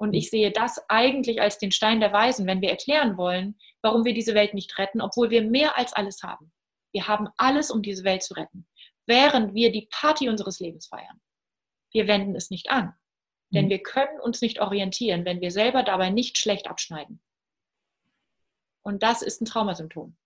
Und 0.00 0.14
ich 0.14 0.30
sehe 0.30 0.50
das 0.50 0.82
eigentlich 0.88 1.42
als 1.42 1.58
den 1.58 1.72
Stein 1.72 2.00
der 2.00 2.10
Weisen, 2.10 2.46
wenn 2.46 2.62
wir 2.62 2.70
erklären 2.70 3.18
wollen, 3.18 3.58
warum 3.82 4.06
wir 4.06 4.14
diese 4.14 4.34
Welt 4.34 4.54
nicht 4.54 4.78
retten, 4.78 5.02
obwohl 5.02 5.28
wir 5.28 5.42
mehr 5.42 5.76
als 5.76 5.92
alles 5.92 6.22
haben. 6.22 6.50
Wir 6.94 7.06
haben 7.06 7.28
alles, 7.36 7.70
um 7.70 7.82
diese 7.82 8.02
Welt 8.02 8.22
zu 8.22 8.32
retten, 8.32 8.66
während 9.06 9.52
wir 9.54 9.70
die 9.70 9.88
Party 9.90 10.30
unseres 10.30 10.58
Lebens 10.58 10.86
feiern. 10.86 11.20
Wir 11.92 12.06
wenden 12.06 12.34
es 12.34 12.48
nicht 12.48 12.70
an, 12.70 12.94
denn 13.50 13.66
mhm. 13.66 13.70
wir 13.70 13.82
können 13.82 14.18
uns 14.20 14.40
nicht 14.40 14.58
orientieren, 14.62 15.26
wenn 15.26 15.42
wir 15.42 15.50
selber 15.50 15.82
dabei 15.82 16.08
nicht 16.08 16.38
schlecht 16.38 16.66
abschneiden. 16.66 17.20
Und 18.80 19.02
das 19.02 19.20
ist 19.20 19.42
ein 19.42 19.44
Traumasymptom. 19.44 20.16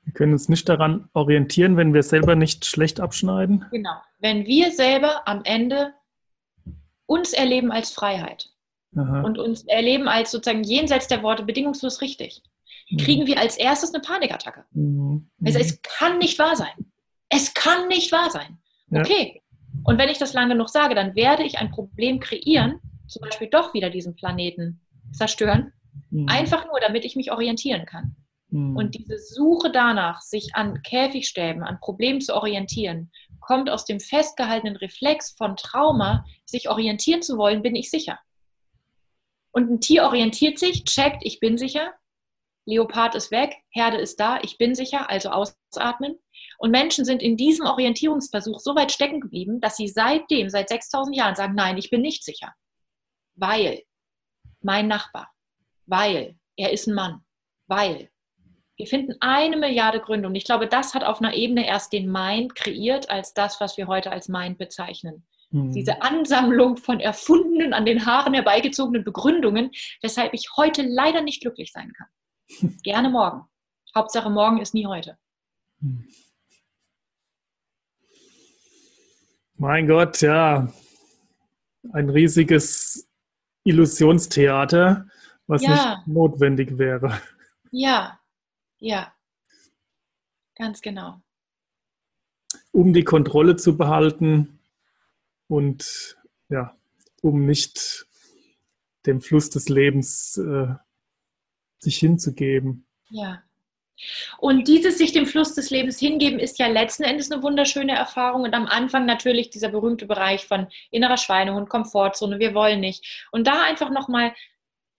Wir 0.00 0.12
können 0.12 0.32
uns 0.32 0.48
nicht 0.48 0.68
daran 0.68 1.08
orientieren, 1.12 1.76
wenn 1.76 1.94
wir 1.94 2.02
selber 2.02 2.34
nicht 2.34 2.64
schlecht 2.64 2.98
abschneiden. 2.98 3.64
Genau. 3.70 3.94
Wenn 4.18 4.44
wir 4.44 4.72
selber 4.72 5.28
am 5.28 5.44
Ende 5.44 5.94
uns 7.12 7.32
erleben 7.34 7.70
als 7.70 7.90
Freiheit 7.90 8.50
Aha. 8.96 9.20
und 9.22 9.38
uns 9.38 9.64
erleben 9.64 10.08
als 10.08 10.30
sozusagen 10.30 10.64
jenseits 10.64 11.08
der 11.08 11.22
Worte 11.22 11.42
bedingungslos 11.44 12.00
richtig, 12.00 12.42
mhm. 12.90 12.96
kriegen 12.96 13.26
wir 13.26 13.38
als 13.38 13.58
erstes 13.58 13.92
eine 13.92 14.02
Panikattacke. 14.02 14.64
Mhm. 14.70 15.30
Also 15.44 15.58
es 15.58 15.80
kann 15.82 16.18
nicht 16.18 16.38
wahr 16.38 16.56
sein. 16.56 16.92
Es 17.28 17.52
kann 17.52 17.88
nicht 17.88 18.12
wahr 18.12 18.30
sein. 18.30 18.58
Okay. 18.90 19.34
Ja. 19.34 19.40
Und 19.84 19.98
wenn 19.98 20.08
ich 20.08 20.18
das 20.18 20.32
lange 20.32 20.54
genug 20.54 20.68
sage, 20.68 20.94
dann 20.94 21.14
werde 21.14 21.42
ich 21.44 21.58
ein 21.58 21.70
Problem 21.70 22.20
kreieren, 22.20 22.80
zum 23.06 23.22
Beispiel 23.22 23.48
doch 23.48 23.74
wieder 23.74 23.90
diesen 23.90 24.14
Planeten 24.14 24.80
zerstören, 25.12 25.72
mhm. 26.10 26.28
einfach 26.28 26.66
nur, 26.66 26.80
damit 26.80 27.04
ich 27.04 27.16
mich 27.16 27.30
orientieren 27.30 27.84
kann. 27.84 28.16
Mhm. 28.48 28.76
Und 28.76 28.94
diese 28.94 29.18
Suche 29.18 29.70
danach, 29.70 30.20
sich 30.22 30.54
an 30.54 30.82
Käfigstäben, 30.82 31.62
an 31.62 31.78
Problemen 31.80 32.20
zu 32.20 32.34
orientieren, 32.34 33.10
kommt 33.42 33.68
aus 33.68 33.84
dem 33.84 34.00
festgehaltenen 34.00 34.76
Reflex 34.76 35.32
von 35.36 35.56
Trauma, 35.56 36.24
sich 36.46 36.68
orientieren 36.68 37.22
zu 37.22 37.36
wollen, 37.36 37.62
bin 37.62 37.76
ich 37.76 37.90
sicher. 37.90 38.18
Und 39.52 39.70
ein 39.70 39.80
Tier 39.80 40.04
orientiert 40.04 40.58
sich, 40.58 40.84
checkt, 40.84 41.22
ich 41.24 41.38
bin 41.40 41.58
sicher, 41.58 41.92
Leopard 42.64 43.14
ist 43.14 43.30
weg, 43.30 43.56
Herde 43.70 43.98
ist 43.98 44.18
da, 44.20 44.40
ich 44.40 44.56
bin 44.56 44.74
sicher, 44.74 45.10
also 45.10 45.30
ausatmen. 45.30 46.18
Und 46.58 46.70
Menschen 46.70 47.04
sind 47.04 47.20
in 47.22 47.36
diesem 47.36 47.66
Orientierungsversuch 47.66 48.60
so 48.60 48.74
weit 48.76 48.92
stecken 48.92 49.20
geblieben, 49.20 49.60
dass 49.60 49.76
sie 49.76 49.88
seitdem, 49.88 50.48
seit 50.48 50.68
6000 50.68 51.16
Jahren 51.16 51.34
sagen, 51.34 51.54
nein, 51.54 51.76
ich 51.76 51.90
bin 51.90 52.02
nicht 52.02 52.24
sicher. 52.24 52.54
Weil 53.34 53.82
mein 54.60 54.86
Nachbar, 54.86 55.28
weil 55.86 56.38
er 56.56 56.72
ist 56.72 56.86
ein 56.86 56.94
Mann, 56.94 57.24
weil 57.66 58.11
wir 58.76 58.86
finden 58.86 59.14
eine 59.20 59.56
Milliarde 59.56 60.00
Gründe 60.00 60.28
und 60.28 60.34
ich 60.34 60.44
glaube, 60.44 60.66
das 60.66 60.94
hat 60.94 61.04
auf 61.04 61.20
einer 61.20 61.34
Ebene 61.34 61.66
erst 61.66 61.92
den 61.92 62.10
Mind 62.10 62.54
kreiert 62.54 63.10
als 63.10 63.34
das, 63.34 63.60
was 63.60 63.76
wir 63.76 63.86
heute 63.86 64.10
als 64.10 64.28
Mind 64.28 64.58
bezeichnen. 64.58 65.26
Mhm. 65.50 65.72
Diese 65.72 66.00
Ansammlung 66.02 66.76
von 66.78 66.98
erfundenen, 66.98 67.74
an 67.74 67.84
den 67.84 68.06
Haaren 68.06 68.34
herbeigezogenen 68.34 69.04
Begründungen, 69.04 69.70
weshalb 70.00 70.32
ich 70.32 70.46
heute 70.56 70.82
leider 70.82 71.22
nicht 71.22 71.42
glücklich 71.42 71.70
sein 71.72 71.92
kann. 71.92 72.76
Gerne 72.82 73.10
morgen. 73.10 73.42
Hauptsache 73.94 74.30
morgen 74.30 74.58
ist 74.58 74.72
nie 74.72 74.86
heute. 74.86 75.18
Mein 79.56 79.86
Gott, 79.86 80.22
ja. 80.22 80.72
Ein 81.92 82.08
riesiges 82.08 83.08
Illusionstheater, 83.64 85.06
was 85.46 85.62
ja. 85.62 85.70
nicht 85.70 86.06
notwendig 86.06 86.78
wäre. 86.78 87.20
Ja, 87.70 88.18
ja, 88.82 89.14
ganz 90.56 90.80
genau. 90.80 91.20
Um 92.72 92.92
die 92.92 93.04
Kontrolle 93.04 93.54
zu 93.54 93.76
behalten 93.76 94.58
und 95.46 96.16
ja, 96.48 96.76
um 97.22 97.46
nicht 97.46 98.06
dem 99.06 99.20
Fluss 99.20 99.50
des 99.50 99.68
Lebens 99.68 100.36
äh, 100.36 100.74
sich 101.78 101.98
hinzugeben. 101.98 102.84
Ja. 103.10 103.42
Und 104.38 104.66
dieses 104.66 104.98
sich 104.98 105.12
dem 105.12 105.26
Fluss 105.26 105.54
des 105.54 105.70
Lebens 105.70 106.00
hingeben 106.00 106.40
ist 106.40 106.58
ja 106.58 106.66
letzten 106.66 107.04
Endes 107.04 107.30
eine 107.30 107.40
wunderschöne 107.42 107.94
Erfahrung. 107.94 108.42
Und 108.42 108.54
am 108.54 108.66
Anfang 108.66 109.06
natürlich 109.06 109.50
dieser 109.50 109.68
berühmte 109.68 110.06
Bereich 110.06 110.46
von 110.46 110.66
innerer 110.90 111.18
Schweinung 111.18 111.56
und 111.56 111.68
Komfortzone. 111.68 112.40
Wir 112.40 112.52
wollen 112.52 112.80
nicht. 112.80 113.28
Und 113.30 113.46
da 113.46 113.62
einfach 113.62 113.90
nochmal, 113.90 114.34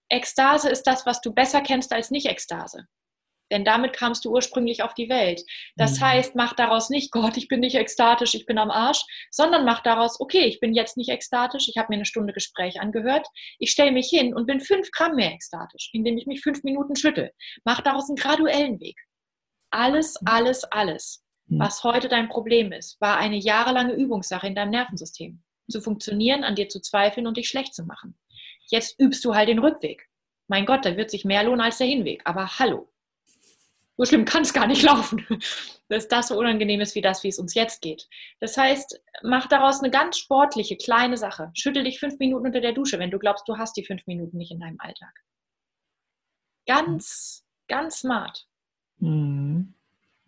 Ekstase 0.07 0.69
ist 0.69 0.83
das, 0.83 1.05
was 1.05 1.19
du 1.19 1.33
besser 1.33 1.59
kennst 1.59 1.91
als 1.91 2.11
Nicht-Ekstase. 2.11 2.87
Denn 3.53 3.63
damit 3.63 3.93
kamst 3.93 4.25
du 4.25 4.31
ursprünglich 4.31 4.81
auf 4.81 4.95
die 4.95 5.09
Welt. 5.09 5.43
Das 5.75 5.99
mhm. 5.99 6.05
heißt, 6.05 6.35
mach 6.35 6.53
daraus 6.53 6.89
nicht, 6.89 7.11
Gott, 7.11 7.37
ich 7.37 7.47
bin 7.47 7.59
nicht 7.59 7.75
ekstatisch, 7.75 8.33
ich 8.33 8.47
bin 8.47 8.57
am 8.57 8.71
Arsch, 8.71 9.05
sondern 9.29 9.63
mach 9.63 9.83
daraus, 9.83 10.19
okay, 10.19 10.45
ich 10.45 10.59
bin 10.59 10.73
jetzt 10.73 10.97
nicht 10.97 11.11
ekstatisch, 11.11 11.69
ich 11.69 11.77
habe 11.77 11.89
mir 11.89 11.97
eine 11.97 12.05
Stunde 12.05 12.33
Gespräch 12.33 12.81
angehört, 12.81 13.27
ich 13.59 13.69
stelle 13.69 13.91
mich 13.91 14.09
hin 14.09 14.33
und 14.33 14.47
bin 14.47 14.59
fünf 14.59 14.89
Gramm 14.89 15.15
mehr 15.15 15.31
ekstatisch, 15.31 15.91
indem 15.93 16.17
ich 16.17 16.25
mich 16.25 16.41
fünf 16.41 16.63
Minuten 16.63 16.95
schüttel. 16.95 17.31
Mach 17.63 17.81
daraus 17.81 18.09
einen 18.09 18.15
graduellen 18.15 18.79
Weg. 18.79 18.97
Alles, 19.69 20.19
mhm. 20.19 20.27
alles, 20.27 20.63
alles, 20.63 21.23
mhm. 21.45 21.59
was 21.59 21.83
heute 21.83 22.09
dein 22.09 22.29
Problem 22.29 22.71
ist, 22.71 22.99
war 22.99 23.17
eine 23.17 23.37
jahrelange 23.37 23.93
Übungssache 23.93 24.47
in 24.47 24.55
deinem 24.55 24.71
Nervensystem. 24.71 25.43
Zu 25.69 25.79
funktionieren, 25.79 26.43
an 26.43 26.55
dir 26.55 26.69
zu 26.69 26.81
zweifeln 26.81 27.27
und 27.27 27.37
dich 27.37 27.49
schlecht 27.49 27.75
zu 27.75 27.85
machen. 27.85 28.17
Jetzt 28.71 28.99
übst 28.99 29.23
du 29.23 29.35
halt 29.35 29.47
den 29.47 29.59
Rückweg. 29.59 30.09
Mein 30.47 30.65
Gott, 30.65 30.85
da 30.85 30.97
wird 30.97 31.11
sich 31.11 31.23
mehr 31.23 31.43
lohnen 31.43 31.61
als 31.61 31.77
der 31.77 31.87
Hinweg. 31.87 32.21
Aber 32.25 32.59
hallo, 32.59 32.92
so 33.95 34.05
schlimm 34.05 34.25
kann 34.25 34.41
es 34.41 34.53
gar 34.53 34.67
nicht 34.67 34.81
laufen, 34.83 35.25
dass 35.89 36.07
das 36.07 36.29
so 36.29 36.37
unangenehm 36.37 36.81
ist 36.81 36.95
wie 36.95 37.01
das, 37.01 37.23
wie 37.23 37.27
es 37.27 37.39
uns 37.39 37.53
jetzt 37.53 37.81
geht. 37.81 38.07
Das 38.39 38.57
heißt, 38.57 39.01
mach 39.23 39.47
daraus 39.47 39.81
eine 39.81 39.91
ganz 39.91 40.17
sportliche, 40.17 40.77
kleine 40.77 41.17
Sache. 41.17 41.51
Schüttel 41.53 41.83
dich 41.83 41.99
fünf 41.99 42.17
Minuten 42.19 42.47
unter 42.47 42.61
der 42.61 42.73
Dusche, 42.73 42.99
wenn 42.99 43.11
du 43.11 43.19
glaubst, 43.19 43.47
du 43.47 43.57
hast 43.57 43.77
die 43.77 43.85
fünf 43.85 44.05
Minuten 44.07 44.37
nicht 44.37 44.51
in 44.51 44.59
deinem 44.59 44.79
Alltag. 44.79 45.13
Ganz, 46.65 47.45
ganz 47.67 47.99
smart. 47.99 48.47
Mhm. 48.97 49.73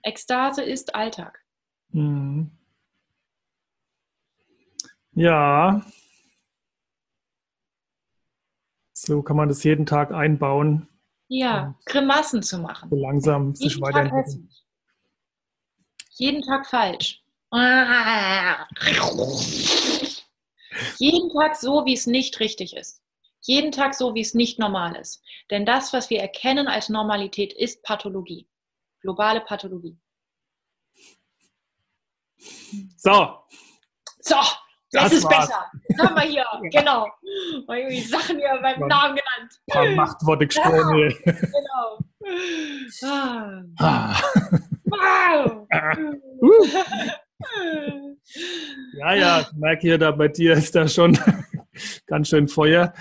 Ekstase 0.04 0.64
ist 0.64 0.94
Alltag. 0.94 1.44
Mhm. 1.90 2.52
Ja. 5.14 5.84
So 8.94 9.22
kann 9.22 9.38
man 9.38 9.48
das 9.48 9.64
jeden 9.64 9.86
Tag 9.86 10.12
einbauen. 10.12 10.88
Ja, 11.28 11.76
Grimassen 11.86 12.44
zu 12.44 12.60
machen. 12.60 12.90
So 12.90 12.96
langsam 12.96 13.56
sich 13.56 13.80
weiterentwickeln. 13.82 14.50
Jeden 16.18 16.42
Tag 16.44 16.68
falsch. 16.68 17.22
Jeden 20.98 21.34
Tag 21.34 21.56
so, 21.56 21.86
wie 21.86 21.94
es 21.94 22.06
nicht 22.06 22.40
richtig 22.40 22.76
ist. 22.76 23.02
Jeden 23.42 23.72
Tag 23.72 23.94
so, 23.94 24.16
wie 24.16 24.22
es 24.22 24.34
nicht 24.34 24.60
normal 24.60 24.96
ist. 24.96 25.22
Denn 25.52 25.66
das, 25.66 25.94
was 25.94 26.10
wir 26.10 26.20
erkennen 26.20 26.68
als 26.68 26.90
Normalität, 26.90 27.54
ist 27.54 27.84
Pathologie. 27.84 28.48
Globale 29.02 29.42
Pathologie. 29.42 29.98
So. 32.98 33.38
So. 34.20 34.38
Das, 34.92 35.04
das 35.04 35.14
ist 35.14 35.24
war's. 35.26 35.48
besser. 35.48 35.72
Haben 36.08 36.16
wir 36.16 36.22
hier, 36.24 36.46
genau. 36.72 37.08
Die 37.90 38.02
Sachen 38.02 38.38
hier 38.38 38.60
beim 38.62 38.88
Namen 38.88 39.16
genannt. 39.16 39.60
Ein 39.72 39.74
paar 39.74 39.90
Machtworte 40.06 40.48
gesprochen. 40.48 40.98
Ja, 41.00 41.10
genau. 41.32 42.00
Ah. 43.78 44.20
Wow. 44.86 45.68
ja, 48.98 49.14
ja, 49.14 49.42
ich 49.42 49.54
merke 49.54 49.82
hier, 49.82 49.98
da 50.00 50.12
bei 50.12 50.28
dir 50.28 50.54
ist 50.54 50.74
da 50.76 50.88
schon 50.88 51.18
ganz 52.08 52.30
schön 52.30 52.48
Feuer. 52.48 52.94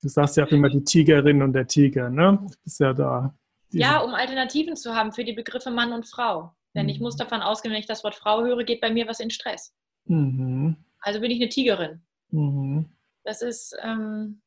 Du 0.00 0.08
sagst 0.08 0.36
ja 0.36 0.44
auch 0.46 0.50
immer 0.50 0.70
die 0.70 0.84
Tigerin 0.84 1.42
und 1.42 1.52
der 1.52 1.66
Tiger, 1.66 2.08
ne? 2.08 2.38
Du 2.40 2.54
bist 2.64 2.80
ja 2.80 2.94
da. 2.94 3.34
Ja, 3.70 3.98
um 3.98 4.14
Alternativen 4.14 4.76
zu 4.76 4.94
haben 4.94 5.12
für 5.12 5.24
die 5.24 5.32
Begriffe 5.32 5.70
Mann 5.70 5.92
und 5.92 6.06
Frau. 6.06 6.54
Denn 6.74 6.88
ich 6.88 7.00
muss 7.00 7.14
mhm. 7.14 7.18
davon 7.18 7.42
ausgehen, 7.42 7.72
wenn 7.72 7.80
ich 7.80 7.86
das 7.86 8.04
Wort 8.04 8.14
Frau 8.14 8.42
höre, 8.42 8.64
geht 8.64 8.80
bei 8.80 8.90
mir 8.90 9.06
was 9.06 9.20
in 9.20 9.30
Stress. 9.30 9.74
Mhm. 10.06 10.76
Also 11.00 11.20
bin 11.20 11.30
ich 11.30 11.40
eine 11.40 11.48
Tigerin. 11.48 12.02
Mhm. 12.30 12.88
Das 13.24 13.42
ist 13.42 13.76
ähm, 13.82 14.40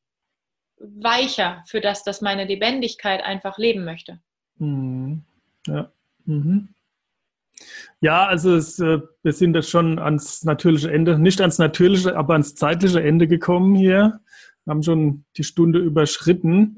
weicher 0.78 1.62
für 1.66 1.80
das, 1.80 2.02
dass 2.02 2.20
meine 2.20 2.44
Lebendigkeit 2.44 3.22
einfach 3.22 3.58
leben 3.58 3.84
möchte. 3.84 4.20
Mhm. 4.58 5.22
Ja. 5.66 5.90
Mhm. 6.24 6.68
Ja, 8.00 8.26
also 8.26 8.54
es, 8.54 8.78
äh, 8.78 9.00
wir 9.22 9.32
sind 9.32 9.54
jetzt 9.54 9.70
schon 9.70 9.98
ans 9.98 10.44
natürliche 10.44 10.92
Ende, 10.92 11.18
nicht 11.18 11.40
ans 11.40 11.58
natürliche, 11.58 12.16
aber 12.16 12.34
ans 12.34 12.54
zeitliche 12.54 13.02
Ende 13.02 13.26
gekommen 13.28 13.74
hier. 13.74 14.20
Wir 14.64 14.70
haben 14.70 14.82
schon 14.82 15.24
die 15.36 15.44
Stunde 15.44 15.78
überschritten. 15.78 16.76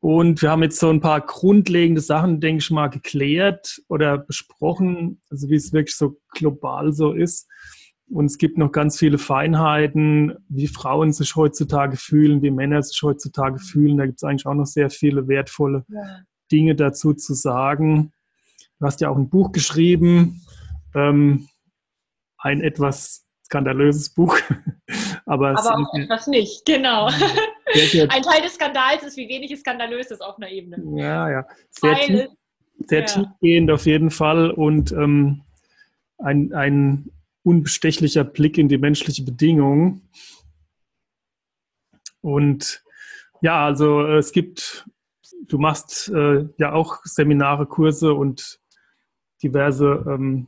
Und 0.00 0.40
wir 0.40 0.50
haben 0.50 0.62
jetzt 0.62 0.80
so 0.80 0.88
ein 0.88 1.00
paar 1.00 1.20
grundlegende 1.20 2.00
Sachen, 2.00 2.40
denke 2.40 2.62
ich 2.62 2.70
mal, 2.70 2.88
geklärt 2.88 3.82
oder 3.88 4.16
besprochen, 4.16 5.20
also 5.30 5.50
wie 5.50 5.56
es 5.56 5.74
wirklich 5.74 5.94
so 5.94 6.18
global 6.30 6.92
so 6.92 7.12
ist. 7.12 7.46
Und 8.08 8.24
es 8.24 8.38
gibt 8.38 8.58
noch 8.58 8.72
ganz 8.72 8.98
viele 8.98 9.18
Feinheiten, 9.18 10.34
wie 10.48 10.66
Frauen 10.66 11.12
sich 11.12 11.36
heutzutage 11.36 11.96
fühlen, 11.96 12.42
wie 12.42 12.50
Männer 12.50 12.82
sich 12.82 13.00
heutzutage 13.02 13.58
fühlen. 13.58 13.98
Da 13.98 14.06
gibt 14.06 14.18
es 14.18 14.24
eigentlich 14.24 14.46
auch 14.46 14.54
noch 14.54 14.66
sehr 14.66 14.90
viele 14.90 15.28
wertvolle 15.28 15.84
ja. 15.88 16.02
Dinge 16.50 16.74
dazu 16.74 17.12
zu 17.12 17.34
sagen. 17.34 18.12
Du 18.78 18.86
hast 18.86 19.00
ja 19.02 19.10
auch 19.10 19.16
ein 19.16 19.28
Buch 19.28 19.52
geschrieben, 19.52 20.40
ähm, 20.94 21.46
ein 22.38 22.62
etwas 22.62 23.26
skandalöses 23.44 24.10
Buch. 24.10 24.38
Aber, 25.26 25.50
Aber 25.50 25.78
auch 25.78 25.94
etwas 25.94 26.26
nicht, 26.26 26.64
genau. 26.64 27.10
Ein 28.08 28.22
Teil 28.22 28.42
des 28.42 28.54
Skandals 28.54 29.02
ist, 29.02 29.16
wie 29.16 29.28
wenig 29.28 29.50
es 29.50 29.60
skandalös 29.60 30.10
ist 30.10 30.20
auf 30.20 30.36
einer 30.36 30.50
Ebene. 30.50 30.82
Ja, 31.00 31.30
ja. 31.30 31.46
Sehr, 31.70 31.94
tief, 31.96 32.28
sehr 32.86 33.00
ja. 33.00 33.06
tiefgehend 33.06 33.70
auf 33.70 33.86
jeden 33.86 34.10
Fall 34.10 34.50
und 34.50 34.92
ähm, 34.92 35.42
ein, 36.18 36.52
ein 36.52 37.10
unbestechlicher 37.42 38.24
Blick 38.24 38.58
in 38.58 38.68
die 38.68 38.78
menschliche 38.78 39.24
Bedingung. 39.24 40.02
Und 42.20 42.82
Ja, 43.40 43.64
also 43.64 44.06
es 44.06 44.32
gibt, 44.32 44.86
du 45.48 45.58
machst 45.58 46.08
äh, 46.08 46.46
ja 46.58 46.72
auch 46.72 47.00
Seminare, 47.04 47.66
Kurse 47.66 48.12
und 48.12 48.60
diverse 49.42 50.04
ähm, 50.06 50.46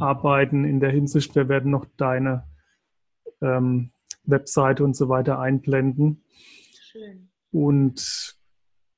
Arbeiten 0.00 0.64
in 0.64 0.80
der 0.80 0.90
Hinsicht. 0.90 1.36
Wir 1.36 1.48
werden 1.48 1.70
noch 1.70 1.86
deine 1.96 2.44
ähm, 3.40 3.91
Webseite 4.24 4.84
und 4.84 4.96
so 4.96 5.08
weiter 5.08 5.38
einblenden. 5.38 6.24
Schön. 6.80 7.30
Und 7.50 8.36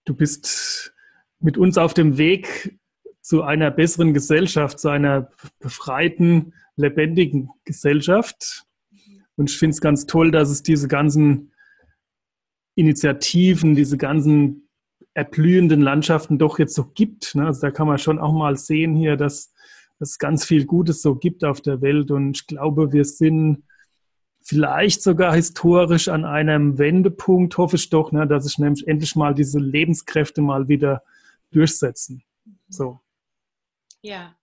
du 0.04 0.14
bist 0.14 0.94
mit 1.40 1.58
uns 1.58 1.78
auf 1.78 1.94
dem 1.94 2.18
Weg 2.18 2.78
zu 3.20 3.42
einer 3.42 3.70
besseren 3.70 4.14
Gesellschaft, 4.14 4.78
zu 4.78 4.88
einer 4.88 5.30
befreiten, 5.58 6.54
lebendigen 6.76 7.50
Gesellschaft. 7.64 8.64
Und 9.36 9.50
ich 9.50 9.58
finde 9.58 9.74
es 9.74 9.80
ganz 9.80 10.06
toll, 10.06 10.30
dass 10.30 10.50
es 10.50 10.62
diese 10.62 10.88
ganzen 10.88 11.52
Initiativen, 12.74 13.74
diese 13.74 13.96
ganzen 13.96 14.68
erblühenden 15.14 15.80
Landschaften 15.80 16.38
doch 16.38 16.58
jetzt 16.58 16.74
so 16.74 16.84
gibt. 16.84 17.34
Ne? 17.34 17.46
Also 17.46 17.60
da 17.60 17.70
kann 17.70 17.86
man 17.86 17.98
schon 17.98 18.18
auch 18.18 18.32
mal 18.32 18.56
sehen 18.56 18.94
hier, 18.94 19.16
dass, 19.16 19.54
dass 19.98 20.10
es 20.12 20.18
ganz 20.18 20.44
viel 20.44 20.66
Gutes 20.66 21.02
so 21.02 21.14
gibt 21.14 21.44
auf 21.44 21.60
der 21.60 21.80
Welt. 21.80 22.10
Und 22.10 22.36
ich 22.36 22.46
glaube, 22.46 22.92
wir 22.92 23.04
sind 23.04 23.62
vielleicht 24.44 25.02
sogar 25.02 25.34
historisch 25.34 26.08
an 26.08 26.24
einem 26.24 26.78
Wendepunkt, 26.78 27.56
hoffe 27.56 27.76
ich 27.76 27.88
doch, 27.88 28.12
ne, 28.12 28.26
dass 28.26 28.44
sich 28.44 28.58
nämlich 28.58 28.86
endlich 28.86 29.16
mal 29.16 29.34
diese 29.34 29.58
Lebenskräfte 29.58 30.42
mal 30.42 30.68
wieder 30.68 31.02
durchsetzen. 31.50 32.22
So. 32.68 33.00
Ja. 34.02 34.36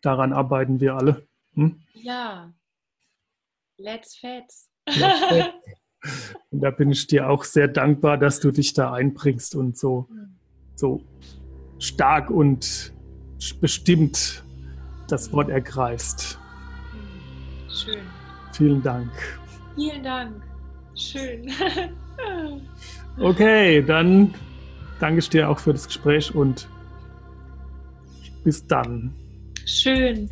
Daran 0.00 0.32
arbeiten 0.32 0.80
wir 0.80 0.94
alle. 0.94 1.26
Hm? 1.54 1.82
Ja. 1.94 2.52
Let's 3.78 4.16
fetz. 4.16 4.70
Und 6.50 6.60
da 6.60 6.70
bin 6.70 6.92
ich 6.92 7.08
dir 7.08 7.28
auch 7.28 7.42
sehr 7.42 7.66
dankbar, 7.66 8.16
dass 8.16 8.38
du 8.38 8.52
dich 8.52 8.72
da 8.72 8.92
einbringst 8.92 9.56
und 9.56 9.76
so, 9.76 10.06
hm. 10.08 10.36
so 10.76 11.02
stark 11.80 12.30
und 12.30 12.92
bestimmt 13.60 14.44
das 15.08 15.32
Wort 15.32 15.48
ergreifst. 15.48 16.38
Hm. 16.92 17.68
Schön. 17.68 18.06
Vielen 18.52 18.82
Dank. 18.82 19.37
Vielen 19.78 20.02
Dank. 20.02 20.42
Schön. 20.96 21.52
okay, 23.20 23.80
dann 23.80 24.34
danke 24.98 25.20
ich 25.20 25.30
dir 25.30 25.48
auch 25.48 25.60
für 25.60 25.72
das 25.72 25.86
Gespräch 25.86 26.34
und 26.34 26.68
bis 28.42 28.66
dann. 28.66 29.14
Schön. 29.64 30.28